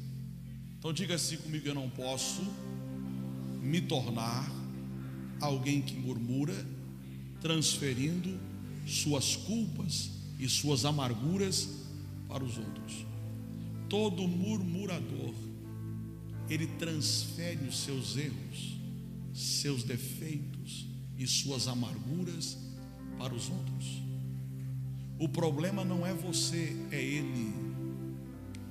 Então 0.78 0.92
diga 0.92 1.14
assim 1.14 1.36
comigo: 1.36 1.68
eu 1.68 1.74
não 1.74 1.88
posso 1.88 2.42
me 3.62 3.80
tornar 3.80 4.50
alguém 5.40 5.80
que 5.80 5.94
murmura, 5.94 6.54
transferindo 7.40 8.36
suas 8.86 9.36
culpas 9.36 10.10
e 10.40 10.48
suas 10.48 10.84
amarguras 10.84 11.68
para 12.26 12.42
os 12.42 12.58
outros. 12.58 13.06
Todo 13.88 14.26
murmurador, 14.26 15.34
ele 16.48 16.66
transfere 16.66 17.68
os 17.68 17.78
seus 17.78 18.16
erros 18.16 18.74
seus 19.34 19.82
defeitos 19.82 20.86
e 21.18 21.26
suas 21.26 21.66
amarguras 21.66 22.56
para 23.18 23.34
os 23.34 23.50
outros. 23.50 24.03
O 25.18 25.28
problema 25.28 25.84
não 25.84 26.06
é 26.06 26.12
você, 26.12 26.76
é 26.90 27.02
Ele. 27.02 27.54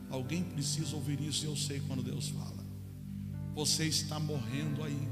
Alguém 0.10 0.44
precisa 0.44 0.96
ouvir 0.96 1.20
isso 1.22 1.46
e 1.46 1.48
eu 1.48 1.56
sei 1.56 1.82
quando 1.88 2.04
Deus 2.04 2.30
fala. 2.30 2.64
Você 3.56 3.86
está 3.86 4.20
morrendo 4.20 4.84
aí, 4.84 5.08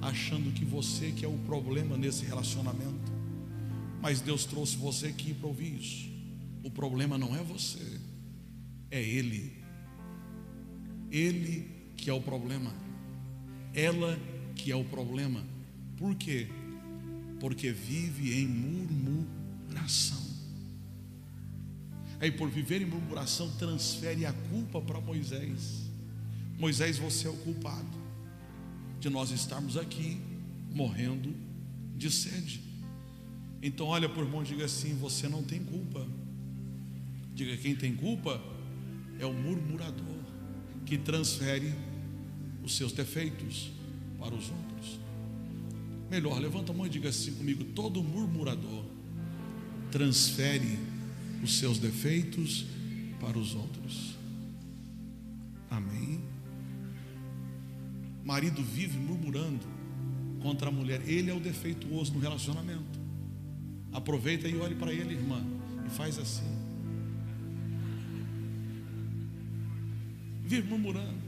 achando 0.00 0.52
que 0.52 0.64
você 0.64 1.12
que 1.12 1.24
é 1.24 1.28
o 1.28 1.38
problema 1.38 1.96
nesse 1.96 2.24
relacionamento. 2.24 3.12
Mas 4.00 4.20
Deus 4.20 4.44
trouxe 4.44 4.76
você 4.76 5.06
aqui 5.06 5.32
para 5.32 5.46
ouvir 5.46 5.80
isso. 5.80 6.10
O 6.64 6.70
problema 6.70 7.16
não 7.16 7.36
é 7.36 7.42
você, 7.42 8.00
é 8.90 9.00
Ele. 9.00 9.62
Ele 11.10 11.70
que 11.96 12.10
é 12.10 12.12
o 12.12 12.20
problema. 12.20 12.74
Ela 13.72 14.18
que 14.56 14.72
é 14.72 14.76
o 14.76 14.84
problema. 14.84 15.44
Por 15.96 16.14
quê? 16.16 16.48
Porque 17.38 17.70
vive 17.70 18.40
em 18.40 18.46
murmuração. 18.46 20.31
Aí, 22.22 22.30
por 22.30 22.48
viver 22.48 22.80
em 22.80 22.84
murmuração, 22.84 23.50
transfere 23.58 24.24
a 24.24 24.32
culpa 24.32 24.80
para 24.80 25.00
Moisés. 25.00 25.90
Moisés, 26.56 26.96
você 26.96 27.26
é 27.26 27.30
o 27.30 27.36
culpado 27.38 28.00
de 29.00 29.10
nós 29.10 29.32
estarmos 29.32 29.76
aqui 29.76 30.20
morrendo 30.72 31.34
de 31.96 32.08
sede. 32.08 32.62
Então, 33.60 33.88
olha 33.88 34.08
por 34.08 34.22
irmão 34.22 34.44
diga 34.44 34.66
assim: 34.66 34.94
você 34.94 35.28
não 35.28 35.42
tem 35.42 35.64
culpa. 35.64 36.06
Diga: 37.34 37.56
quem 37.56 37.74
tem 37.74 37.92
culpa 37.92 38.40
é 39.18 39.26
o 39.26 39.32
murmurador 39.32 40.22
que 40.86 40.96
transfere 40.96 41.74
os 42.62 42.76
seus 42.76 42.92
defeitos 42.92 43.72
para 44.20 44.32
os 44.32 44.48
outros. 44.48 45.00
Melhor, 46.08 46.40
levanta 46.40 46.70
a 46.70 46.74
mão 46.74 46.86
e 46.86 46.88
diga 46.88 47.08
assim 47.08 47.34
comigo: 47.34 47.64
todo 47.64 48.00
murmurador 48.00 48.84
transfere 49.90 50.91
os 51.42 51.58
seus 51.58 51.78
defeitos 51.78 52.64
para 53.20 53.38
os 53.38 53.54
outros. 53.54 54.14
Amém. 55.70 56.20
Marido 58.24 58.62
vive 58.62 58.98
murmurando 58.98 59.66
contra 60.40 60.68
a 60.68 60.72
mulher, 60.72 61.02
ele 61.08 61.30
é 61.30 61.34
o 61.34 61.40
defeituoso 61.40 62.12
no 62.12 62.20
relacionamento. 62.20 63.00
Aproveita 63.92 64.48
e 64.48 64.56
olhe 64.56 64.74
para 64.74 64.92
ele, 64.92 65.14
irmã, 65.14 65.44
e 65.86 65.90
faz 65.90 66.18
assim. 66.18 66.50
Vive 70.44 70.68
murmurando 70.68 71.22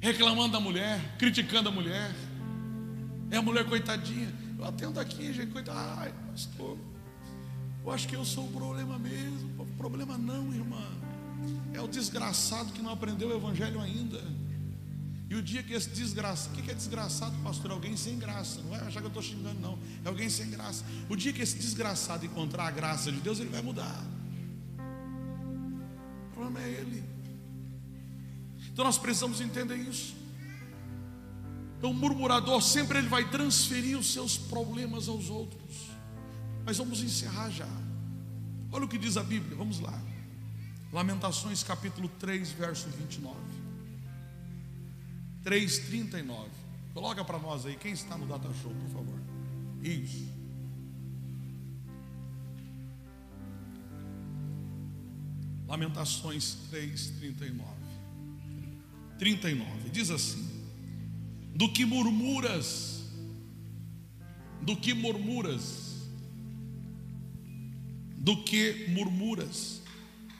reclamando 0.00 0.52
da 0.52 0.60
mulher, 0.60 1.16
criticando 1.18 1.68
a 1.68 1.72
mulher. 1.72 2.14
É 3.30 3.36
a 3.36 3.42
mulher 3.42 3.64
coitadinha. 3.66 4.32
Eu 4.58 4.64
atendo 4.64 4.98
aqui, 4.98 5.32
gente, 5.32 5.52
coitada. 5.52 5.78
Ai, 6.00 6.12
pastor, 6.30 6.78
eu 7.84 7.90
acho 7.90 8.06
que 8.08 8.16
eu 8.16 8.24
sou 8.24 8.46
o 8.46 8.52
problema 8.52 8.98
mesmo. 8.98 9.66
Problema 9.76 10.18
não, 10.18 10.52
irmã. 10.52 10.84
É 11.72 11.80
o 11.80 11.88
desgraçado 11.88 12.72
que 12.72 12.82
não 12.82 12.90
aprendeu 12.90 13.28
o 13.28 13.36
evangelho 13.36 13.80
ainda. 13.80 14.22
E 15.30 15.34
o 15.34 15.42
dia 15.42 15.62
que 15.62 15.74
esse 15.74 15.90
desgraçado, 15.90 16.58
o 16.58 16.62
que 16.62 16.70
é 16.70 16.74
desgraçado, 16.74 17.36
pastor? 17.42 17.70
É 17.70 17.74
alguém 17.74 17.96
sem 17.96 18.18
graça. 18.18 18.62
Não 18.62 18.70
vai 18.70 18.80
achar 18.80 19.00
que 19.00 19.06
eu 19.06 19.08
estou 19.08 19.22
xingando, 19.22 19.60
não. 19.60 19.78
É 20.04 20.08
alguém 20.08 20.30
sem 20.30 20.50
graça. 20.50 20.84
O 21.08 21.14
dia 21.14 21.32
que 21.32 21.42
esse 21.42 21.58
desgraçado 21.58 22.24
encontrar 22.24 22.66
a 22.66 22.70
graça 22.70 23.12
de 23.12 23.20
Deus, 23.20 23.38
ele 23.38 23.50
vai 23.50 23.60
mudar. 23.60 24.04
O 26.30 26.34
problema 26.34 26.62
é 26.62 26.70
ele. 26.70 27.04
Então 28.72 28.84
nós 28.84 28.96
precisamos 28.96 29.40
entender 29.40 29.76
isso. 29.76 30.16
Então 31.76 31.90
o 31.90 31.94
murmurador 31.94 32.62
sempre 32.62 32.98
ele 32.98 33.08
vai 33.08 33.28
transferir 33.28 33.98
os 33.98 34.12
seus 34.12 34.38
problemas 34.38 35.08
aos 35.08 35.28
outros. 35.28 35.87
Mas 36.68 36.76
vamos 36.76 37.00
encerrar 37.00 37.48
já. 37.48 37.66
Olha 38.70 38.84
o 38.84 38.88
que 38.88 38.98
diz 38.98 39.16
a 39.16 39.22
Bíblia, 39.22 39.56
vamos 39.56 39.80
lá. 39.80 39.98
Lamentações 40.92 41.62
capítulo 41.62 42.10
3, 42.20 42.52
verso 42.52 42.90
29. 42.90 43.38
3,39. 45.42 46.44
Coloca 46.92 47.24
para 47.24 47.38
nós 47.38 47.64
aí, 47.64 47.74
quem 47.74 47.92
está 47.92 48.18
no 48.18 48.26
Data 48.26 48.52
Show, 48.60 48.70
por 48.70 48.90
favor. 48.90 49.18
Isso. 49.82 50.28
Lamentações 55.66 56.58
3, 56.68 57.10
39. 57.12 57.70
39. 59.18 59.88
Diz 59.88 60.10
assim: 60.10 60.46
Do 61.56 61.72
que 61.72 61.86
murmuras, 61.86 63.04
do 64.60 64.76
que 64.76 64.92
murmuras, 64.92 65.87
do 68.28 68.36
que 68.36 68.84
murmuras, 68.88 69.80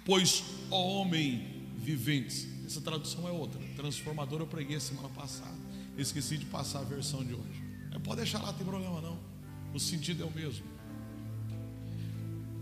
pois 0.05 0.45
ó 0.71 0.79
homem 0.79 1.65
vivente. 1.79 2.47
Essa 2.67 2.83
tradução 2.83 3.27
é 3.27 3.31
outra. 3.31 3.59
Transformador 3.77 4.41
eu 4.41 4.47
preguei 4.47 4.79
semana 4.79 5.09
passada. 5.09 5.57
Esqueci 5.97 6.37
de 6.37 6.45
passar 6.45 6.81
a 6.81 6.85
versão 6.85 7.25
de 7.25 7.33
hoje. 7.33 7.63
Pode 8.05 8.21
deixar 8.21 8.43
lá, 8.43 8.53
tem 8.53 8.67
problema 8.67 9.01
não. 9.01 9.19
O 9.73 9.81
sentido 9.81 10.23
é 10.23 10.27
o 10.27 10.31
mesmo. 10.31 10.67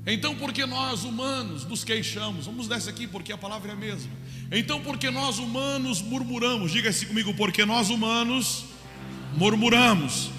Então, 0.07 0.37
porque 0.37 0.65
nós 0.65 1.03
humanos 1.03 1.65
nos 1.65 1.83
queixamos, 1.83 2.47
vamos 2.47 2.69
dessa 2.69 2.91
aqui 2.91 3.09
porque 3.09 3.33
a 3.33 3.37
palavra 3.37 3.73
é 3.73 3.75
a 3.75 3.77
mesma. 3.77 4.13
Então, 4.53 4.81
porque 4.81 5.11
nós 5.11 5.41
humanos 5.41 6.01
murmuramos, 6.03 6.71
diga 6.71 6.91
assim 6.91 7.07
comigo, 7.07 7.35
porque 7.35 7.65
nós 7.65 7.91
humanos 7.91 8.67
murmuramos. 9.37 10.36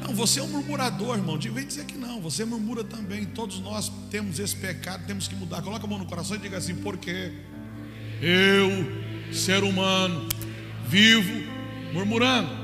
Não, 0.00 0.14
você 0.14 0.40
é 0.40 0.42
um 0.42 0.48
murmurador, 0.48 1.16
irmão. 1.16 1.38
Vem 1.38 1.66
dizer 1.66 1.84
que 1.84 1.96
não, 1.96 2.20
você 2.20 2.44
murmura 2.44 2.82
também. 2.82 3.26
Todos 3.26 3.60
nós 3.60 3.92
temos 4.10 4.38
esse 4.38 4.56
pecado, 4.56 5.06
temos 5.06 5.28
que 5.28 5.34
mudar. 5.34 5.62
Coloca 5.62 5.84
a 5.84 5.88
mão 5.88 5.98
no 5.98 6.06
coração 6.06 6.36
e 6.36 6.40
diga 6.40 6.56
assim: 6.56 6.74
porque 6.76 7.32
eu, 8.22 9.32
ser 9.32 9.62
humano, 9.62 10.28
vivo 10.86 11.50
murmurando. 11.92 12.60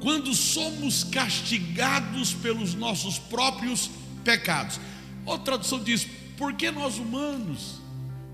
Quando 0.00 0.34
somos 0.34 1.02
castigados 1.04 2.32
pelos 2.34 2.74
nossos 2.74 3.18
próprios 3.18 3.90
pecados. 4.24 4.78
Outra 5.24 5.44
tradução 5.44 5.82
diz: 5.82 6.06
porque 6.36 6.70
nós 6.70 6.98
humanos 6.98 7.80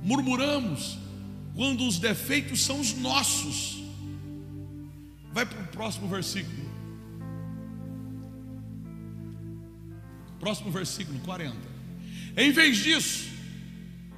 murmuramos 0.03 0.99
quando 1.55 1.87
os 1.87 1.99
defeitos 1.99 2.63
são 2.63 2.81
os 2.81 2.95
nossos. 2.95 3.83
Vai 5.33 5.47
para 5.47 5.63
o 5.63 5.67
próximo 5.69 6.09
versículo. 6.09 6.74
Próximo 10.45 10.71
versículo 10.71 11.19
40. 11.21 11.57
Em 12.37 12.53
vez 12.53 12.77
disso, 12.77 13.31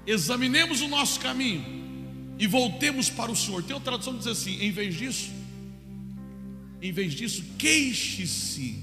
examinemos 0.05 0.81
o 0.81 0.89
nosso 0.89 1.21
caminho 1.21 1.65
e 2.37 2.49
voltemos 2.49 3.09
para 3.09 3.31
o 3.31 3.37
Senhor. 3.37 3.63
Tem 3.63 3.75
outra 3.75 3.93
tradução 3.93 4.15
que 4.15 4.19
diz 4.19 4.27
assim: 4.27 4.61
em 4.61 4.73
vez 4.73 4.97
disso, 4.97 5.31
em 6.83 6.91
vez 6.91 7.15
disso, 7.15 7.45
queixe-se, 7.57 8.77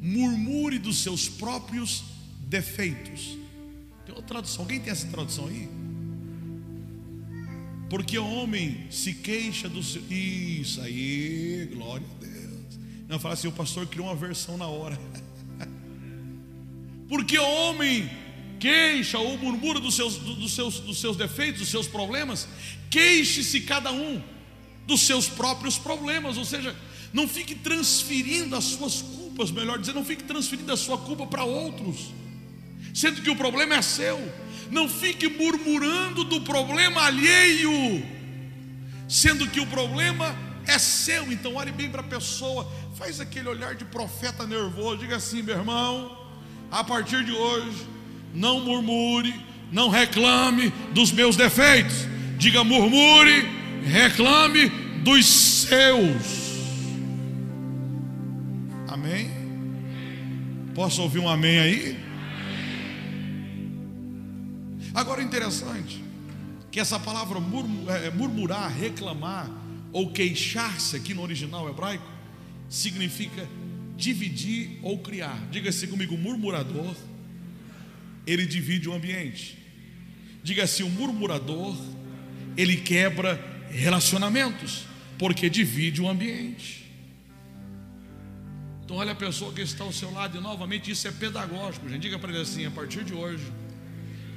murmure 0.00 0.78
dos 0.78 0.98
seus 1.00 1.28
próprios 1.28 2.04
defeitos. 2.46 3.36
Tem 4.06 4.14
outra 4.14 4.28
tradução, 4.28 4.62
alguém 4.62 4.78
tem 4.78 4.92
essa 4.92 5.08
tradução 5.08 5.48
aí? 5.48 5.68
Porque 7.90 8.16
o 8.16 8.24
homem 8.24 8.86
se 8.88 9.14
queixa 9.14 9.68
do 9.68 9.82
seu. 9.82 10.00
Isso 10.08 10.80
aí, 10.80 11.68
glória 11.74 12.06
a 12.06 12.24
Deus. 12.24 12.78
Não, 13.08 13.18
fala 13.18 13.34
assim: 13.34 13.48
o 13.48 13.52
pastor 13.52 13.84
criou 13.88 14.06
uma 14.06 14.14
versão 14.14 14.56
na 14.56 14.68
hora. 14.68 14.96
Porque 17.08 17.38
o 17.38 17.48
homem 17.48 18.10
queixa 18.58 19.18
ou 19.18 19.36
murmura 19.36 19.78
dos 19.78 19.94
seus, 19.94 20.16
dos, 20.16 20.54
seus, 20.54 20.80
dos 20.80 20.98
seus 20.98 21.16
defeitos, 21.16 21.60
dos 21.60 21.68
seus 21.68 21.86
problemas, 21.86 22.48
queixe-se 22.90 23.60
cada 23.60 23.92
um 23.92 24.22
dos 24.86 25.02
seus 25.02 25.28
próprios 25.28 25.76
problemas, 25.76 26.38
ou 26.38 26.44
seja, 26.44 26.74
não 27.12 27.28
fique 27.28 27.54
transferindo 27.54 28.56
as 28.56 28.64
suas 28.64 29.02
culpas, 29.02 29.50
melhor 29.50 29.78
dizer, 29.78 29.92
não 29.92 30.04
fique 30.04 30.24
transferindo 30.24 30.72
a 30.72 30.76
sua 30.76 30.96
culpa 30.96 31.26
para 31.26 31.44
outros, 31.44 32.12
sendo 32.94 33.20
que 33.20 33.30
o 33.30 33.36
problema 33.36 33.74
é 33.74 33.82
seu, 33.82 34.18
não 34.70 34.88
fique 34.88 35.28
murmurando 35.28 36.24
do 36.24 36.40
problema 36.40 37.02
alheio, 37.02 38.02
sendo 39.08 39.46
que 39.46 39.60
o 39.60 39.66
problema 39.66 40.34
é 40.66 40.78
seu, 40.78 41.30
então 41.30 41.56
olhe 41.56 41.70
bem 41.70 41.90
para 41.90 42.00
a 42.00 42.04
pessoa, 42.04 42.70
faz 42.96 43.20
aquele 43.20 43.48
olhar 43.48 43.74
de 43.74 43.84
profeta 43.84 44.46
nervoso, 44.46 44.98
diga 44.98 45.16
assim, 45.16 45.42
meu 45.42 45.56
irmão 45.56 46.23
a 46.70 46.82
partir 46.82 47.24
de 47.24 47.32
hoje, 47.32 47.86
não 48.34 48.60
murmure, 48.60 49.34
não 49.70 49.88
reclame 49.88 50.70
dos 50.92 51.12
meus 51.12 51.36
defeitos. 51.36 52.06
Diga 52.38 52.64
murmure, 52.64 53.48
reclame 53.84 54.68
dos 55.02 55.26
seus. 55.26 56.44
Amém? 58.88 59.30
Posso 60.74 61.02
ouvir 61.02 61.20
um 61.20 61.28
amém 61.28 61.58
aí? 61.58 62.04
Agora 64.94 65.22
interessante 65.22 66.02
que 66.70 66.80
essa 66.80 66.98
palavra 66.98 67.38
é, 67.38 68.10
murmurar, 68.10 68.72
reclamar 68.72 69.48
ou 69.92 70.10
queixar-se 70.10 70.96
aqui 70.96 71.14
no 71.14 71.22
original 71.22 71.68
hebraico 71.68 72.04
significa 72.68 73.48
dividir 73.96 74.78
ou 74.82 74.98
criar. 74.98 75.48
Diga-se 75.50 75.86
comigo, 75.86 76.16
murmurador, 76.16 76.94
ele 78.26 78.46
divide 78.46 78.88
o 78.88 78.94
ambiente. 78.94 79.58
Diga-se, 80.42 80.82
o 80.82 80.90
murmurador, 80.90 81.76
ele 82.56 82.76
quebra 82.76 83.40
relacionamentos, 83.70 84.84
porque 85.18 85.48
divide 85.48 86.00
o 86.02 86.08
ambiente. 86.08 86.84
Então, 88.84 88.96
olha 88.96 89.12
a 89.12 89.16
pessoa 89.16 89.52
que 89.52 89.62
está 89.62 89.82
ao 89.82 89.92
seu 89.92 90.12
lado, 90.12 90.36
e 90.36 90.40
novamente 90.40 90.90
isso 90.90 91.08
é 91.08 91.10
pedagógico, 91.10 91.88
gente. 91.88 92.02
Diga 92.02 92.18
para 92.18 92.30
ele 92.30 92.42
assim: 92.42 92.66
a 92.66 92.70
partir 92.70 93.02
de 93.02 93.14
hoje, 93.14 93.44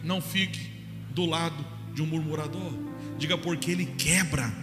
não 0.04 0.22
fique 0.22 0.72
do 1.14 1.26
lado 1.26 1.66
de 1.94 2.02
um 2.02 2.06
murmurador. 2.06 2.74
Diga 3.18 3.38
porque 3.38 3.72
ele 3.72 3.86
quebra 3.98 4.54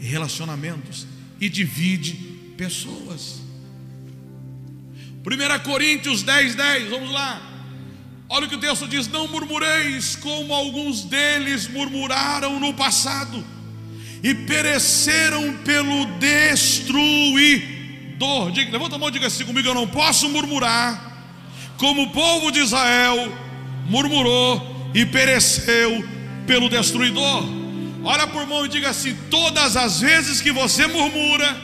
relacionamentos 0.00 1.06
e 1.40 1.48
divide 1.48 2.14
pessoas. 2.56 3.47
1 5.28 5.58
Coríntios 5.62 6.22
10, 6.22 6.54
10, 6.54 6.88
vamos 6.88 7.10
lá. 7.12 7.42
Olha 8.30 8.46
o 8.46 8.48
que 8.48 8.54
o 8.54 8.60
texto 8.60 8.88
diz: 8.88 9.06
Não 9.08 9.28
murmureis 9.28 10.16
como 10.16 10.54
alguns 10.54 11.02
deles 11.04 11.68
murmuraram 11.68 12.58
no 12.58 12.72
passado 12.72 13.44
e 14.22 14.32
pereceram 14.34 15.58
pelo 15.58 16.06
destruidor. 16.18 17.60
Diga, 18.52 18.72
levanta 18.72 18.96
a 18.96 18.98
mão 18.98 19.10
e 19.10 19.12
diga 19.12 19.26
assim 19.26 19.44
comigo: 19.44 19.68
Eu 19.68 19.74
não 19.74 19.86
posso 19.86 20.30
murmurar, 20.30 21.20
como 21.76 22.04
o 22.04 22.10
povo 22.10 22.50
de 22.50 22.60
Israel 22.60 23.30
murmurou 23.86 24.90
e 24.94 25.04
pereceu 25.04 26.02
pelo 26.46 26.70
destruidor. 26.70 27.44
Olha 28.02 28.26
por 28.26 28.46
mão 28.46 28.64
e 28.64 28.68
diga 28.70 28.88
assim: 28.88 29.14
Todas 29.30 29.76
as 29.76 30.00
vezes 30.00 30.40
que 30.40 30.52
você 30.52 30.86
murmura, 30.86 31.54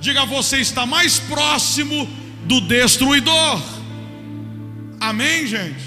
diga 0.00 0.26
você 0.26 0.58
está 0.58 0.84
mais 0.84 1.20
próximo 1.20 2.08
do 2.48 2.62
destruidor. 2.62 3.62
Amém, 4.98 5.46
gente? 5.46 5.86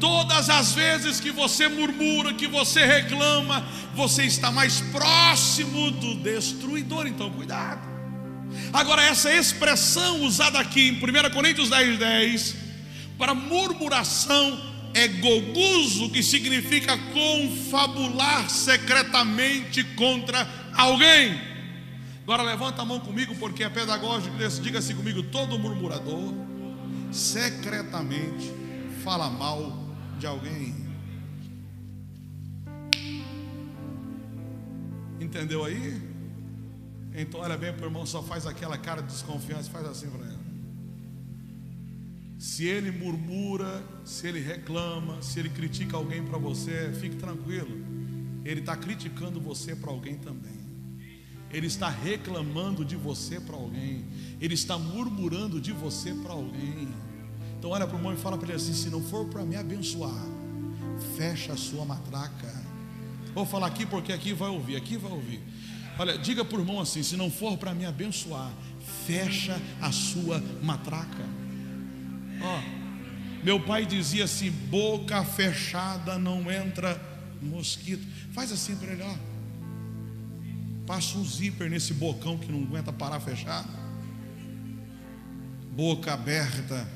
Todas 0.00 0.48
as 0.48 0.72
vezes 0.72 1.20
que 1.20 1.30
você 1.30 1.68
murmura, 1.68 2.32
que 2.32 2.46
você 2.46 2.84
reclama, 2.84 3.62
você 3.94 4.24
está 4.24 4.50
mais 4.50 4.80
próximo 4.80 5.90
do 5.90 6.14
destruidor, 6.16 7.06
então 7.06 7.30
cuidado. 7.30 7.86
Agora, 8.72 9.02
essa 9.02 9.32
expressão 9.32 10.22
usada 10.22 10.58
aqui 10.58 10.88
em 10.88 10.92
1 10.94 11.30
Coríntios 11.30 11.68
10, 11.68 11.98
10, 11.98 12.56
para 13.18 13.34
murmuração 13.34 14.58
é 14.94 15.06
goguso, 15.06 16.08
que 16.08 16.22
significa 16.22 16.96
confabular 17.12 18.48
secretamente 18.48 19.84
contra 19.84 20.48
alguém. 20.74 21.55
Agora 22.26 22.42
levanta 22.42 22.82
a 22.82 22.84
mão 22.84 22.98
comigo, 22.98 23.36
porque 23.36 23.62
é 23.62 23.68
pedagógico. 23.68 24.34
Diga 24.60 24.80
assim 24.80 24.96
comigo: 24.96 25.22
todo 25.22 25.56
murmurador 25.56 26.34
secretamente 27.12 28.52
fala 29.04 29.30
mal 29.30 29.72
de 30.18 30.26
alguém. 30.26 30.74
Entendeu 35.20 35.64
aí? 35.64 36.02
Então 37.14 37.38
olha 37.38 37.56
bem 37.56 37.72
para 37.72 37.84
o 37.84 37.86
irmão, 37.86 38.04
só 38.04 38.20
faz 38.20 38.44
aquela 38.44 38.76
cara 38.76 39.02
de 39.02 39.06
desconfiança, 39.12 39.70
faz 39.70 39.86
assim 39.86 40.10
para 40.10 40.26
ele. 40.26 40.36
Se 42.40 42.66
ele 42.66 42.90
murmura, 42.90 43.84
se 44.04 44.26
ele 44.26 44.40
reclama, 44.40 45.22
se 45.22 45.38
ele 45.38 45.50
critica 45.50 45.96
alguém 45.96 46.24
para 46.24 46.38
você, 46.38 46.92
fique 47.00 47.14
tranquilo. 47.14 47.70
Ele 48.44 48.58
está 48.58 48.76
criticando 48.76 49.40
você 49.40 49.76
para 49.76 49.92
alguém 49.92 50.16
também. 50.16 50.55
Ele 51.50 51.66
está 51.66 51.88
reclamando 51.88 52.84
de 52.84 52.96
você 52.96 53.40
para 53.40 53.56
alguém. 53.56 54.04
Ele 54.40 54.54
está 54.54 54.78
murmurando 54.78 55.60
de 55.60 55.72
você 55.72 56.12
para 56.12 56.32
alguém. 56.32 56.88
Então 57.58 57.70
olha 57.70 57.86
para 57.86 57.96
o 57.96 57.98
irmão 57.98 58.12
e 58.12 58.16
fala 58.16 58.36
para 58.36 58.48
ele 58.48 58.56
assim: 58.56 58.74
se 58.74 58.90
não 58.90 59.02
for 59.02 59.26
para 59.26 59.44
me 59.44 59.56
abençoar, 59.56 60.24
fecha 61.16 61.52
a 61.52 61.56
sua 61.56 61.84
matraca. 61.84 62.54
Vou 63.34 63.46
falar 63.46 63.66
aqui 63.68 63.84
porque 63.86 64.12
aqui 64.12 64.32
vai 64.32 64.48
ouvir, 64.48 64.76
aqui 64.76 64.96
vai 64.96 65.12
ouvir. 65.12 65.42
Olha, 65.98 66.18
diga 66.18 66.42
o 66.42 66.58
irmão 66.58 66.80
assim: 66.80 67.02
se 67.02 67.16
não 67.16 67.30
for 67.30 67.56
para 67.56 67.74
me 67.74 67.86
abençoar, 67.86 68.52
fecha 69.06 69.60
a 69.80 69.90
sua 69.92 70.42
matraca. 70.62 71.24
Ó, 72.42 72.60
meu 73.42 73.60
pai 73.60 73.86
dizia 73.86 74.24
assim: 74.24 74.50
boca 74.50 75.24
fechada 75.24 76.18
não 76.18 76.50
entra 76.50 77.00
mosquito. 77.40 78.06
Faz 78.32 78.52
assim 78.52 78.76
para 78.76 78.92
ele, 78.92 79.02
ó. 79.02 79.14
Passa 80.86 81.18
um 81.18 81.24
zíper 81.24 81.68
nesse 81.68 81.92
bocão 81.92 82.38
que 82.38 82.50
não 82.50 82.62
aguenta 82.62 82.92
parar 82.92 83.18
fechado. 83.18 83.68
Boca 85.72 86.12
aberta. 86.12 86.88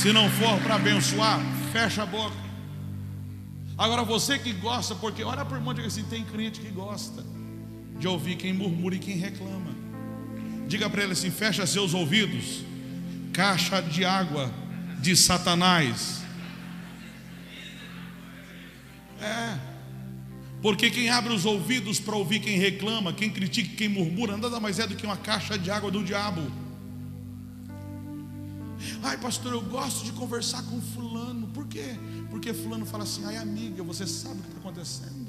Se 0.00 0.12
não 0.12 0.30
for 0.30 0.60
para 0.60 0.76
abençoar, 0.76 1.40
fecha 1.72 2.04
a 2.04 2.06
boca. 2.06 2.36
Agora 3.76 4.04
você 4.04 4.38
que 4.38 4.52
gosta, 4.52 4.94
porque 4.94 5.24
olha 5.24 5.44
o 5.44 5.54
irmão 5.54 5.74
diga 5.74 5.88
assim: 5.88 6.04
tem 6.04 6.24
crente 6.24 6.60
que 6.60 6.70
gosta 6.70 7.24
de 7.98 8.06
ouvir 8.06 8.36
quem 8.36 8.52
murmura 8.52 8.94
e 8.94 8.98
quem 8.98 9.16
reclama. 9.16 9.74
Diga 10.68 10.88
para 10.88 11.02
ele 11.02 11.12
assim: 11.12 11.30
fecha 11.30 11.66
seus 11.66 11.92
ouvidos, 11.92 12.62
caixa 13.32 13.82
de 13.82 14.04
água 14.04 14.52
de 15.00 15.16
Satanás. 15.16 16.25
É, 19.20 19.58
porque 20.60 20.90
quem 20.90 21.10
abre 21.10 21.32
os 21.32 21.44
ouvidos 21.44 22.00
para 22.00 22.16
ouvir 22.16 22.40
quem 22.40 22.58
reclama, 22.58 23.12
quem 23.12 23.30
critica, 23.30 23.76
quem 23.76 23.88
murmura, 23.88 24.36
nada 24.36 24.58
mais 24.58 24.78
é 24.78 24.86
do 24.86 24.96
que 24.96 25.06
uma 25.06 25.16
caixa 25.16 25.58
de 25.58 25.70
água 25.70 25.90
do 25.90 26.02
diabo. 26.02 26.42
Ai, 29.02 29.16
pastor, 29.18 29.52
eu 29.52 29.62
gosto 29.62 30.04
de 30.04 30.12
conversar 30.12 30.62
com 30.64 30.80
fulano. 30.80 31.46
Por 31.48 31.66
quê? 31.66 31.96
Porque 32.30 32.52
fulano 32.52 32.84
fala 32.84 33.04
assim: 33.04 33.24
ai, 33.24 33.36
amiga, 33.36 33.82
você 33.82 34.06
sabe 34.06 34.40
o 34.40 34.42
que 34.42 34.48
está 34.48 34.60
acontecendo. 34.60 35.26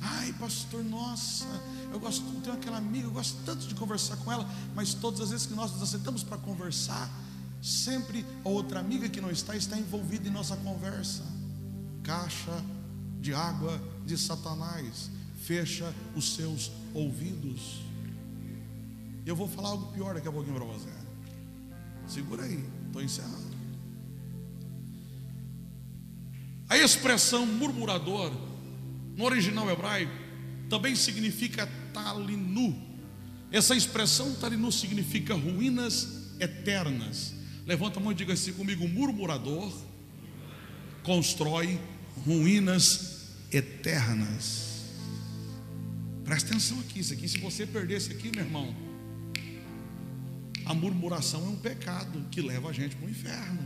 Ai, 0.00 0.32
pastor, 0.38 0.84
nossa, 0.84 1.46
eu 1.92 1.98
gosto, 1.98 2.24
tenho 2.42 2.54
aquela 2.54 2.78
amiga, 2.78 3.06
eu 3.06 3.10
gosto 3.10 3.36
tanto 3.44 3.66
de 3.66 3.74
conversar 3.74 4.16
com 4.18 4.32
ela, 4.32 4.48
mas 4.74 4.94
todas 4.94 5.20
as 5.20 5.30
vezes 5.30 5.46
que 5.46 5.54
nós 5.54 5.72
nos 5.72 5.82
aceitamos 5.82 6.22
para 6.22 6.38
conversar, 6.38 7.10
sempre 7.60 8.24
a 8.44 8.48
outra 8.48 8.80
amiga 8.80 9.08
que 9.08 9.20
não 9.20 9.30
está 9.30 9.56
está 9.56 9.78
envolvida 9.78 10.28
em 10.28 10.32
nossa 10.32 10.56
conversa. 10.56 11.24
Caixa 12.02 12.64
de 13.20 13.34
água 13.34 13.80
de 14.06 14.16
Satanás, 14.16 15.10
fecha 15.42 15.92
os 16.14 16.34
seus 16.34 16.70
ouvidos. 16.94 17.80
Eu 19.26 19.36
vou 19.36 19.48
falar 19.48 19.70
algo 19.70 19.92
pior 19.92 20.14
daqui 20.14 20.28
a 20.28 20.32
pouquinho 20.32 20.56
para 20.56 20.64
você. 20.64 20.88
Segura 22.06 22.44
aí, 22.44 22.64
estou 22.86 23.02
encerrando. 23.02 23.58
A 26.68 26.76
expressão 26.76 27.46
murmurador, 27.46 28.32
no 29.16 29.24
original 29.24 29.70
hebraico, 29.70 30.12
também 30.68 30.94
significa 30.94 31.68
talinu. 31.92 32.76
Essa 33.50 33.74
expressão 33.74 34.34
talinu 34.34 34.70
significa 34.70 35.34
ruínas 35.34 36.28
eternas. 36.38 37.37
Levanta 37.68 38.00
a 38.00 38.02
mão 38.02 38.12
e 38.12 38.14
diga 38.14 38.32
assim 38.32 38.54
comigo: 38.54 38.88
murmurador 38.88 39.70
constrói 41.02 41.78
ruínas 42.24 43.36
eternas. 43.52 44.86
Presta 46.24 46.48
atenção 46.48 46.80
aqui, 46.80 47.00
isso 47.00 47.12
aqui, 47.12 47.28
se 47.28 47.38
você 47.38 47.66
perder 47.66 47.98
isso 47.98 48.10
aqui, 48.10 48.30
meu 48.34 48.44
irmão, 48.44 48.74
a 50.64 50.72
murmuração 50.72 51.44
é 51.44 51.48
um 51.48 51.56
pecado 51.56 52.24
que 52.30 52.40
leva 52.40 52.70
a 52.70 52.72
gente 52.72 52.96
para 52.96 53.06
o 53.06 53.10
inferno. 53.10 53.60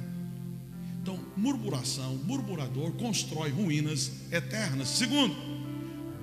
Então, 1.01 1.19
murmuração, 1.37 2.17
murmurador 2.25 2.91
constrói 2.95 3.51
ruínas 3.51 4.11
eternas. 4.33 4.89
Segundo, 4.89 5.35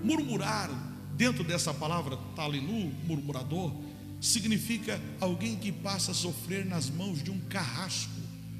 murmurar, 0.03 0.69
dentro 1.15 1.45
dessa 1.45 1.73
palavra 1.73 2.17
talinu, 2.35 2.91
murmurador, 3.05 3.73
significa 4.19 4.99
alguém 5.19 5.55
que 5.55 5.71
passa 5.71 6.11
a 6.11 6.13
sofrer 6.13 6.65
nas 6.65 6.89
mãos 6.89 7.23
de 7.23 7.31
um 7.31 7.39
carrasco. 7.39 8.11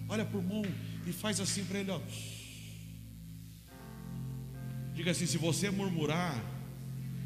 Olha 0.08 0.26
para 0.26 0.38
o 0.38 0.42
irmão 0.42 0.64
e 1.06 1.12
faz 1.12 1.40
assim 1.40 1.66
para 1.66 1.80
ele, 1.80 1.92
ó. 1.92 2.00
Diga 4.94 5.12
assim: 5.12 5.26
se 5.26 5.38
você 5.38 5.70
murmurar, 5.70 6.36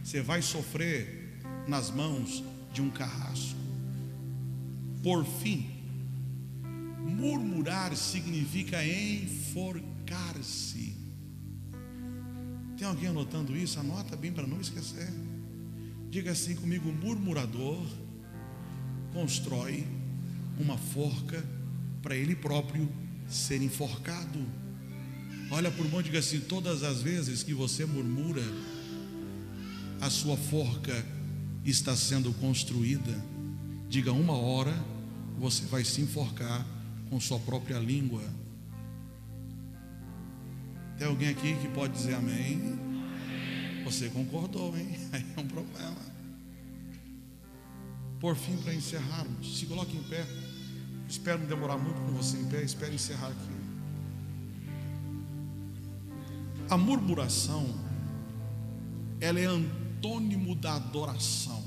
você 0.03 0.21
vai 0.21 0.41
sofrer 0.41 1.39
nas 1.67 1.89
mãos 1.89 2.43
de 2.73 2.81
um 2.81 2.89
carrasco. 2.89 3.59
Por 5.01 5.25
fim, 5.25 5.69
murmurar 6.99 7.95
significa 7.95 8.83
enforcar-se. 8.85 10.73
Tem 12.77 12.87
alguém 12.87 13.09
anotando 13.09 13.55
isso? 13.55 13.79
Anota 13.79 14.15
bem 14.15 14.31
para 14.31 14.47
não 14.47 14.59
esquecer. 14.59 15.11
Diga 16.09 16.31
assim 16.31 16.55
comigo: 16.55 16.91
murmurador 16.91 17.85
constrói 19.13 19.87
uma 20.59 20.77
forca 20.77 21.43
para 22.01 22.15
ele 22.15 22.35
próprio 22.35 22.89
ser 23.27 23.61
enforcado. 23.61 24.45
Olha 25.49 25.71
por 25.71 25.89
mão 25.89 26.01
e 26.01 26.03
diga 26.03 26.19
assim: 26.19 26.39
todas 26.39 26.83
as 26.83 27.01
vezes 27.01 27.43
que 27.43 27.53
você 27.53 27.85
murmura, 27.85 28.43
a 30.01 30.09
sua 30.09 30.35
forca 30.35 31.05
está 31.63 31.95
sendo 31.95 32.33
construída. 32.33 33.23
Diga 33.87 34.11
uma 34.11 34.33
hora, 34.33 34.73
você 35.37 35.65
vai 35.65 35.83
se 35.83 36.01
enforcar 36.01 36.65
com 37.09 37.19
sua 37.19 37.39
própria 37.39 37.77
língua. 37.77 38.23
Tem 40.97 41.07
alguém 41.07 41.29
aqui 41.29 41.55
que 41.55 41.67
pode 41.69 41.93
dizer 41.93 42.15
amém? 42.15 42.79
Você 43.83 44.09
concordou, 44.09 44.75
hein? 44.77 44.89
Aí 45.11 45.25
é 45.35 45.39
um 45.39 45.47
problema. 45.47 46.12
Por 48.23 48.37
fim, 48.37 48.55
para 48.55 48.73
encerrarmos, 48.73 49.59
se 49.59 49.65
coloque 49.65 49.97
em 49.97 50.03
pé. 50.03 50.25
Espero 51.09 51.39
não 51.39 51.45
demorar 51.45 51.77
muito 51.77 51.99
com 51.99 52.13
você 52.13 52.37
em 52.37 52.45
pé. 52.45 52.63
Espero 52.63 52.93
encerrar 52.93 53.27
aqui. 53.27 53.51
A 56.69 56.77
murmuração, 56.77 57.67
ela 59.19 59.37
é 59.41 59.43
antônimo 59.43 60.55
da 60.55 60.75
adoração. 60.75 61.61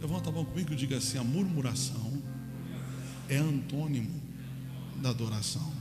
Levanta 0.00 0.28
a 0.28 0.32
mão 0.32 0.44
comigo 0.44 0.72
e 0.72 0.76
diga 0.76 0.98
assim: 0.98 1.18
a 1.18 1.24
murmuração 1.24 2.22
é 3.28 3.36
antônimo 3.36 4.22
da 5.02 5.10
adoração. 5.10 5.72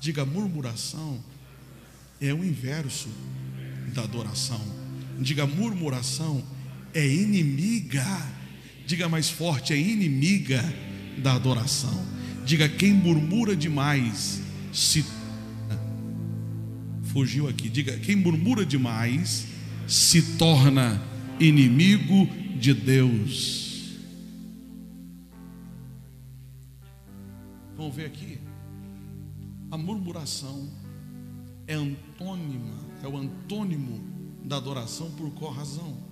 Diga, 0.00 0.24
murmuração 0.24 1.22
é 2.18 2.32
o 2.32 2.42
inverso 2.42 3.10
da 3.92 4.04
adoração. 4.04 4.62
Diga, 5.20 5.46
murmuração 5.46 6.42
é 6.94 7.06
inimiga. 7.06 8.37
Diga 8.88 9.06
mais 9.06 9.28
forte, 9.28 9.74
é 9.74 9.76
inimiga 9.76 10.64
da 11.18 11.34
adoração. 11.34 11.92
Diga, 12.46 12.66
quem 12.70 12.94
murmura 12.94 13.54
demais 13.54 14.40
se 14.72 15.04
fugiu 17.02 17.46
aqui. 17.46 17.68
Diga, 17.68 17.98
quem 17.98 18.16
murmura 18.16 18.64
demais 18.64 19.46
se 19.86 20.38
torna 20.38 21.02
inimigo 21.38 22.26
de 22.58 22.72
Deus. 22.72 23.98
Vamos 27.76 27.94
ver 27.94 28.06
aqui. 28.06 28.38
A 29.70 29.76
murmuração 29.76 30.66
é 31.66 31.74
antônima, 31.74 32.78
é 33.04 33.06
o 33.06 33.18
antônimo 33.18 34.00
da 34.42 34.56
adoração 34.56 35.10
por 35.10 35.30
qual 35.32 35.52
razão? 35.52 36.07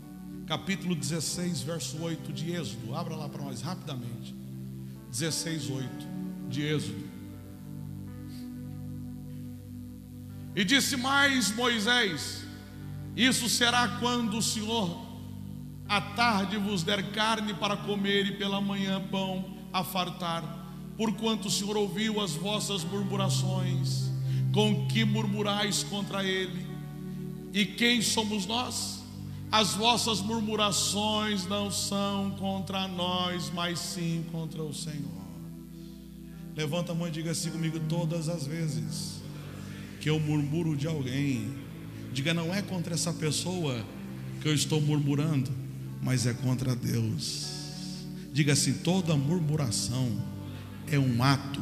Capítulo 0.47 0.95
16, 0.95 1.63
verso 1.63 2.01
8 2.01 2.33
de 2.33 2.53
Êxodo. 2.53 2.95
Abra 2.95 3.17
lá 3.17 3.29
para 3.29 3.43
nós 3.43 3.61
rapidamente. 3.61 4.33
16, 5.11 5.71
8 5.71 5.89
de 6.49 6.63
Êxodo. 6.63 7.05
E 10.55 10.65
disse 10.65 10.97
mais 10.97 11.55
Moisés: 11.55 12.45
Isso 13.17 13.49
será 13.49 13.99
quando 13.99 14.39
o 14.39 14.43
Senhor 14.43 15.05
à 15.89 16.01
tarde 16.01 16.57
vos 16.57 16.85
der 16.85 17.11
carne 17.11 17.53
para 17.53 17.77
comer 17.77 18.27
e 18.27 18.37
pela 18.37 18.61
manhã 18.61 19.01
pão 19.11 19.57
a 19.73 19.83
fartar, 19.83 20.43
porquanto 20.97 21.49
o 21.49 21.51
Senhor 21.51 21.77
ouviu 21.77 22.21
as 22.21 22.33
vossas 22.33 22.85
murmurações 22.85 24.07
com 24.53 24.87
que 24.87 25.05
murmurais 25.05 25.83
contra 25.83 26.25
ele? 26.25 26.67
E 27.53 27.67
quem 27.67 28.01
somos 28.01 28.47
nós? 28.47 29.05
As 29.51 29.75
vossas 29.75 30.21
murmurações 30.21 31.47
não 31.47 31.71
são 31.71 32.31
contra 32.33 32.89
nós, 32.89 33.51
mas 33.55 33.79
sim 33.79 34.25
contra 34.33 34.63
o 34.63 34.75
Senhor. 34.75 35.27
Levanta 36.57 36.93
a 36.93 36.95
mão 36.95 37.07
e 37.07 37.11
diga 37.11 37.31
assim 37.31 37.51
comigo 37.51 37.79
todas 37.89 38.29
as 38.29 38.47
vezes 38.47 39.21
que 40.01 40.11
eu 40.11 40.19
murmuro 40.19 40.77
de 40.77 40.87
alguém. 40.87 41.49
Diga, 42.13 42.33
não 42.33 42.55
é 42.55 42.63
contra 42.63 42.95
essa 42.95 43.13
pessoa 43.13 43.85
que 44.41 44.49
eu 44.49 44.55
estou 44.55 44.81
murmurando, 44.81 45.51
mas 46.03 46.27
é 46.27 46.33
contra 46.33 46.75
Deus. 46.75 47.47
Diga 48.33 48.53
assim: 48.53 48.73
toda 48.73 49.17
murmuração 49.17 50.11
é 50.91 50.99
um 50.99 51.23
ato 51.23 51.61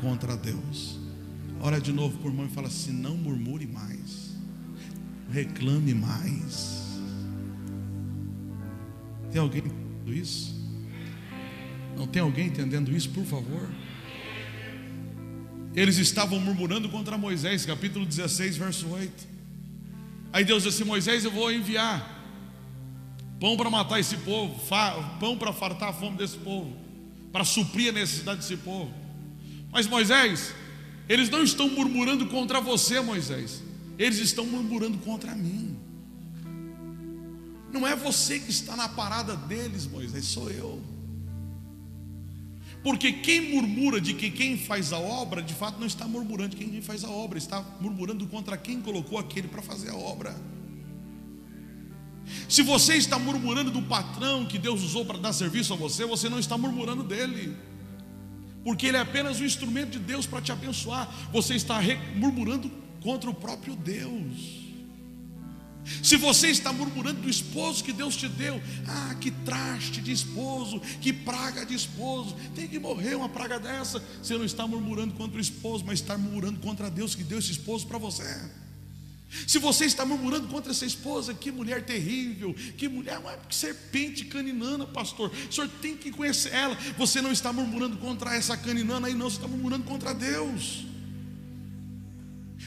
contra 0.00 0.36
Deus. 0.36 0.98
Olha 1.60 1.80
de 1.80 1.92
novo 1.92 2.18
por 2.18 2.32
mão 2.32 2.46
e 2.46 2.48
fala 2.48 2.68
assim: 2.68 2.92
não 2.92 3.16
murmure 3.16 3.66
mais, 3.66 4.34
reclame 5.30 5.94
mais. 5.94 6.75
Tem 9.30 9.40
alguém 9.40 9.60
entendendo 9.60 10.14
isso? 10.14 10.54
Não 11.96 12.06
tem 12.06 12.22
alguém 12.22 12.46
entendendo 12.46 12.94
isso, 12.94 13.10
por 13.10 13.24
favor? 13.24 13.68
Eles 15.74 15.98
estavam 15.98 16.40
murmurando 16.40 16.88
contra 16.88 17.18
Moisés, 17.18 17.66
capítulo 17.66 18.06
16, 18.06 18.56
verso 18.56 18.88
8. 18.88 19.28
Aí 20.32 20.44
Deus 20.44 20.62
disse: 20.62 20.84
Moisés, 20.84 21.24
eu 21.24 21.30
vou 21.30 21.52
enviar 21.52 22.14
pão 23.38 23.56
para 23.56 23.68
matar 23.68 24.00
esse 24.00 24.16
povo, 24.18 24.58
pão 25.20 25.36
para 25.36 25.52
fartar 25.52 25.90
a 25.90 25.92
fome 25.92 26.16
desse 26.16 26.38
povo, 26.38 26.74
para 27.30 27.44
suprir 27.44 27.90
a 27.90 27.92
necessidade 27.92 28.40
desse 28.40 28.56
povo. 28.56 28.92
Mas 29.70 29.86
Moisés, 29.86 30.54
eles 31.08 31.28
não 31.28 31.42
estão 31.42 31.68
murmurando 31.68 32.26
contra 32.26 32.60
você, 32.60 33.00
Moisés, 33.00 33.62
eles 33.98 34.18
estão 34.18 34.46
murmurando 34.46 34.96
contra 34.98 35.34
mim. 35.34 35.75
Não 37.76 37.86
é 37.86 37.94
você 37.94 38.40
que 38.40 38.50
está 38.50 38.74
na 38.74 38.88
parada 38.88 39.36
deles, 39.36 39.86
Moisés, 39.86 40.24
sou 40.24 40.50
eu. 40.50 40.82
Porque 42.82 43.12
quem 43.12 43.52
murmura 43.52 44.00
de 44.00 44.14
que 44.14 44.30
quem 44.30 44.56
faz 44.56 44.94
a 44.94 44.98
obra, 44.98 45.42
de 45.42 45.52
fato 45.52 45.78
não 45.78 45.86
está 45.86 46.08
murmurando 46.08 46.56
de 46.56 46.64
quem 46.64 46.80
faz 46.80 47.04
a 47.04 47.10
obra, 47.10 47.36
está 47.36 47.62
murmurando 47.78 48.26
contra 48.28 48.56
quem 48.56 48.80
colocou 48.80 49.18
aquele 49.18 49.46
para 49.46 49.60
fazer 49.60 49.90
a 49.90 49.94
obra. 49.94 50.34
Se 52.48 52.62
você 52.62 52.94
está 52.94 53.18
murmurando 53.18 53.70
do 53.70 53.82
patrão 53.82 54.46
que 54.46 54.58
Deus 54.58 54.82
usou 54.82 55.04
para 55.04 55.18
dar 55.18 55.34
serviço 55.34 55.74
a 55.74 55.76
você, 55.76 56.06
você 56.06 56.30
não 56.30 56.38
está 56.38 56.56
murmurando 56.56 57.02
dele, 57.02 57.54
porque 58.64 58.86
ele 58.86 58.96
é 58.96 59.00
apenas 59.00 59.38
um 59.38 59.44
instrumento 59.44 59.90
de 59.90 59.98
Deus 59.98 60.26
para 60.26 60.40
te 60.40 60.50
abençoar. 60.50 61.14
Você 61.30 61.54
está 61.54 61.78
murmurando 62.14 62.70
contra 63.02 63.28
o 63.28 63.34
próprio 63.34 63.76
Deus. 63.76 64.65
Se 66.02 66.16
você 66.16 66.48
está 66.48 66.72
murmurando 66.72 67.22
do 67.22 67.30
esposo 67.30 67.84
que 67.84 67.92
Deus 67.92 68.16
te 68.16 68.28
deu, 68.28 68.60
ah, 68.86 69.14
que 69.20 69.30
traste 69.30 70.00
de 70.00 70.12
esposo, 70.12 70.80
que 71.00 71.12
praga 71.12 71.64
de 71.64 71.74
esposo, 71.74 72.36
tem 72.54 72.66
que 72.66 72.78
morrer 72.78 73.14
uma 73.14 73.28
praga 73.28 73.58
dessa. 73.58 74.02
Você 74.22 74.36
não 74.36 74.44
está 74.44 74.66
murmurando 74.66 75.14
contra 75.14 75.38
o 75.38 75.40
esposo, 75.40 75.84
mas 75.86 76.00
está 76.00 76.18
murmurando 76.18 76.60
contra 76.60 76.90
Deus 76.90 77.14
que 77.14 77.22
deu 77.22 77.38
esse 77.38 77.52
esposo 77.52 77.86
para 77.86 77.98
você. 77.98 78.24
Se 79.46 79.58
você 79.58 79.84
está 79.84 80.04
murmurando 80.04 80.48
contra 80.48 80.70
essa 80.70 80.86
esposa, 80.86 81.34
que 81.34 81.50
mulher 81.50 81.84
terrível, 81.84 82.54
que 82.76 82.88
mulher, 82.88 83.18
uma 83.18 83.36
serpente 83.50 84.24
caninana, 84.24 84.86
pastor. 84.86 85.30
O 85.48 85.52
senhor 85.52 85.68
tem 85.82 85.96
que 85.96 86.10
conhecer 86.10 86.52
ela. 86.52 86.76
Você 86.96 87.20
não 87.20 87.32
está 87.32 87.52
murmurando 87.52 87.96
contra 87.96 88.34
essa 88.34 88.56
caninana 88.56 89.08
aí, 89.08 89.14
não, 89.14 89.28
você 89.28 89.36
está 89.36 89.48
murmurando 89.48 89.84
contra 89.84 90.14
Deus. 90.14 90.84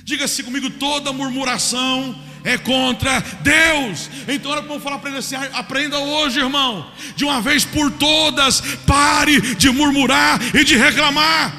Diga-se 0.09 0.41
comigo: 0.41 0.71
toda 0.71 1.13
murmuração 1.13 2.19
é 2.43 2.57
contra 2.57 3.19
Deus. 3.43 4.09
Então, 4.27 4.49
olha 4.49 4.63
para 4.63 4.79
falar 4.79 4.97
para 4.97 5.11
ele 5.11 5.19
assim: 5.19 5.35
aprenda 5.53 5.99
hoje, 5.99 6.39
irmão, 6.39 6.91
de 7.15 7.23
uma 7.25 7.39
vez 7.39 7.63
por 7.63 7.91
todas, 7.91 8.59
pare 8.87 9.39
de 9.53 9.69
murmurar 9.69 10.39
e 10.55 10.63
de 10.63 10.75
reclamar. 10.75 11.55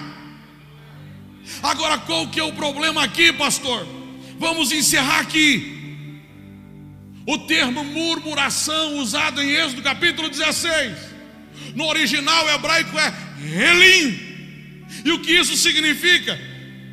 Agora, 1.62 1.98
qual 1.98 2.26
que 2.26 2.40
é 2.40 2.42
o 2.42 2.52
problema 2.52 3.04
aqui, 3.04 3.32
pastor? 3.32 3.86
Vamos 4.36 4.72
encerrar 4.72 5.20
aqui. 5.20 6.18
O 7.24 7.38
termo 7.38 7.84
murmuração 7.84 8.98
usado 8.98 9.40
em 9.40 9.50
Êxodo 9.50 9.80
capítulo 9.80 10.28
16, 10.28 10.96
no 11.76 11.86
original 11.86 12.48
hebraico 12.48 12.98
é 12.98 13.14
relim. 13.44 14.18
E 15.04 15.12
o 15.12 15.20
que 15.20 15.30
isso 15.30 15.56
significa? 15.56 16.36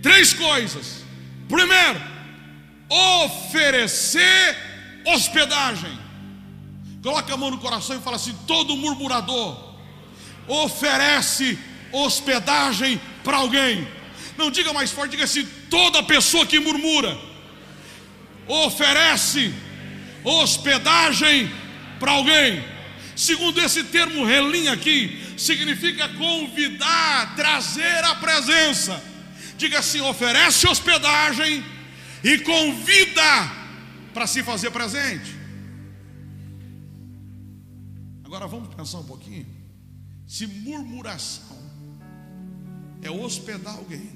Três 0.03 0.33
coisas. 0.33 0.96
Primeiro, 1.47 2.01
oferecer 3.23 4.57
hospedagem. 5.05 5.97
Coloca 7.01 7.33
a 7.33 7.37
mão 7.37 7.51
no 7.51 7.57
coração 7.59 7.95
e 7.95 8.01
fala 8.01 8.17
assim: 8.17 8.35
todo 8.45 8.75
murmurador 8.75 9.75
oferece 10.47 11.57
hospedagem 11.91 12.99
para 13.23 13.37
alguém. 13.37 13.87
Não 14.37 14.51
diga 14.51 14.73
mais 14.73 14.91
forte, 14.91 15.11
diga 15.11 15.23
assim: 15.23 15.45
toda 15.69 16.03
pessoa 16.03 16.45
que 16.45 16.59
murmura 16.59 17.17
oferece 18.47 19.53
hospedagem 20.23 21.51
para 21.99 22.11
alguém. 22.11 22.63
Segundo 23.15 23.59
esse 23.59 23.83
termo 23.85 24.25
relinha 24.25 24.73
aqui, 24.73 25.33
significa 25.37 26.07
convidar, 26.09 27.35
trazer 27.35 28.03
a 28.05 28.15
presença. 28.15 29.03
Diga 29.57 29.79
assim: 29.79 30.01
oferece 30.01 30.67
hospedagem 30.67 31.63
e 32.23 32.37
convida 32.39 33.51
para 34.13 34.27
se 34.27 34.43
fazer 34.43 34.71
presente. 34.71 35.35
Agora 38.23 38.47
vamos 38.47 38.73
pensar 38.73 38.99
um 38.99 39.05
pouquinho. 39.05 39.47
Se 40.27 40.45
murmuração 40.45 41.57
é 43.01 43.09
hospedar 43.09 43.75
alguém, 43.75 44.11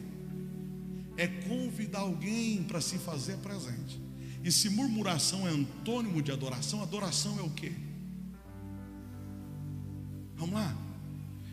é 1.18 1.28
convidar 1.28 2.00
alguém 2.00 2.64
para 2.64 2.82
se 2.82 2.98
fazer 2.98 3.38
presente. 3.38 4.02
E 4.44 4.52
se 4.52 4.70
murmuração 4.70 5.48
é 5.48 5.52
antônimo 5.52 6.22
de 6.22 6.32
adoração, 6.32 6.82
adoração 6.82 7.40
é 7.40 7.44
o 7.44 7.50
quê? 7.52 7.72
Vamos 10.36 10.56
lá? 10.56 10.76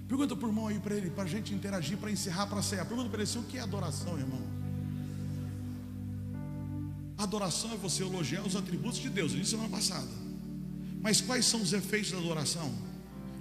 Pergunta 0.09 0.34
por 0.34 0.50
mão 0.50 0.68
aí 0.68 0.80
para 0.80 0.94
ele, 0.94 1.11
para 1.11 1.24
a 1.24 1.26
gente 1.26 1.54
interagir, 1.54 1.98
para 1.98 2.11
encerrar, 2.11 2.46
para 2.46 2.62
cear. 2.62 2.86
Pergunta 2.86 3.11
para 3.11 3.18
ele 3.18 3.30
assim, 3.30 3.38
o 3.38 3.42
que 3.42 3.59
é 3.59 3.61
adoração, 3.61 4.18
irmão? 4.18 4.42
Adoração 7.18 7.72
é 7.74 7.76
você 7.76 8.02
elogiar 8.02 8.42
os 8.42 8.56
atributos 8.56 8.98
de 9.00 9.11
Deus, 9.11 9.32
eu 9.32 9.38
disse 9.40 9.50
semana 9.50 9.68
passada. 9.68 10.09
Mas 11.02 11.20
quais 11.20 11.44
são 11.44 11.61
os 11.61 11.74
efeitos 11.74 12.12
da 12.12 12.18
adoração? 12.18 12.74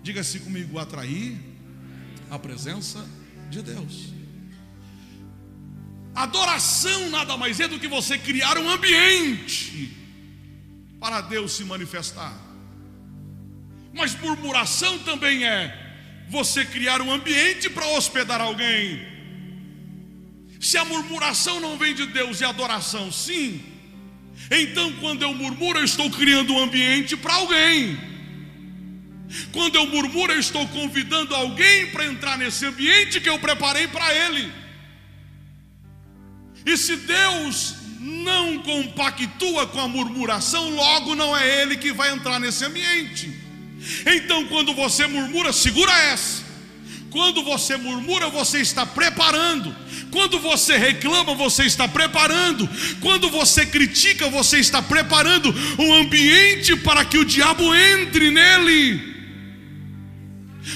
Diga-se 0.04 0.42
comigo, 0.42 0.78
atrair 0.78 1.40
a 2.30 2.38
presença 2.38 3.08
de 3.50 3.62
Deus. 3.62 4.14
Adoração 6.14 7.10
nada 7.10 7.38
mais 7.38 7.60
é 7.62 7.68
do 7.68 7.80
que 7.80 7.88
você 7.88 8.18
criar 8.18 8.58
um 8.58 8.70
ambiente 8.70 9.96
para 11.00 11.22
Deus 11.22 11.54
se 11.54 11.64
manifestar. 11.64 12.38
Mas 13.94 14.20
murmuração 14.20 15.00
também 15.00 15.46
é 15.46 15.87
você 16.30 16.66
criar 16.66 17.02
um 17.02 17.12
ambiente 17.12 17.70
para 17.70 17.88
hospedar 17.88 18.42
alguém. 18.42 19.06
Se 20.60 20.78
a 20.78 20.86
murmuração 20.86 21.60
não 21.60 21.78
vem 21.78 21.94
de 21.94 22.08
Deus 22.08 22.42
e 22.42 22.46
a 22.46 22.50
adoração 22.50 23.12
sim, 23.12 23.64
então 24.50 24.92
quando 24.94 25.22
eu 25.22 25.34
murmuro, 25.34 25.80
eu 25.80 25.86
estou 25.86 26.10
criando 26.10 26.54
um 26.54 26.60
ambiente 26.60 27.16
para 27.16 27.34
alguém. 27.34 27.98
Quando 29.52 29.76
eu 29.76 29.86
murmuro, 29.88 30.34
eu 30.34 30.40
estou 30.40 30.66
convidando 30.70 31.36
alguém 31.36 31.88
para 31.88 32.06
entrar 32.06 32.38
nesse 32.38 32.66
ambiente 32.66 33.20
que 33.20 33.30
eu 33.30 33.40
preparei 33.40 33.88
para 33.88 34.14
ele. 34.14 34.52
E 36.66 36.78
se 36.78 36.96
Deus 36.98 37.76
não 38.00 38.60
compactua 38.60 39.68
com 39.68 39.80
a 39.80 39.88
murmuração, 39.88 40.70
logo 40.70 41.16
não 41.16 41.36
é 41.36 41.62
Ele 41.62 41.78
que 41.78 41.92
vai 41.92 42.12
entrar 42.12 42.40
nesse 42.40 42.64
ambiente. 42.66 43.47
Então, 44.06 44.46
quando 44.46 44.74
você 44.74 45.06
murmura, 45.08 45.54
segura 45.54 45.92
essa. 45.92 46.46
Quando 47.10 47.44
você 47.44 47.78
murmura, 47.78 48.30
você 48.30 48.60
está 48.60 48.86
preparando. 48.86 49.76
Quando 50.12 50.40
você 50.40 50.78
reclama, 50.78 51.36
você 51.36 51.64
está 51.64 51.88
preparando. 51.88 52.70
Quando 53.02 53.30
você 53.30 53.66
critica, 53.66 54.30
você 54.30 54.60
está 54.60 54.82
preparando 54.82 55.54
um 55.80 55.94
ambiente 55.94 56.76
para 56.76 57.06
que 57.06 57.18
o 57.18 57.26
diabo 57.26 57.74
entre 57.74 58.32
nele. 58.32 59.16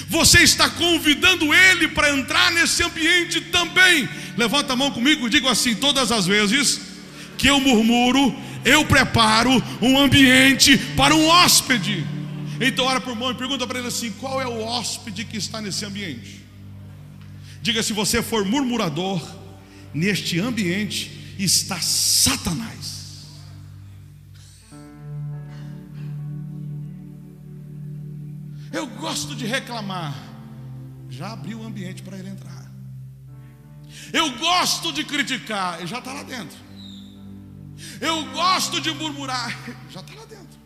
Você 0.08 0.42
está 0.42 0.68
convidando 0.70 1.52
ele 1.52 1.88
para 1.88 2.16
entrar 2.16 2.50
nesse 2.52 2.82
ambiente 2.82 3.40
também. 3.40 4.08
Levanta 4.36 4.72
a 4.72 4.76
mão 4.76 4.90
comigo 4.90 5.26
e 5.26 5.30
diga 5.30 5.50
assim: 5.50 5.74
todas 5.74 6.10
as 6.10 6.26
vezes 6.26 6.80
que 7.36 7.46
eu 7.48 7.60
murmuro, 7.60 8.34
eu 8.64 8.84
preparo 8.86 9.62
um 9.80 9.98
ambiente 9.98 10.78
para 10.96 11.14
um 11.14 11.26
hóspede. 11.26 12.04
Então, 12.60 12.84
ora 12.84 13.00
por 13.00 13.14
mão 13.14 13.30
e 13.30 13.34
pergunta 13.34 13.66
para 13.66 13.78
ele 13.78 13.88
assim: 13.88 14.12
qual 14.12 14.40
é 14.40 14.46
o 14.46 14.62
hóspede 14.62 15.24
que 15.24 15.36
está 15.36 15.60
nesse 15.60 15.84
ambiente? 15.84 16.44
Diga 17.60 17.82
se 17.82 17.92
você 17.92 18.22
for 18.22 18.44
murmurador, 18.44 19.22
neste 19.94 20.38
ambiente 20.40 21.34
está 21.38 21.80
Satanás. 21.80 22.92
Eu 28.72 28.86
gosto 28.86 29.36
de 29.36 29.44
reclamar. 29.44 30.14
Já 31.10 31.32
abriu 31.32 31.60
o 31.60 31.66
ambiente 31.66 32.02
para 32.02 32.18
ele 32.18 32.30
entrar. 32.30 32.70
Eu 34.12 34.38
gosto 34.38 34.92
de 34.92 35.04
criticar. 35.04 35.78
Ele 35.78 35.86
já 35.86 35.98
está 35.98 36.12
lá 36.12 36.22
dentro. 36.22 36.56
Eu 38.00 38.24
gosto 38.32 38.80
de 38.80 38.90
murmurar. 38.92 39.50
Já 39.90 40.00
está 40.00 40.14
lá 40.14 40.24
dentro. 40.24 40.61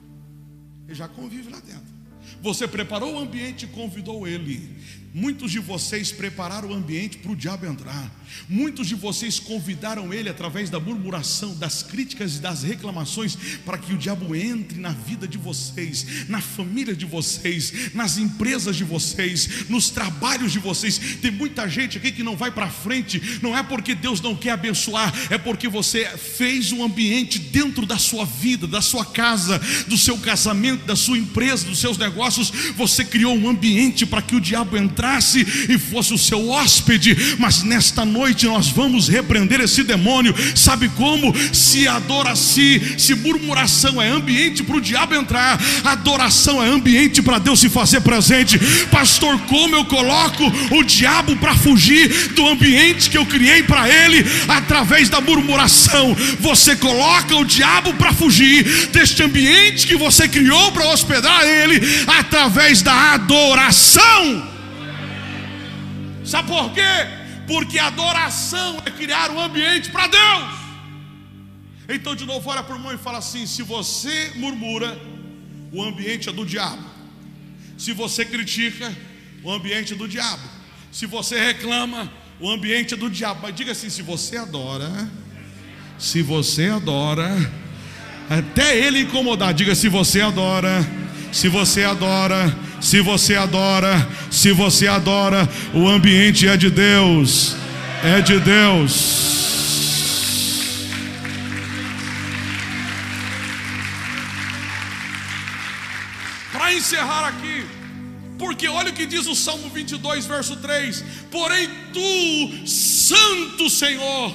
Ele 0.87 0.95
já 0.95 1.09
convive 1.09 1.51
lá 1.51 1.61
dentro. 1.61 1.97
Você 2.43 2.67
preparou 2.67 3.15
o 3.15 3.19
ambiente 3.19 3.65
e 3.65 3.69
convidou 3.69 4.27
ele. 4.27 4.77
Muitos 5.19 5.51
de 5.51 5.59
vocês 5.59 6.13
prepararam 6.13 6.69
o 6.69 6.75
ambiente 6.75 7.17
para 7.17 7.33
o 7.33 7.37
diabo 7.37 7.65
entrar. 7.65 8.13
Muitos 8.47 8.87
de 8.87 8.95
vocês 8.95 9.41
convidaram 9.41 10.13
ele 10.13 10.29
através 10.29 10.69
da 10.69 10.79
murmuração, 10.79 11.55
das 11.55 11.83
críticas 11.83 12.37
e 12.37 12.41
das 12.41 12.63
reclamações 12.63 13.35
para 13.65 13.79
que 13.79 13.95
o 13.95 13.97
diabo 13.97 14.37
entre 14.37 14.79
na 14.79 14.91
vida 14.91 15.27
de 15.27 15.39
vocês, 15.39 16.29
na 16.29 16.43
família 16.43 16.95
de 16.95 17.07
vocês, 17.07 17.95
nas 17.95 18.19
empresas 18.19 18.77
de 18.77 18.85
vocês, 18.85 19.71
nos 19.71 19.89
trabalhos 19.89 20.53
de 20.53 20.59
vocês. 20.59 20.99
Tem 21.23 21.31
muita 21.31 21.67
gente 21.67 21.97
aqui 21.97 22.13
que 22.13 22.23
não 22.23 22.37
vai 22.37 22.51
para 22.51 22.69
frente, 22.69 23.41
não 23.41 23.57
é 23.57 23.63
porque 23.63 23.95
Deus 23.95 24.21
não 24.21 24.37
quer 24.37 24.51
abençoar, 24.51 25.15
é 25.31 25.39
porque 25.39 25.67
você 25.67 26.05
fez 26.19 26.73
um 26.73 26.85
ambiente 26.85 27.39
dentro 27.39 27.87
da 27.87 27.97
sua 27.97 28.27
vida, 28.27 28.67
da 28.67 28.83
sua 28.83 29.07
casa, 29.07 29.59
do 29.87 29.97
seu 29.97 30.19
casamento, 30.19 30.85
da 30.85 30.95
sua 30.95 31.17
empresa, 31.17 31.65
dos 31.65 31.79
seus 31.79 31.97
negócios. 31.97 32.51
Você 32.77 33.03
criou 33.03 33.35
um 33.35 33.49
ambiente 33.49 34.05
para 34.05 34.21
que 34.21 34.37
o 34.37 34.41
diabo 34.43 34.77
entrasse 34.77 35.06
entrasse 35.07 35.47
e 35.69 35.79
fosse 35.79 36.13
o 36.13 36.19
seu 36.19 36.51
hóspede, 36.51 37.37
mas 37.39 37.63
nesta 37.63 38.05
noite 38.05 38.47
nós 38.47 38.69
vamos 38.69 39.09
repreender 39.09 39.61
esse 39.61 39.83
demônio. 39.83 40.35
Sabe 40.55 40.89
como? 40.91 41.35
Se 41.53 41.87
adora-se, 41.87 42.97
se 42.99 43.15
murmuração 43.15 44.03
é 44.03 44.09
ambiente 44.09 44.63
para 44.63 44.77
o 44.77 44.81
diabo 44.81 45.15
entrar, 45.15 45.61
adoração 45.85 46.63
é 46.63 46.69
ambiente 46.69 47.23
para 47.23 47.39
Deus 47.39 47.61
se 47.61 47.69
fazer 47.69 48.01
presente. 48.01 48.59
Pastor, 48.91 49.39
como 49.43 49.77
eu 49.77 49.85
coloco 49.85 50.45
o 50.73 50.83
diabo 50.83 51.37
para 51.37 51.55
fugir 51.55 52.33
do 52.35 52.47
ambiente 52.47 53.09
que 53.09 53.19
eu 53.19 53.27
criei 53.27 53.63
para 53.63 53.89
ele 53.89 54.25
através 54.49 55.09
da 55.09 55.21
murmuração? 55.21 56.17
Você 56.41 56.75
coloca 56.77 57.37
o 57.37 57.45
diabo 57.45 57.95
para 57.95 58.13
fugir 58.13 58.89
deste 58.89 59.23
ambiente 59.23 59.87
que 59.87 59.97
você 59.97 60.27
criou 60.29 60.73
para 60.73 60.89
hospedar 60.89 61.45
ele 61.45 61.81
através 62.07 62.83
da 62.83 63.15
adoração. 63.15 64.56
Sabe 66.27 66.49
por 66.49 66.73
quê? 66.73 66.81
Porque 67.47 67.79
adoração 67.79 68.83
é 68.85 68.91
criar 68.91 69.31
um 69.31 69.41
ambiente 69.41 69.91
para 69.91 70.09
Deus. 70.09 70.67
Então, 71.89 72.17
de 72.17 72.25
novo, 72.25 72.51
olha 72.51 72.65
para 72.65 72.75
o 72.75 72.79
irmão 72.79 72.93
e 72.93 72.99
fala 72.99 73.19
assim: 73.19 73.47
se 73.47 73.63
você 73.63 74.33
murmura, 74.35 75.01
o 75.73 75.83
ambiente 75.83 76.29
é 76.29 76.33
do 76.33 76.45
diabo. 76.45 76.85
Se 77.79 77.93
você 77.93 78.25
critica, 78.25 78.93
o 79.45 79.53
ambiente 79.53 79.93
é 79.93 79.97
do 79.97 80.09
diabo. 80.09 80.43
Se 80.91 81.07
você 81.07 81.39
reclama, 81.39 82.11
o 82.41 82.51
ambiente 82.51 82.95
é 82.95 82.97
do 82.97 83.09
diabo. 83.09 83.41
Mas 83.43 83.55
diga 83.55 83.71
assim: 83.71 83.89
se 83.89 84.03
você 84.03 84.37
adora, 84.37 84.91
se 85.97 86.23
você 86.23 86.69
adora, 86.71 87.31
até 88.29 88.77
ele 88.77 89.03
incomodar, 89.03 89.55
diga 89.55 89.77
se 89.77 89.89
você 89.89 90.21
adora, 90.21 90.85
se 91.33 91.49
você 91.49 91.85
adora, 91.85 92.66
se 92.81 93.01
você 93.01 93.35
adora, 93.35 94.09
se 94.31 94.53
você 94.53 94.87
adora, 94.87 95.49
o 95.75 95.89
ambiente 95.89 96.47
é 96.47 96.57
de 96.57 96.71
Deus, 96.71 97.57
é 98.05 98.21
de 98.21 98.39
Deus. 98.39 99.37
Para 106.53 106.75
encerrar 106.75 107.29
aqui, 107.29 107.65
porque 108.39 108.69
olha 108.69 108.91
o 108.91 108.93
que 108.93 109.07
diz 109.07 109.27
o 109.27 109.35
Salmo 109.35 109.69
22, 109.71 110.27
verso 110.27 110.57
3: 110.57 111.05
Porém, 111.31 111.69
tu, 111.93 112.67
Santo 112.67 113.71
Senhor, 113.71 114.35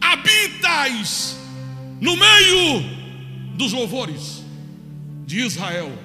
habitas 0.00 1.36
no 2.00 2.16
meio 2.16 2.84
dos 3.56 3.72
louvores 3.72 4.42
de 5.26 5.40
Israel. 5.40 6.03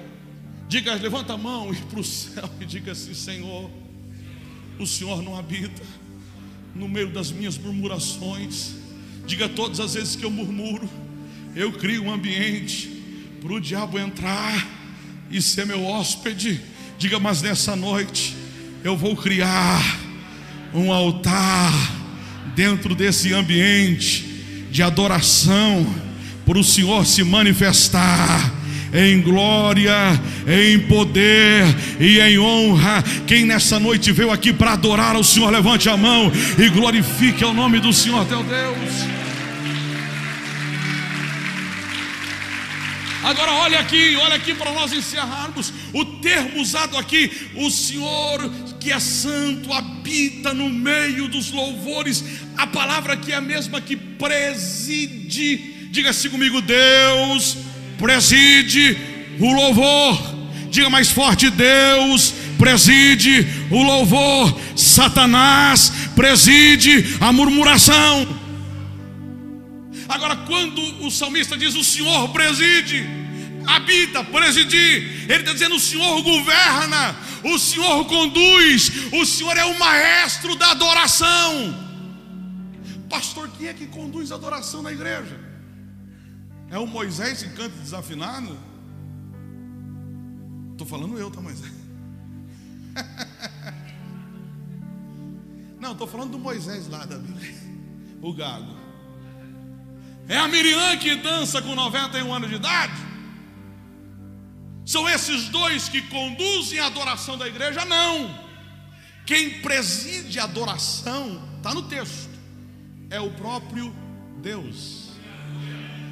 Diga, 0.69 0.93
levanta 0.93 1.33
a 1.33 1.37
mão 1.37 1.73
e 1.73 1.77
para 1.77 1.99
o 1.99 2.03
céu 2.03 2.47
e 2.61 2.65
diga 2.65 2.91
assim: 2.91 3.15
Senhor, 3.15 3.71
o 4.77 4.85
Senhor 4.85 5.23
não 5.23 5.35
habita 5.35 5.81
no 6.75 6.87
meio 6.87 7.09
das 7.09 7.31
minhas 7.31 7.57
murmurações. 7.57 8.75
Diga 9.25 9.49
todas 9.49 9.79
as 9.79 9.95
vezes 9.95 10.15
que 10.15 10.23
eu 10.23 10.29
murmuro, 10.29 10.87
eu 11.55 11.71
crio 11.71 12.03
um 12.03 12.13
ambiente 12.13 12.87
para 13.41 13.51
o 13.51 13.59
diabo 13.59 13.97
entrar 13.97 14.67
e 15.31 15.41
ser 15.41 15.65
meu 15.65 15.83
hóspede. 15.83 16.61
Diga, 16.99 17.19
mas 17.19 17.41
nessa 17.41 17.75
noite 17.75 18.37
eu 18.83 18.95
vou 18.95 19.15
criar 19.15 19.81
um 20.71 20.93
altar 20.93 21.73
dentro 22.55 22.93
desse 22.93 23.33
ambiente 23.33 24.67
de 24.69 24.83
adoração 24.83 25.83
para 26.45 26.59
o 26.59 26.63
Senhor 26.63 27.07
se 27.07 27.23
manifestar 27.23 28.58
em 28.93 29.21
glória, 29.21 29.93
em 30.47 30.79
poder 30.79 31.63
e 31.99 32.19
em 32.19 32.39
honra. 32.39 33.03
Quem 33.27 33.45
nessa 33.45 33.79
noite 33.79 34.11
veio 34.11 34.31
aqui 34.31 34.51
para 34.53 34.73
adorar 34.73 35.15
ao 35.15 35.23
Senhor, 35.23 35.49
levante 35.49 35.89
a 35.89 35.97
mão 35.97 36.31
e 36.57 36.69
glorifique 36.69 37.43
o 37.43 37.53
nome 37.53 37.79
do 37.79 37.93
Senhor 37.93 38.25
teu 38.25 38.43
Deus. 38.43 39.09
Agora 43.23 43.51
olha 43.51 43.79
aqui, 43.79 44.15
olha 44.15 44.35
aqui 44.35 44.53
para 44.53 44.71
nós 44.71 44.93
encerrarmos. 44.93 45.73
O 45.93 46.05
termo 46.05 46.61
usado 46.61 46.97
aqui, 46.97 47.29
o 47.55 47.69
Senhor 47.69 48.49
que 48.79 48.91
é 48.91 48.99
santo 48.99 49.73
habita 49.73 50.53
no 50.53 50.69
meio 50.69 51.27
dos 51.27 51.51
louvores. 51.51 52.23
A 52.57 52.65
palavra 52.65 53.13
aqui 53.13 53.31
é 53.31 53.35
a 53.35 53.41
mesma 53.41 53.81
que 53.81 53.95
preside. 53.95 55.89
Diga 55.91 56.11
assim 56.11 56.29
comigo, 56.29 56.61
Deus 56.61 57.57
preside 57.99 58.97
o 59.39 59.51
louvor. 59.53 60.39
Diga 60.69 60.89
mais 60.89 61.11
forte: 61.11 61.49
Deus 61.49 62.33
preside 62.57 63.45
o 63.69 63.83
louvor. 63.83 64.59
Satanás 64.75 65.91
preside 66.15 67.17
a 67.19 67.31
murmuração. 67.31 68.27
Agora, 70.07 70.35
quando 70.37 70.81
o 71.05 71.11
salmista 71.11 71.55
diz 71.55 71.75
o 71.75 71.83
Senhor 71.83 72.29
preside, 72.29 73.05
habita, 73.67 74.23
presidir, 74.23 75.29
ele 75.29 75.41
está 75.41 75.53
dizendo 75.53 75.75
o 75.75 75.79
Senhor 75.79 76.21
governa, 76.23 77.15
o 77.43 77.59
Senhor 77.59 78.05
conduz, 78.05 78.91
o 79.11 79.23
Senhor 79.23 79.55
é 79.55 79.65
o 79.65 79.77
maestro 79.77 80.55
da 80.55 80.71
adoração. 80.71 81.87
Pastor, 83.07 83.49
quem 83.57 83.67
é 83.67 83.73
que 83.73 83.85
conduz 83.85 84.31
a 84.31 84.35
adoração 84.35 84.81
na 84.81 84.91
igreja? 84.91 85.48
É 86.69 86.77
o 86.77 86.85
Moisés 86.85 87.41
que 87.43 87.49
canta 87.49 87.75
desafinado? 87.77 88.57
Estou 90.71 90.85
falando 90.87 91.17
eu, 91.17 91.31
tá, 91.31 91.41
Moisés? 91.41 91.73
Não, 95.79 95.93
estou 95.93 96.07
falando 96.07 96.31
do 96.31 96.39
Moisés 96.39 96.87
lá 96.87 97.05
da 97.05 97.17
Bíblia, 97.17 97.55
o 98.21 98.33
gago. 98.33 98.77
É 100.27 100.37
a 100.37 100.47
Miriam 100.47 100.95
que 100.97 101.15
dança 101.15 101.61
com 101.61 101.73
91 101.73 102.33
anos 102.33 102.49
de 102.49 102.55
idade? 102.55 102.93
São 104.85 105.09
esses 105.09 105.49
dois 105.49 105.89
que 105.89 106.01
conduzem 106.03 106.79
a 106.79 106.85
adoração 106.85 107.37
da 107.37 107.47
igreja? 107.47 107.83
Não. 107.85 108.47
Quem 109.25 109.61
preside 109.61 110.39
a 110.39 110.43
adoração, 110.43 111.41
está 111.57 111.73
no 111.73 111.83
texto, 111.83 112.29
é 113.09 113.19
o 113.19 113.31
próprio 113.31 113.93
Deus. 114.41 115.08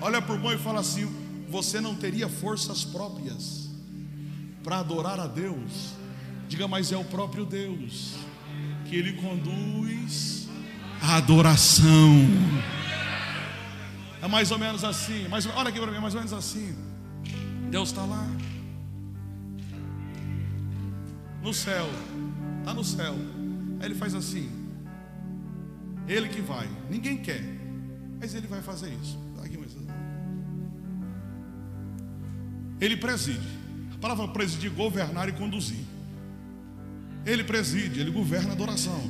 Olha 0.02 0.22
para 0.22 0.34
o 0.34 0.36
irmão 0.36 0.54
e 0.54 0.58
fala 0.58 0.80
assim: 0.80 1.06
você 1.50 1.80
não 1.80 1.96
teria 1.96 2.28
forças 2.28 2.84
próprias 2.84 3.70
para 4.64 4.80
adorar 4.80 5.20
a 5.20 5.28
Deus. 5.28 5.94
Diga, 6.48 6.68
mas 6.68 6.92
é 6.92 6.98
o 6.98 7.04
próprio 7.04 7.46
Deus 7.46 8.16
que 8.88 8.96
Ele 8.96 9.14
conduz 9.14 10.48
a 11.02 11.18
adoração. 11.18 12.16
É 14.22 14.28
mais 14.28 14.52
ou 14.52 14.58
menos 14.58 14.84
assim. 14.84 15.28
Mas 15.30 15.46
olha 15.46 15.70
aqui 15.70 15.80
para 15.80 15.92
mim, 15.92 15.98
é 15.98 16.02
mais 16.02 16.14
ou 16.14 16.20
menos 16.20 16.34
assim. 16.34 16.76
Deus 17.70 17.90
está 17.90 18.04
lá 18.04 18.26
no 21.42 21.54
céu, 21.54 21.88
está 22.60 22.74
no 22.74 22.84
céu. 22.84 23.16
Aí 23.80 23.86
ele 23.86 23.96
faz 23.96 24.14
assim. 24.16 24.50
Ele 26.08 26.30
que 26.30 26.42
vai. 26.42 26.68
Ninguém 26.90 27.18
quer, 27.18 27.44
mas 28.20 28.34
ele 28.34 28.48
vai 28.48 28.62
fazer 28.62 28.94
isso. 29.02 29.27
Ele 32.80 32.98
preside. 32.98 33.58
A 33.94 33.98
palavra 33.98 34.28
presidir, 34.28 34.72
governar 34.72 35.28
e 35.30 35.32
conduzir. 35.32 35.84
Ele 37.26 37.44
preside, 37.44 38.00
ele 38.00 38.12
governa 38.12 38.50
a 38.50 38.54
adoração. 38.54 39.02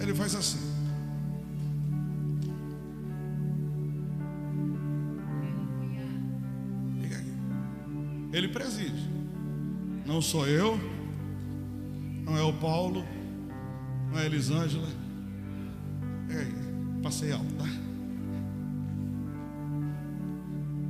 Ele 0.00 0.14
faz 0.14 0.34
assim. 0.34 0.72
Ele 8.32 8.48
preside. 8.48 9.10
Não 10.06 10.22
sou 10.22 10.48
eu, 10.48 10.80
não 12.24 12.36
é 12.36 12.42
o 12.42 12.52
Paulo, 12.54 13.04
não 14.10 14.18
é 14.18 14.22
a 14.22 14.26
Elisângela. 14.26 14.88
É 16.30 16.40
Ei, 16.40 16.52
passei 17.02 17.30
alto, 17.30 17.52
tá? 17.54 17.66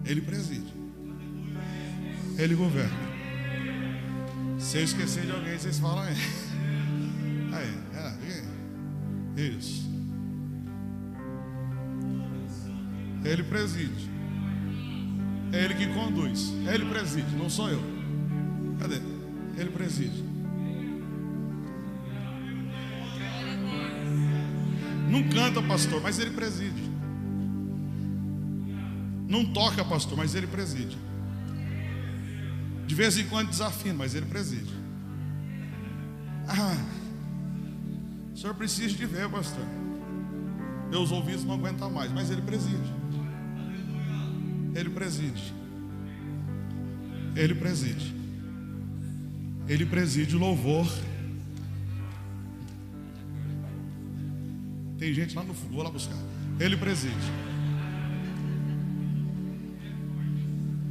Ele 0.05 0.21
preside. 0.21 0.72
Ele 2.39 2.55
governa. 2.55 3.13
Se 4.59 4.79
eu 4.79 4.85
esquecer 4.85 5.27
de 5.27 5.33
alguém, 5.33 5.59
vocês 5.59 5.79
falam 5.79 6.03
aí. 6.05 6.17
Aí, 7.53 7.79
é, 9.37 9.43
isso. 9.43 9.91
Ele 13.25 13.43
preside. 13.43 14.11
É 15.53 15.65
ele 15.65 15.75
que 15.75 15.87
conduz. 15.89 16.53
Ele 16.73 16.87
preside, 16.87 17.37
não 17.37 17.51
sou 17.51 17.69
eu. 17.69 17.83
Cadê? 18.79 19.01
Ele 19.59 19.71
preside. 19.71 20.25
Não 25.09 25.29
canta, 25.29 25.63
pastor, 25.63 26.01
mas 26.01 26.19
ele 26.19 26.31
preside. 26.31 26.91
Não 29.29 29.45
toca, 29.53 29.85
pastor, 29.85 30.17
mas 30.17 30.35
ele 30.35 30.47
preside. 30.47 30.97
De 32.93 32.97
vez 32.97 33.17
em 33.17 33.27
quando 33.27 33.49
desafina, 33.49 33.95
mas 33.95 34.15
ele 34.15 34.27
preside. 34.27 34.71
Ah, 36.47 36.77
o 38.35 38.37
senhor 38.37 38.55
precisa 38.55 38.95
de 38.95 39.07
ver, 39.07 39.31
pastor. 39.31 39.65
Meus 40.91 41.11
ouvidos 41.11 41.43
não 41.43 41.55
aguentam 41.55 41.91
mais, 41.91 42.13
mas 42.13 42.31
ele 42.31 42.43
preside. 42.43 42.93
Ele 44.75 44.91
preside. 44.91 45.55
Ele 47.35 47.55
preside. 47.55 48.15
Ele 49.67 49.87
preside 49.87 50.37
o 50.37 50.39
louvor. 50.39 50.87
Tem 54.99 55.15
gente 55.15 55.35
lá 55.35 55.43
no 55.43 55.55
fundo, 55.55 55.73
vou 55.73 55.83
lá 55.83 55.91
buscar. 55.91 56.19
Ele 56.61 56.77
preside. 56.77 57.33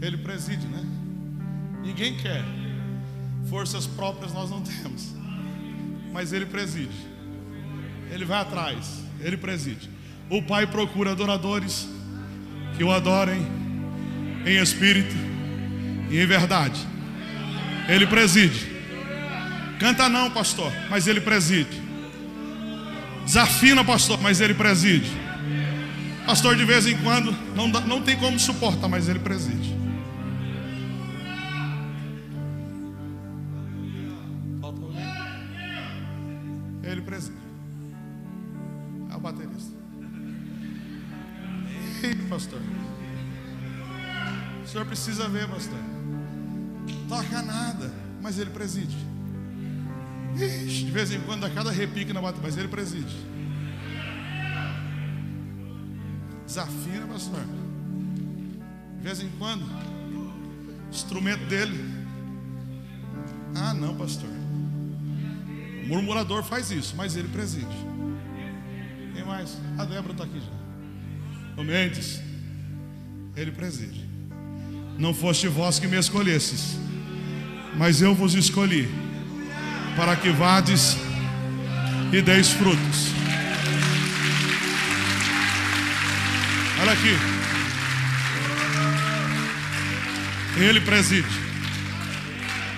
Ele 0.02 0.18
preside, 0.18 0.66
né? 0.66 1.01
Ninguém 1.82 2.16
quer. 2.18 2.44
Forças 3.50 3.88
próprias 3.88 4.34
nós 4.34 4.50
não 4.50 4.62
temos. 4.64 5.14
Mas 6.12 6.34
ele 6.34 6.46
preside. 6.46 7.12
Ele 8.12 8.26
vai 8.26 8.42
atrás. 8.42 9.04
Ele 9.20 9.38
preside. 9.38 9.90
O 10.30 10.42
Pai 10.42 10.66
procura 10.68 11.12
adoradores 11.12 11.88
que 12.78 12.84
o 12.84 12.92
adorem 12.92 13.46
em 14.46 14.62
espírito 14.62 15.16
e 16.10 16.20
em 16.20 16.26
verdade. 16.26 16.80
Ele 17.88 18.08
preside. 18.08 18.72
Canta 19.80 20.08
não, 20.08 20.30
pastor, 20.30 20.72
mas 20.90 21.08
ele 21.08 21.22
preside. 21.22 21.82
Desafina, 23.26 23.84
pastor, 23.84 24.20
mas 24.22 24.40
ele 24.40 24.54
preside. 24.54 25.10
Pastor, 26.26 26.56
de 26.56 26.64
vez 26.64 26.86
em 26.86 26.98
quando, 26.98 27.36
não, 27.56 27.68
não 27.68 28.02
tem 28.02 28.16
como 28.16 28.40
suportar, 28.40 28.88
mas 28.88 29.10
ele 29.10 29.20
preside. 29.20 29.81
Precisa 45.02 45.28
ver, 45.28 45.48
pastor. 45.48 45.80
Toca 47.10 47.42
nada, 47.42 47.92
mas 48.22 48.38
ele 48.38 48.52
preside. 48.52 48.96
Ixi, 50.36 50.86
de 50.86 50.92
vez 50.92 51.12
em 51.12 51.20
quando, 51.22 51.44
a 51.44 51.50
cada 51.50 51.72
repique 51.72 52.14
na 52.14 52.22
bateria, 52.22 52.44
mas 52.44 52.56
ele 52.56 52.68
preside. 52.68 53.16
Desafina, 56.46 57.08
pastor. 57.08 57.44
De 58.98 59.04
vez 59.04 59.22
em 59.22 59.30
quando, 59.40 59.66
instrumento 60.92 61.46
dele. 61.46 61.84
Ah, 63.56 63.74
não, 63.74 63.98
pastor. 63.98 64.30
O 65.84 65.88
murmurador 65.88 66.44
faz 66.44 66.70
isso, 66.70 66.96
mas 66.96 67.16
ele 67.16 67.28
preside. 67.30 67.76
Quem 69.16 69.26
mais? 69.26 69.58
A 69.80 69.84
Débora 69.84 70.12
está 70.12 70.26
aqui 70.26 70.40
já. 70.40 71.60
O 71.60 71.64
Mendes, 71.64 72.22
ele 73.36 73.52
preside. 73.52 74.11
Não 75.02 75.16
foste 75.16 75.48
vós 75.48 75.80
que 75.80 75.88
me 75.88 75.98
escolhesses, 75.98 76.78
mas 77.76 78.04
eu 78.04 78.14
vos 78.14 78.36
escolhi 78.36 78.88
para 79.96 80.16
que 80.16 80.30
vades 80.30 80.96
e 82.14 82.22
deis 82.22 82.52
frutos. 82.52 83.08
Olha 86.80 86.92
aqui. 86.92 87.18
Ele 90.60 90.82
preside. 90.82 91.28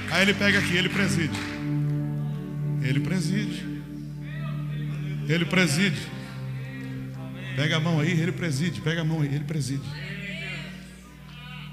Aí 0.09 0.21
ele 0.21 0.33
pega 0.33 0.59
aqui, 0.59 0.77
ele 0.77 0.87
preside. 0.87 1.37
Ele 2.83 3.01
preside. 3.01 3.65
Ele 5.27 5.43
preside. 5.43 5.99
Pega 7.57 7.75
a 7.75 7.79
mão 7.81 7.99
aí, 7.99 8.11
ele 8.11 8.31
preside. 8.31 8.79
Pega 8.79 9.01
a 9.01 9.03
mão 9.03 9.19
aí, 9.19 9.27
ele 9.27 9.43
preside. 9.43 9.83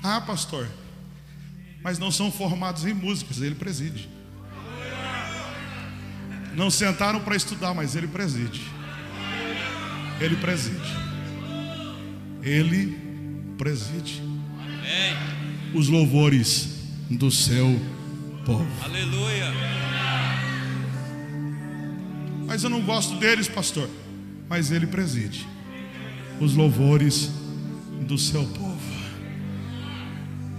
Ah, 0.03 0.21
pastor. 0.21 0.69
Mas 1.83 1.99
não 1.99 2.11
são 2.11 2.31
formados 2.31 2.85
em 2.85 2.93
músicas, 2.93 3.41
ele 3.41 3.55
preside. 3.55 4.09
Não 6.55 6.71
sentaram 6.71 7.21
para 7.21 7.37
estudar, 7.37 7.75
mas 7.75 7.95
ele 7.95 8.09
preside. 8.09 8.61
Ele 10.21 10.37
preside. 10.37 10.97
Ele 12.43 12.99
preside. 13.57 14.21
Amém. 14.59 15.75
Os 15.75 15.89
louvores 15.89 16.81
do 17.09 17.31
seu 17.31 17.81
povo. 18.45 18.67
Aleluia. 18.83 19.51
Mas 22.47 22.65
eu 22.65 22.71
não 22.71 22.83
gosto 22.83 23.17
deles, 23.17 23.49
pastor. 23.49 23.89
Mas 24.49 24.71
ele 24.71 24.87
preside. 24.87 25.47
Os 26.41 26.55
louvores 26.55 27.31
do 28.03 28.19
seu 28.19 28.45
povo. 28.45 29.00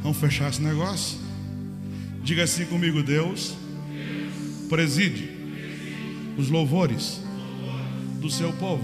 Vamos 0.02 0.18
fechar 0.18 0.50
esse 0.50 0.62
negócio? 0.62 1.20
Diga 2.24 2.44
assim 2.44 2.66
comigo, 2.66 3.04
Deus 3.04 3.56
preside 4.70 5.30
os 6.38 6.50
louvores 6.50 7.22
do 8.20 8.30
seu 8.30 8.54
povo. 8.54 8.84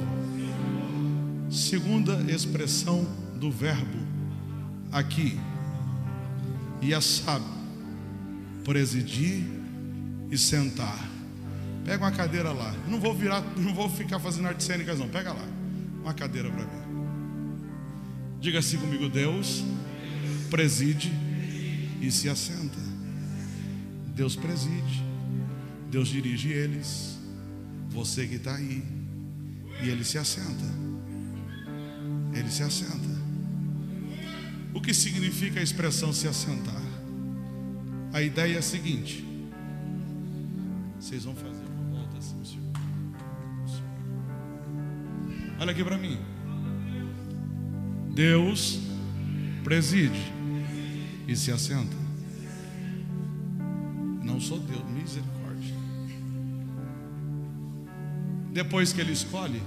Segunda 1.49 2.23
expressão 2.31 3.07
do 3.35 3.49
verbo 3.49 3.97
aqui. 4.91 5.39
E 6.81 6.93
a 6.93 7.01
sabe, 7.01 7.45
presidir 8.63 9.43
e 10.29 10.37
sentar. 10.37 11.07
Pega 11.85 12.03
uma 12.03 12.11
cadeira 12.11 12.51
lá. 12.51 12.75
Não 12.87 12.99
vou 12.99 13.15
virar, 13.15 13.41
não 13.57 13.73
vou 13.73 13.89
ficar 13.89 14.19
fazendo 14.19 14.47
artes 14.47 14.67
cênicas 14.67 14.99
não. 14.99 15.07
Pega 15.07 15.31
lá. 15.31 15.45
Uma 16.03 16.13
cadeira 16.13 16.49
para 16.49 16.63
mim. 16.63 16.87
Diga 18.39 18.59
assim 18.59 18.77
comigo, 18.77 19.09
Deus 19.09 19.63
preside 20.47 21.11
e 22.01 22.11
se 22.11 22.29
assenta. 22.29 22.79
Deus 24.15 24.35
preside. 24.35 25.03
Deus 25.91 26.07
dirige 26.07 26.49
eles. 26.49 27.17
Você 27.89 28.25
que 28.27 28.35
está 28.35 28.55
aí. 28.55 28.83
E 29.83 29.89
ele 29.89 30.03
se 30.03 30.17
assenta. 30.17 30.65
Ele 32.33 32.49
se 32.49 32.63
assenta. 32.63 33.17
O 34.73 34.81
que 34.81 34.93
significa 34.93 35.59
a 35.59 35.63
expressão 35.63 36.11
se 36.11 36.27
assentar? 36.27 36.81
A 38.13 38.21
ideia 38.21 38.55
é 38.55 38.57
a 38.59 38.61
seguinte: 38.61 39.23
vocês 40.99 41.23
vão 41.23 41.35
fazer 41.35 41.63
uma 41.65 41.97
volta 41.97 42.17
assim, 42.17 42.43
senhor. 42.43 42.63
Olha 45.59 45.71
aqui 45.71 45.83
para 45.83 45.97
mim. 45.97 46.17
Deus 48.13 48.79
preside 49.63 50.36
e 51.27 51.35
se 51.35 51.51
assenta. 51.51 51.95
Não 54.23 54.39
sou 54.39 54.59
Deus, 54.59 54.83
misericórdia. 54.89 55.75
Depois 58.51 58.93
que 58.93 59.01
ele 59.01 59.11
escolhe, 59.11 59.61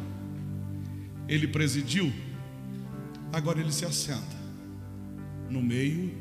ele 1.29 1.47
presidiu, 1.47 2.13
agora 3.33 3.61
ele 3.61 3.73
se 3.73 3.85
assenta 3.85 4.41
no 5.49 5.63
meio 5.63 6.13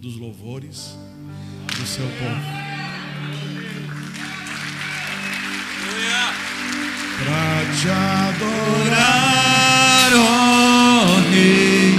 dos 0.00 0.16
louvores 0.16 0.96
do 1.78 1.86
seu 1.86 2.06
povo. 2.06 2.56
Pra 7.18 7.74
te 7.80 7.88
adorar. 7.88 9.36
Orar, 10.06 10.12
ó 10.14 11.20
Rei 11.30 11.94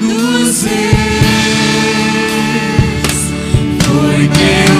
dos 0.00 0.62
Reis, 0.62 1.01
begin. 4.32 4.71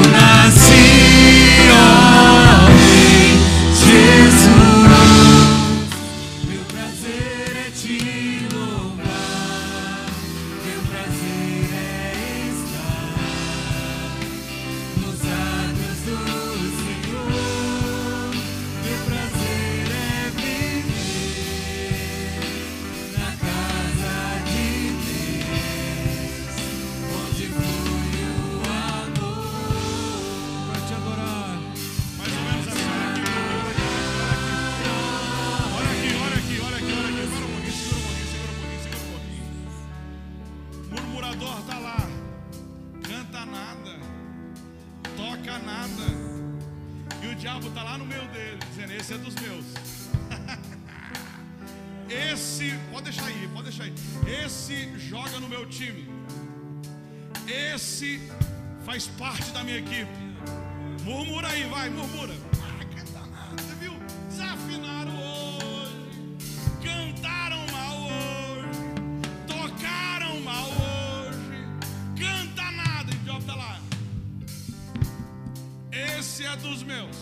é 76.52 76.56
dos 76.56 76.82
meus. 76.82 77.16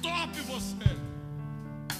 Top 0.00 0.40
você. 0.42 0.74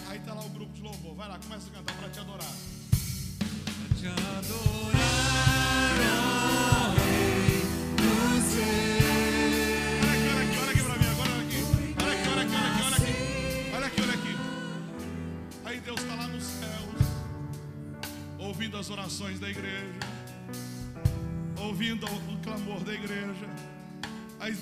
Aí 0.09 0.19
tá 0.21 0.33
lá 0.33 0.45
o 0.45 0.49
grupo 0.51 0.73
de 0.73 0.83
louvor. 0.83 1.15
Vai 1.15 1.29
lá, 1.29 1.39
começa 1.39 1.69
a 1.69 1.73
cantar 1.73 1.95
para 1.97 2.09
te 2.09 2.21
adorar. 2.21 2.53
Pra 2.91 3.97
te 3.97 4.07
adorar. 4.07 4.66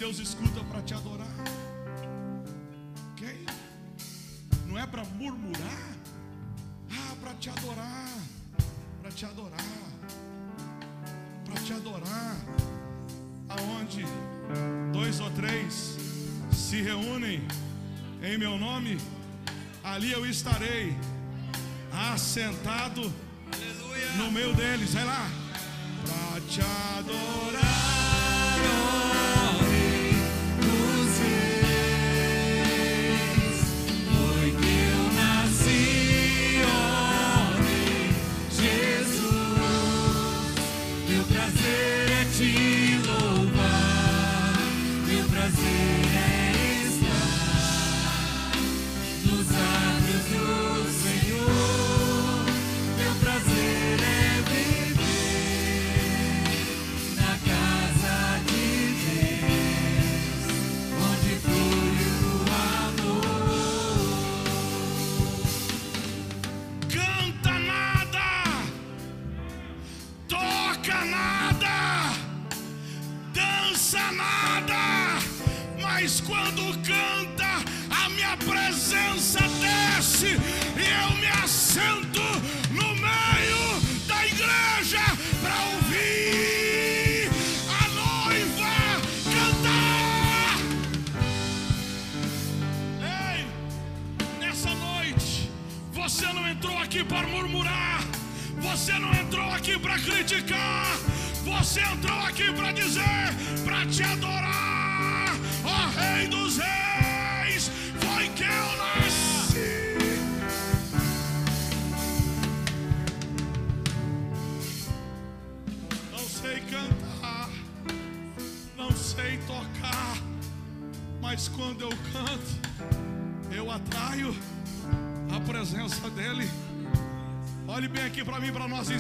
Deus 0.04 0.18
escuta 0.18 0.62
para 0.64 0.82
te 0.82 0.92
adorar. 0.92 1.26
Ok? 3.12 3.46
Não 4.66 4.78
é 4.78 4.86
para 4.86 5.02
murmurar. 5.02 5.96
Ah, 6.90 7.14
para 7.22 7.32
te 7.36 7.48
adorar. 7.48 8.12
Para 9.00 9.10
te 9.10 9.24
adorar. 9.24 9.64
Para 11.46 11.60
te 11.62 11.72
adorar. 11.72 12.36
Aonde 13.48 14.04
dois 14.92 15.20
ou 15.20 15.30
três 15.30 15.96
se 16.52 16.82
reúnem 16.82 17.40
em 18.22 18.36
meu 18.36 18.58
nome, 18.58 18.98
ali 19.82 20.12
eu 20.12 20.26
estarei 20.26 20.94
assentado 22.12 23.10
Aleluia. 23.50 24.12
no 24.18 24.30
meio 24.30 24.54
deles. 24.54 24.92
Vai 24.92 25.06
lá. 25.06 25.26
Para 26.06 26.40
te 26.42 26.60
adorar. 26.60 27.43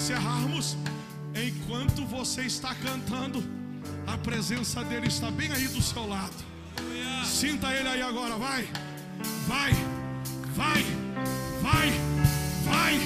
encerrarmos, 0.04 0.76
enquanto 1.34 2.04
você 2.04 2.42
está 2.42 2.74
cantando, 2.74 3.42
a 4.06 4.18
presença 4.18 4.84
dele 4.84 5.06
está 5.06 5.30
bem 5.30 5.50
aí 5.50 5.66
do 5.66 5.80
seu 5.80 6.06
lado. 6.06 6.34
Sinta 7.24 7.72
ele 7.72 7.88
aí 7.88 8.02
agora, 8.02 8.36
vai, 8.36 8.68
vai, 9.48 9.72
vai, 10.54 10.82
vai, 11.62 11.90
vai, 12.64 12.98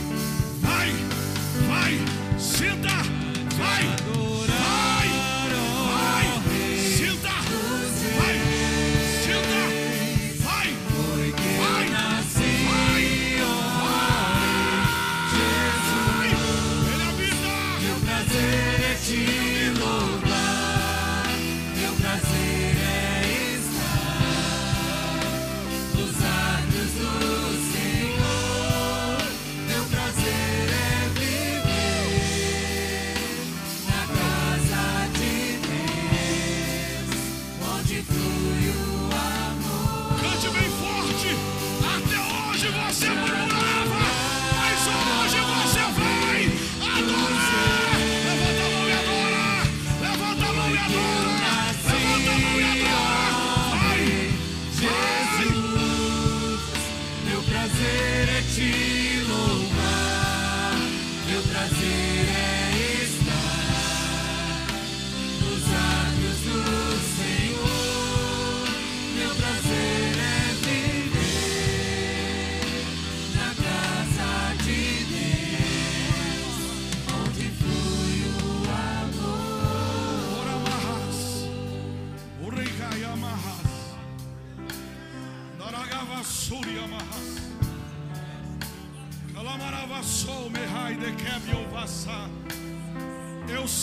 vai, 0.60 0.92
vai, 1.68 2.38
sinta, 2.40 2.88
vai. 3.56 4.37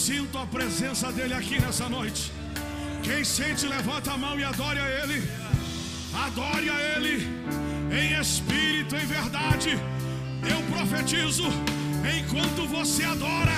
sinto 0.06 0.38
a 0.38 0.46
presença 0.46 1.12
dele 1.12 1.34
aqui 1.34 1.60
nessa 1.60 1.90
noite. 1.90 2.32
Quem 3.02 3.24
sente, 3.24 3.66
levanta 3.66 4.12
a 4.12 4.18
mão 4.18 4.40
e 4.40 4.44
adore 4.44 4.78
a 4.78 4.88
ele. 5.02 5.28
Adore 6.26 6.70
a 6.70 6.80
ele 6.96 7.28
em 7.92 8.22
espírito, 8.22 8.96
em 8.96 9.06
verdade. 9.08 9.72
Eu 10.48 10.62
profetizo: 10.72 11.46
enquanto 12.20 12.68
você 12.68 13.04
adora, 13.04 13.58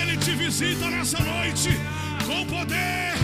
ele 0.00 0.16
te 0.18 0.30
visita 0.36 0.88
nessa 0.88 1.18
noite 1.18 1.70
com 2.28 2.46
poder. 2.46 3.21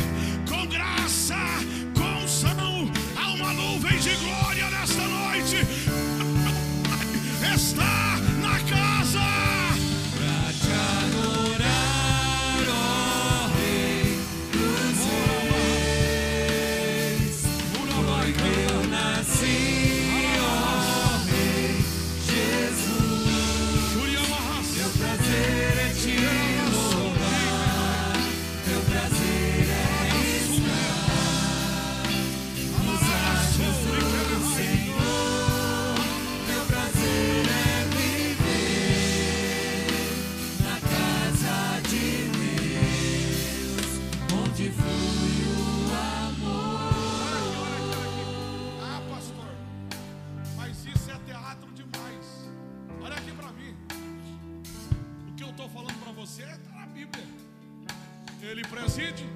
Preside, 58.89 59.29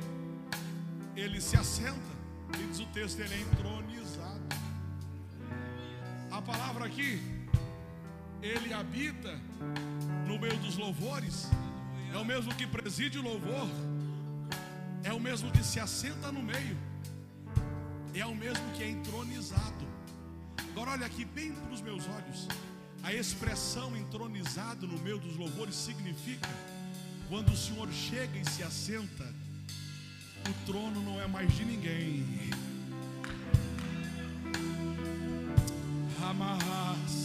ele 1.14 1.38
se 1.40 1.56
assenta. 1.58 2.12
E 2.58 2.66
diz 2.68 2.80
o 2.80 2.86
texto, 2.86 3.20
ele 3.20 3.34
é 3.34 3.40
entronizado. 3.40 4.40
A 6.30 6.40
palavra 6.40 6.86
aqui, 6.86 7.20
ele 8.40 8.72
habita 8.72 9.38
no 10.26 10.38
meio 10.38 10.56
dos 10.58 10.76
louvores. 10.78 11.50
É 12.14 12.16
o 12.16 12.24
mesmo 12.24 12.54
que 12.54 12.66
preside 12.66 13.18
o 13.18 13.22
louvor. 13.22 13.68
É 15.04 15.12
o 15.12 15.20
mesmo 15.20 15.50
que 15.50 15.62
se 15.62 15.78
assenta 15.78 16.32
no 16.32 16.42
meio 16.42 16.76
é 18.14 18.26
o 18.26 18.34
mesmo 18.34 18.62
que 18.74 18.82
é 18.82 18.90
entronizado. 18.90 19.86
Agora 20.70 20.90
olha 20.90 21.06
aqui 21.06 21.24
bem 21.24 21.50
para 21.52 21.72
os 21.72 21.80
meus 21.80 22.06
olhos. 22.06 22.46
A 23.02 23.10
expressão 23.10 23.96
entronizado 23.96 24.86
no 24.86 24.98
meio 24.98 25.18
dos 25.18 25.34
louvores 25.34 25.74
significa 25.74 26.48
quando 27.32 27.50
o 27.50 27.56
Senhor 27.56 27.90
chega 27.90 28.38
e 28.38 28.44
se 28.50 28.62
assenta, 28.62 29.24
o 30.48 30.66
trono 30.66 31.00
não 31.02 31.20
é 31.20 31.26
mais 31.26 31.52
de 31.56 31.64
ninguém. 31.64 32.24
Amarras. 36.22 37.22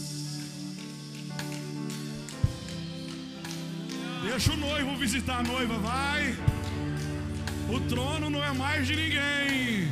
Deixa 4.22 4.52
o 4.52 4.56
noivo 4.56 4.96
visitar 4.96 5.38
a 5.38 5.42
noiva, 5.42 5.78
vai. 5.78 6.36
O 7.68 7.80
trono 7.80 8.30
não 8.30 8.42
é 8.42 8.52
mais 8.52 8.86
de 8.86 8.96
ninguém. 8.96 9.88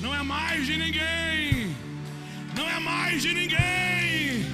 Não 0.00 0.14
é 0.14 0.22
mais 0.22 0.66
de 0.66 0.76
ninguém. 0.76 1.76
Não 2.56 2.68
é 2.68 2.80
mais 2.80 3.22
de 3.22 3.34
ninguém. 3.34 4.46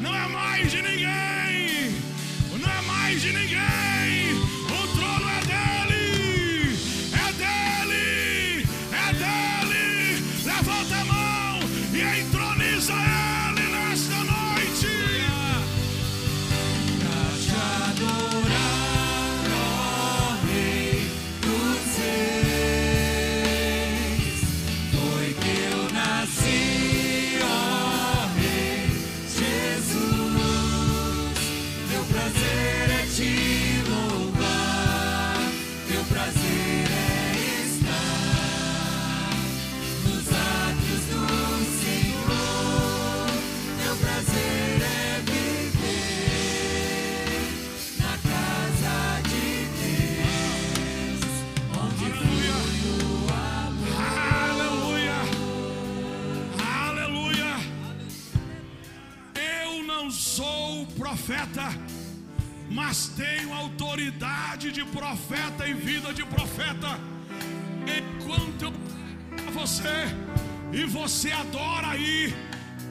Não 0.00 0.14
é 0.14 0.28
mais 0.28 0.70
de 0.70 0.82
ninguém. 0.82 2.00
Não 2.58 2.70
é 2.70 2.82
mais 2.82 3.22
de 3.22 3.32
ninguém. 3.32 3.89
Profeta, 61.10 61.64
mas 62.70 63.08
tenho 63.16 63.52
autoridade 63.52 64.70
de 64.70 64.84
profeta 64.84 65.66
e 65.66 65.74
vida 65.74 66.12
de 66.14 66.24
profeta. 66.24 66.90
Enquanto 67.98 68.66
eu 68.66 68.72
você 69.52 69.98
e 70.72 70.84
você 70.84 71.32
adora 71.32 71.88
aí, 71.88 72.32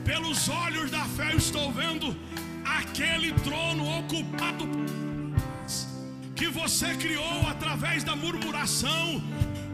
pelos 0.04 0.50
olhos 0.50 0.92
da 0.92 1.06
fé 1.06 1.32
eu 1.32 1.38
estou 1.38 1.72
vendo 1.72 2.14
aquele 2.80 3.32
trono 3.48 3.84
ocupado 4.00 4.68
que 6.36 6.50
você 6.50 6.94
criou 6.96 7.48
através 7.48 8.04
da 8.04 8.18
murmuração, 8.18 9.24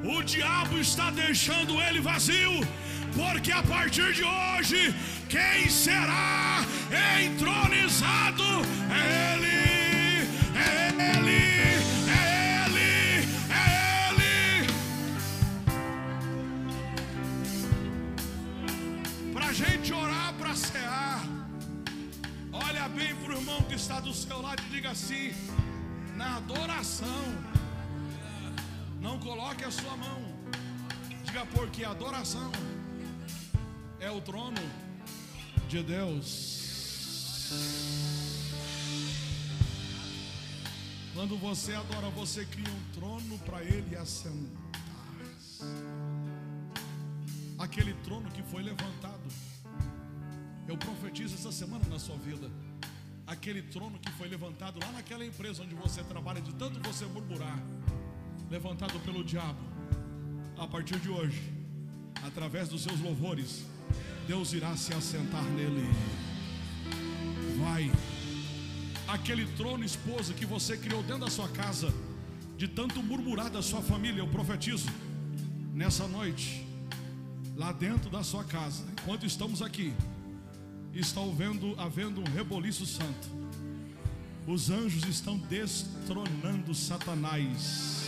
o 0.04 0.22
diabo 0.22 0.78
está 0.78 1.10
deixando 1.10 1.82
ele 1.82 2.00
vazio, 2.00 2.56
porque 3.16 3.52
a 3.52 3.64
partir 3.64 4.14
de 4.14 4.24
hoje, 4.24 4.94
quem 5.28 5.68
será 5.68 6.45
entronizado 7.26 8.44
é 8.92 9.34
ele, 9.34 10.28
é 10.56 10.86
é 10.88 11.12
é 11.12 11.56
gente 19.56 19.94
orar, 19.94 20.34
para 20.34 20.54
cear, 20.54 21.24
olha 22.52 22.90
bem 22.90 23.16
para 23.16 23.34
o 23.34 23.38
irmão 23.38 23.62
que 23.64 23.76
está 23.76 24.02
do 24.02 24.14
seu 24.14 24.42
lado 24.42 24.62
e 24.68 24.70
diga 24.70 24.92
assim: 24.92 25.32
na 26.16 26.38
adoração, 26.38 27.24
não 29.00 29.18
coloque 29.18 29.64
a 29.64 29.72
sua 29.72 29.96
mão, 29.96 30.22
diga 31.24 31.46
porque 31.46 31.86
a 31.86 31.92
adoração 31.92 32.52
é 34.00 34.12
o 34.12 34.20
trono 34.20 34.62
de 35.70 35.82
Deus. 35.84 36.65
Quando 41.14 41.38
você 41.38 41.74
adora, 41.74 42.10
você 42.10 42.46
cria 42.46 42.72
um 42.72 42.92
trono 42.94 43.40
para 43.40 43.64
ele 43.64 43.96
assentar. 43.96 44.62
Aquele 47.58 47.94
trono 48.04 48.30
que 48.30 48.44
foi 48.44 48.62
levantado. 48.62 49.24
Eu 50.68 50.78
profetizo 50.78 51.36
essa 51.36 51.52
semana 51.52 51.84
na 51.90 51.98
sua 51.98 52.16
vida. 52.18 52.52
Aquele 53.26 53.64
trono 53.64 53.98
que 53.98 54.12
foi 54.12 54.28
levantado 54.28 54.80
lá 54.80 54.92
naquela 54.92 55.26
empresa 55.26 55.64
onde 55.64 55.74
você 55.74 56.04
trabalha, 56.04 56.42
de 56.42 56.54
tanto 56.54 56.80
você 56.88 57.06
murmurar, 57.06 57.60
levantado 58.52 59.00
pelo 59.00 59.24
diabo. 59.24 59.62
A 60.58 60.68
partir 60.68 61.00
de 61.00 61.10
hoje, 61.10 61.42
através 62.24 62.70
dos 62.70 62.84
seus 62.84 63.00
louvores, 63.00 63.66
Deus 64.28 64.54
irá 64.54 64.78
se 64.78 64.94
assentar 64.94 65.44
nele. 65.44 65.90
Vai. 67.66 67.92
Aquele 69.08 69.48
trono, 69.58 69.84
esposa, 69.84 70.36
que 70.36 70.46
você 70.46 70.78
criou 70.78 71.02
dentro 71.02 71.22
da 71.26 71.32
sua 71.32 71.50
casa, 71.50 71.92
de 72.56 72.68
tanto 72.68 73.02
murmurar 73.02 73.50
da 73.50 73.64
sua 73.64 73.82
família, 73.82 74.22
eu 74.22 74.28
profetizo, 74.28 74.88
nessa 75.74 76.08
noite, 76.08 76.64
lá 77.56 77.72
dentro 77.72 78.08
da 78.12 78.24
sua 78.24 78.44
casa, 78.44 78.84
enquanto 78.92 79.26
estamos 79.26 79.64
aqui, 79.64 79.96
está 80.94 81.22
havendo, 81.22 81.74
havendo 81.80 82.22
um 82.22 82.24
reboliço 82.26 82.86
santo. 82.86 83.28
Os 84.46 84.70
anjos 84.70 85.04
estão 85.06 85.36
destronando 85.36 86.76
Satanás. 86.76 88.06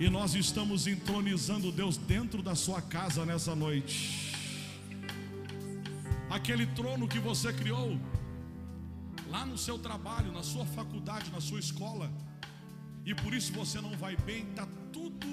E 0.00 0.10
nós 0.10 0.34
estamos 0.34 0.88
entronizando 0.88 1.70
Deus 1.70 1.96
dentro 1.96 2.42
da 2.42 2.56
sua 2.56 2.82
casa 2.82 3.24
nessa 3.24 3.54
noite. 3.54 4.21
Aquele 6.32 6.66
trono 6.68 7.06
que 7.06 7.18
você 7.18 7.52
criou, 7.52 8.00
lá 9.28 9.44
no 9.44 9.58
seu 9.58 9.78
trabalho, 9.78 10.32
na 10.32 10.42
sua 10.42 10.64
faculdade, 10.64 11.30
na 11.30 11.42
sua 11.42 11.60
escola, 11.60 12.10
e 13.04 13.14
por 13.14 13.34
isso 13.34 13.52
você 13.52 13.82
não 13.82 13.94
vai 13.98 14.16
bem, 14.16 14.48
está 14.48 14.66
tudo, 14.90 15.26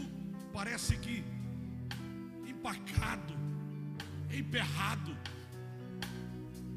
parece 0.51 0.97
que 0.97 1.23
empacado, 2.45 3.33
emperrado, 4.29 5.15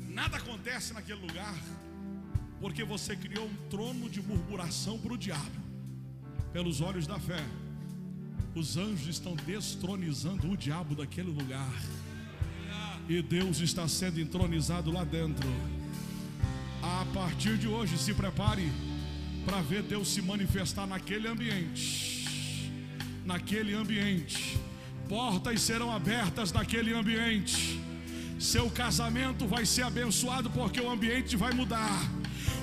nada 0.09 0.37
acontece 0.37 0.95
naquele 0.95 1.21
lugar, 1.27 1.57
porque 2.61 2.85
você 2.85 3.17
criou 3.17 3.47
um 3.47 3.57
trono 3.69 4.09
de 4.09 4.23
murmuração 4.23 5.01
para 5.01 5.15
o 5.15 5.19
diabo, 5.19 5.61
pelos 6.53 6.81
olhos 6.81 7.09
da 7.09 7.19
fé. 7.19 7.45
Os 8.55 8.77
anjos 8.77 9.09
estão 9.09 9.35
destronizando 9.35 10.49
o 10.49 10.57
diabo 10.57 10.95
daquele 10.95 11.33
lugar. 11.33 11.73
E 13.09 13.21
Deus 13.21 13.61
está 13.61 13.87
sendo 13.89 14.21
entronizado 14.21 14.91
lá 14.91 15.05
dentro. 15.05 15.49
A 16.83 17.05
partir 17.13 17.57
de 17.59 17.69
hoje, 17.69 17.99
se 17.99 18.15
prepare 18.15 18.71
para 19.45 19.61
ver 19.61 19.83
Deus 19.83 20.09
se 20.09 20.23
manifestar 20.23 20.87
naquele 20.87 21.29
ambiente. 21.29 22.29
Naquele 23.25 23.75
ambiente. 23.75 24.59
Portas 25.09 25.61
serão 25.61 25.93
abertas 25.93 26.53
naquele 26.53 26.95
ambiente. 26.95 27.81
Seu 28.39 28.71
casamento 28.71 29.47
vai 29.47 29.65
ser 29.67 29.83
abençoado 29.83 30.51
porque 30.51 30.81
o 30.81 30.91
ambiente 30.91 31.37
vai 31.37 31.53
mudar. 31.53 32.03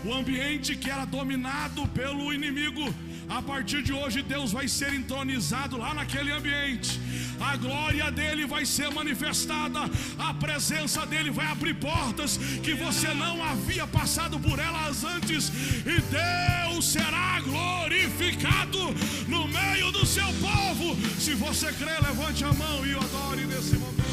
O 0.03 0.13
ambiente 0.13 0.75
que 0.75 0.89
era 0.89 1.05
dominado 1.05 1.87
pelo 1.89 2.33
inimigo 2.33 2.93
a 3.29 3.41
partir 3.41 3.81
de 3.83 3.93
hoje, 3.93 4.21
Deus 4.21 4.51
vai 4.51 4.67
ser 4.67 4.93
entronizado 4.93 5.77
lá 5.77 5.93
naquele 5.93 6.31
ambiente. 6.31 6.99
A 7.39 7.55
glória 7.55 8.11
dele 8.11 8.45
vai 8.45 8.65
ser 8.65 8.89
manifestada. 8.91 9.79
A 10.17 10.33
presença 10.33 11.05
dele 11.05 11.29
vai 11.29 11.45
abrir 11.45 11.75
portas 11.75 12.37
que 12.63 12.73
você 12.73 13.13
não 13.13 13.43
havia 13.43 13.85
passado 13.87 14.39
por 14.39 14.57
elas 14.57 15.03
antes. 15.03 15.49
E 15.85 16.01
Deus 16.01 16.91
será 16.91 17.39
glorificado 17.41 18.79
no 19.27 19.47
meio 19.47 19.91
do 19.91 20.05
seu 20.05 20.27
povo. 20.33 20.97
Se 21.19 21.35
você 21.35 21.71
crê, 21.73 21.93
levante 22.01 22.43
a 22.43 22.51
mão 22.53 22.85
e 22.85 22.93
adore 22.93 23.45
nesse 23.45 23.77
momento. 23.77 24.09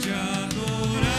Te 0.00 0.08
adorar, 0.08 1.09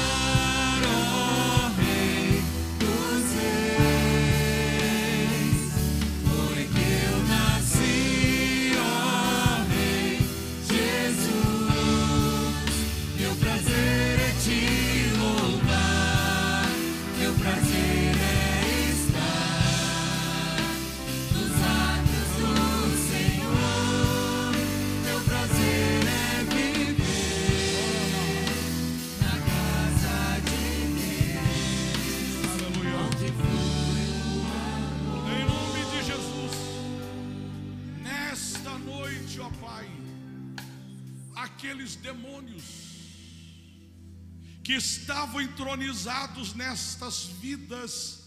que 44.71 44.77
estavam 44.77 45.41
entronizados 45.41 46.53
nestas 46.53 47.25
vidas 47.25 48.21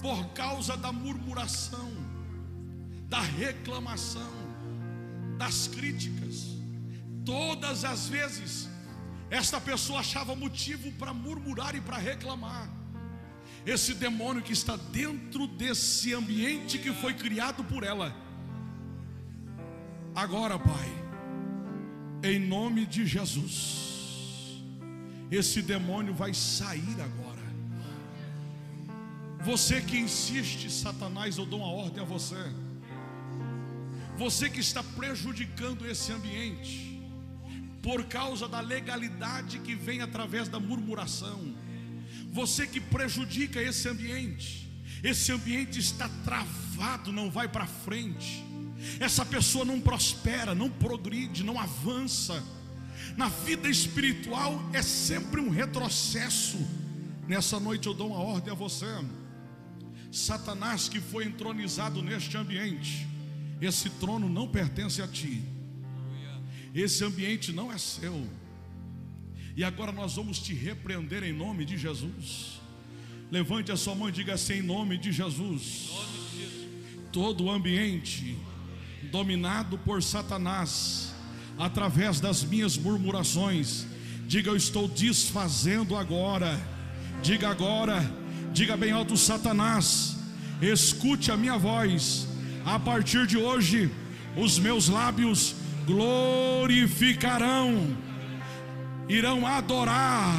por 0.00 0.28
causa 0.34 0.76
da 0.76 0.92
murmuração, 0.92 1.90
da 3.08 3.20
reclamação, 3.20 4.30
das 5.36 5.66
críticas, 5.66 6.46
todas 7.24 7.84
as 7.84 8.06
vezes 8.06 8.68
esta 9.30 9.60
pessoa 9.60 9.98
achava 9.98 10.36
motivo 10.36 10.92
para 10.92 11.12
murmurar 11.12 11.74
e 11.74 11.80
para 11.80 11.98
reclamar. 11.98 12.70
Esse 13.66 13.92
demônio 13.92 14.44
que 14.44 14.52
está 14.52 14.76
dentro 14.76 15.48
desse 15.48 16.14
ambiente 16.14 16.78
que 16.78 16.92
foi 16.92 17.14
criado 17.14 17.64
por 17.64 17.82
ela. 17.82 18.14
Agora, 20.14 20.56
Pai, 20.56 20.88
em 22.22 22.38
nome 22.38 22.86
de 22.86 23.04
Jesus, 23.04 23.89
esse 25.30 25.62
demônio 25.62 26.14
vai 26.14 26.34
sair 26.34 27.00
agora. 27.00 27.40
Você 29.42 29.80
que 29.80 29.98
insiste, 29.98 30.70
Satanás, 30.70 31.38
eu 31.38 31.46
dou 31.46 31.60
uma 31.60 31.72
ordem 31.72 32.02
a 32.02 32.06
você. 32.06 32.52
Você 34.18 34.50
que 34.50 34.60
está 34.60 34.82
prejudicando 34.82 35.86
esse 35.86 36.12
ambiente, 36.12 36.90
por 37.82 38.04
causa 38.04 38.46
da 38.46 38.60
legalidade 38.60 39.58
que 39.60 39.74
vem 39.74 40.02
através 40.02 40.48
da 40.48 40.60
murmuração. 40.60 41.54
Você 42.32 42.66
que 42.66 42.80
prejudica 42.80 43.60
esse 43.60 43.88
ambiente, 43.88 44.68
esse 45.02 45.32
ambiente 45.32 45.78
está 45.78 46.08
travado, 46.24 47.12
não 47.12 47.30
vai 47.30 47.48
para 47.48 47.66
frente. 47.66 48.44
Essa 48.98 49.24
pessoa 49.24 49.64
não 49.64 49.80
prospera, 49.80 50.54
não 50.54 50.70
progride, 50.70 51.42
não 51.42 51.58
avança. 51.58 52.42
Na 53.16 53.28
vida 53.28 53.68
espiritual 53.68 54.60
é 54.72 54.82
sempre 54.82 55.40
um 55.40 55.50
retrocesso. 55.50 56.58
Nessa 57.26 57.60
noite 57.60 57.86
eu 57.86 57.94
dou 57.94 58.08
uma 58.08 58.18
ordem 58.20 58.52
a 58.52 58.56
você. 58.56 58.86
Satanás 60.10 60.88
que 60.88 61.00
foi 61.00 61.24
entronizado 61.24 62.02
neste 62.02 62.36
ambiente, 62.36 63.06
esse 63.60 63.88
trono 63.90 64.28
não 64.28 64.48
pertence 64.48 65.00
a 65.00 65.06
ti. 65.06 65.42
Esse 66.74 67.04
ambiente 67.04 67.52
não 67.52 67.72
é 67.72 67.78
seu. 67.78 68.26
E 69.56 69.64
agora 69.64 69.92
nós 69.92 70.14
vamos 70.14 70.38
te 70.38 70.54
repreender 70.54 71.22
em 71.22 71.32
nome 71.32 71.64
de 71.64 71.76
Jesus. 71.76 72.60
Levante 73.30 73.70
a 73.70 73.76
sua 73.76 73.94
mão 73.94 74.08
e 74.08 74.12
diga 74.12 74.34
assim: 74.34 74.54
em 74.54 74.62
nome 74.62 74.96
de 74.96 75.12
Jesus. 75.12 75.90
Todo 77.12 77.44
o 77.44 77.50
ambiente 77.50 78.36
dominado 79.10 79.78
por 79.78 80.02
Satanás, 80.02 81.09
através 81.60 82.18
das 82.18 82.42
minhas 82.42 82.78
murmurações, 82.78 83.84
diga: 84.26 84.50
eu 84.50 84.56
estou 84.56 84.88
desfazendo 84.88 85.94
agora. 85.94 86.58
Diga 87.22 87.50
agora, 87.50 88.02
diga 88.52 88.76
bem 88.76 88.92
alto: 88.92 89.16
Satanás, 89.16 90.16
escute 90.62 91.30
a 91.30 91.36
minha 91.36 91.58
voz. 91.58 92.26
A 92.64 92.78
partir 92.78 93.26
de 93.26 93.36
hoje, 93.36 93.90
os 94.36 94.58
meus 94.58 94.88
lábios 94.88 95.54
glorificarão, 95.86 97.96
irão 99.08 99.46
adorar, 99.46 100.34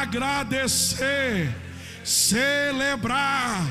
agradecer, 0.00 1.54
celebrar 2.02 3.64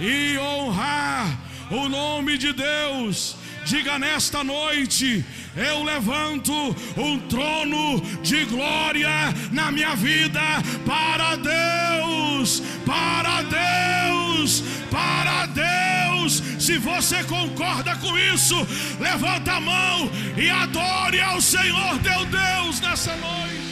e 0.00 0.36
honrar 0.38 1.38
o 1.70 1.88
nome 1.88 2.36
de 2.36 2.52
Deus. 2.52 3.36
Diga 3.64 3.98
nesta 3.98 4.44
noite: 4.44 5.24
eu 5.56 5.82
levanto 5.82 6.52
um 6.96 7.18
trono 7.28 8.00
de 8.22 8.44
glória 8.44 9.08
na 9.50 9.70
minha 9.70 9.94
vida 9.96 10.40
para 10.84 11.36
Deus, 11.36 12.62
para 12.84 13.42
Deus, 13.42 14.62
para 14.90 15.46
Deus. 15.46 16.42
Se 16.58 16.76
você 16.78 17.24
concorda 17.24 17.96
com 17.96 18.18
isso, 18.18 18.56
levanta 19.00 19.52
a 19.52 19.60
mão 19.60 20.10
e 20.36 20.50
adore 20.50 21.20
ao 21.20 21.40
Senhor 21.40 21.98
teu 22.00 22.24
Deus 22.26 22.80
nessa 22.80 23.16
noite. 23.16 23.63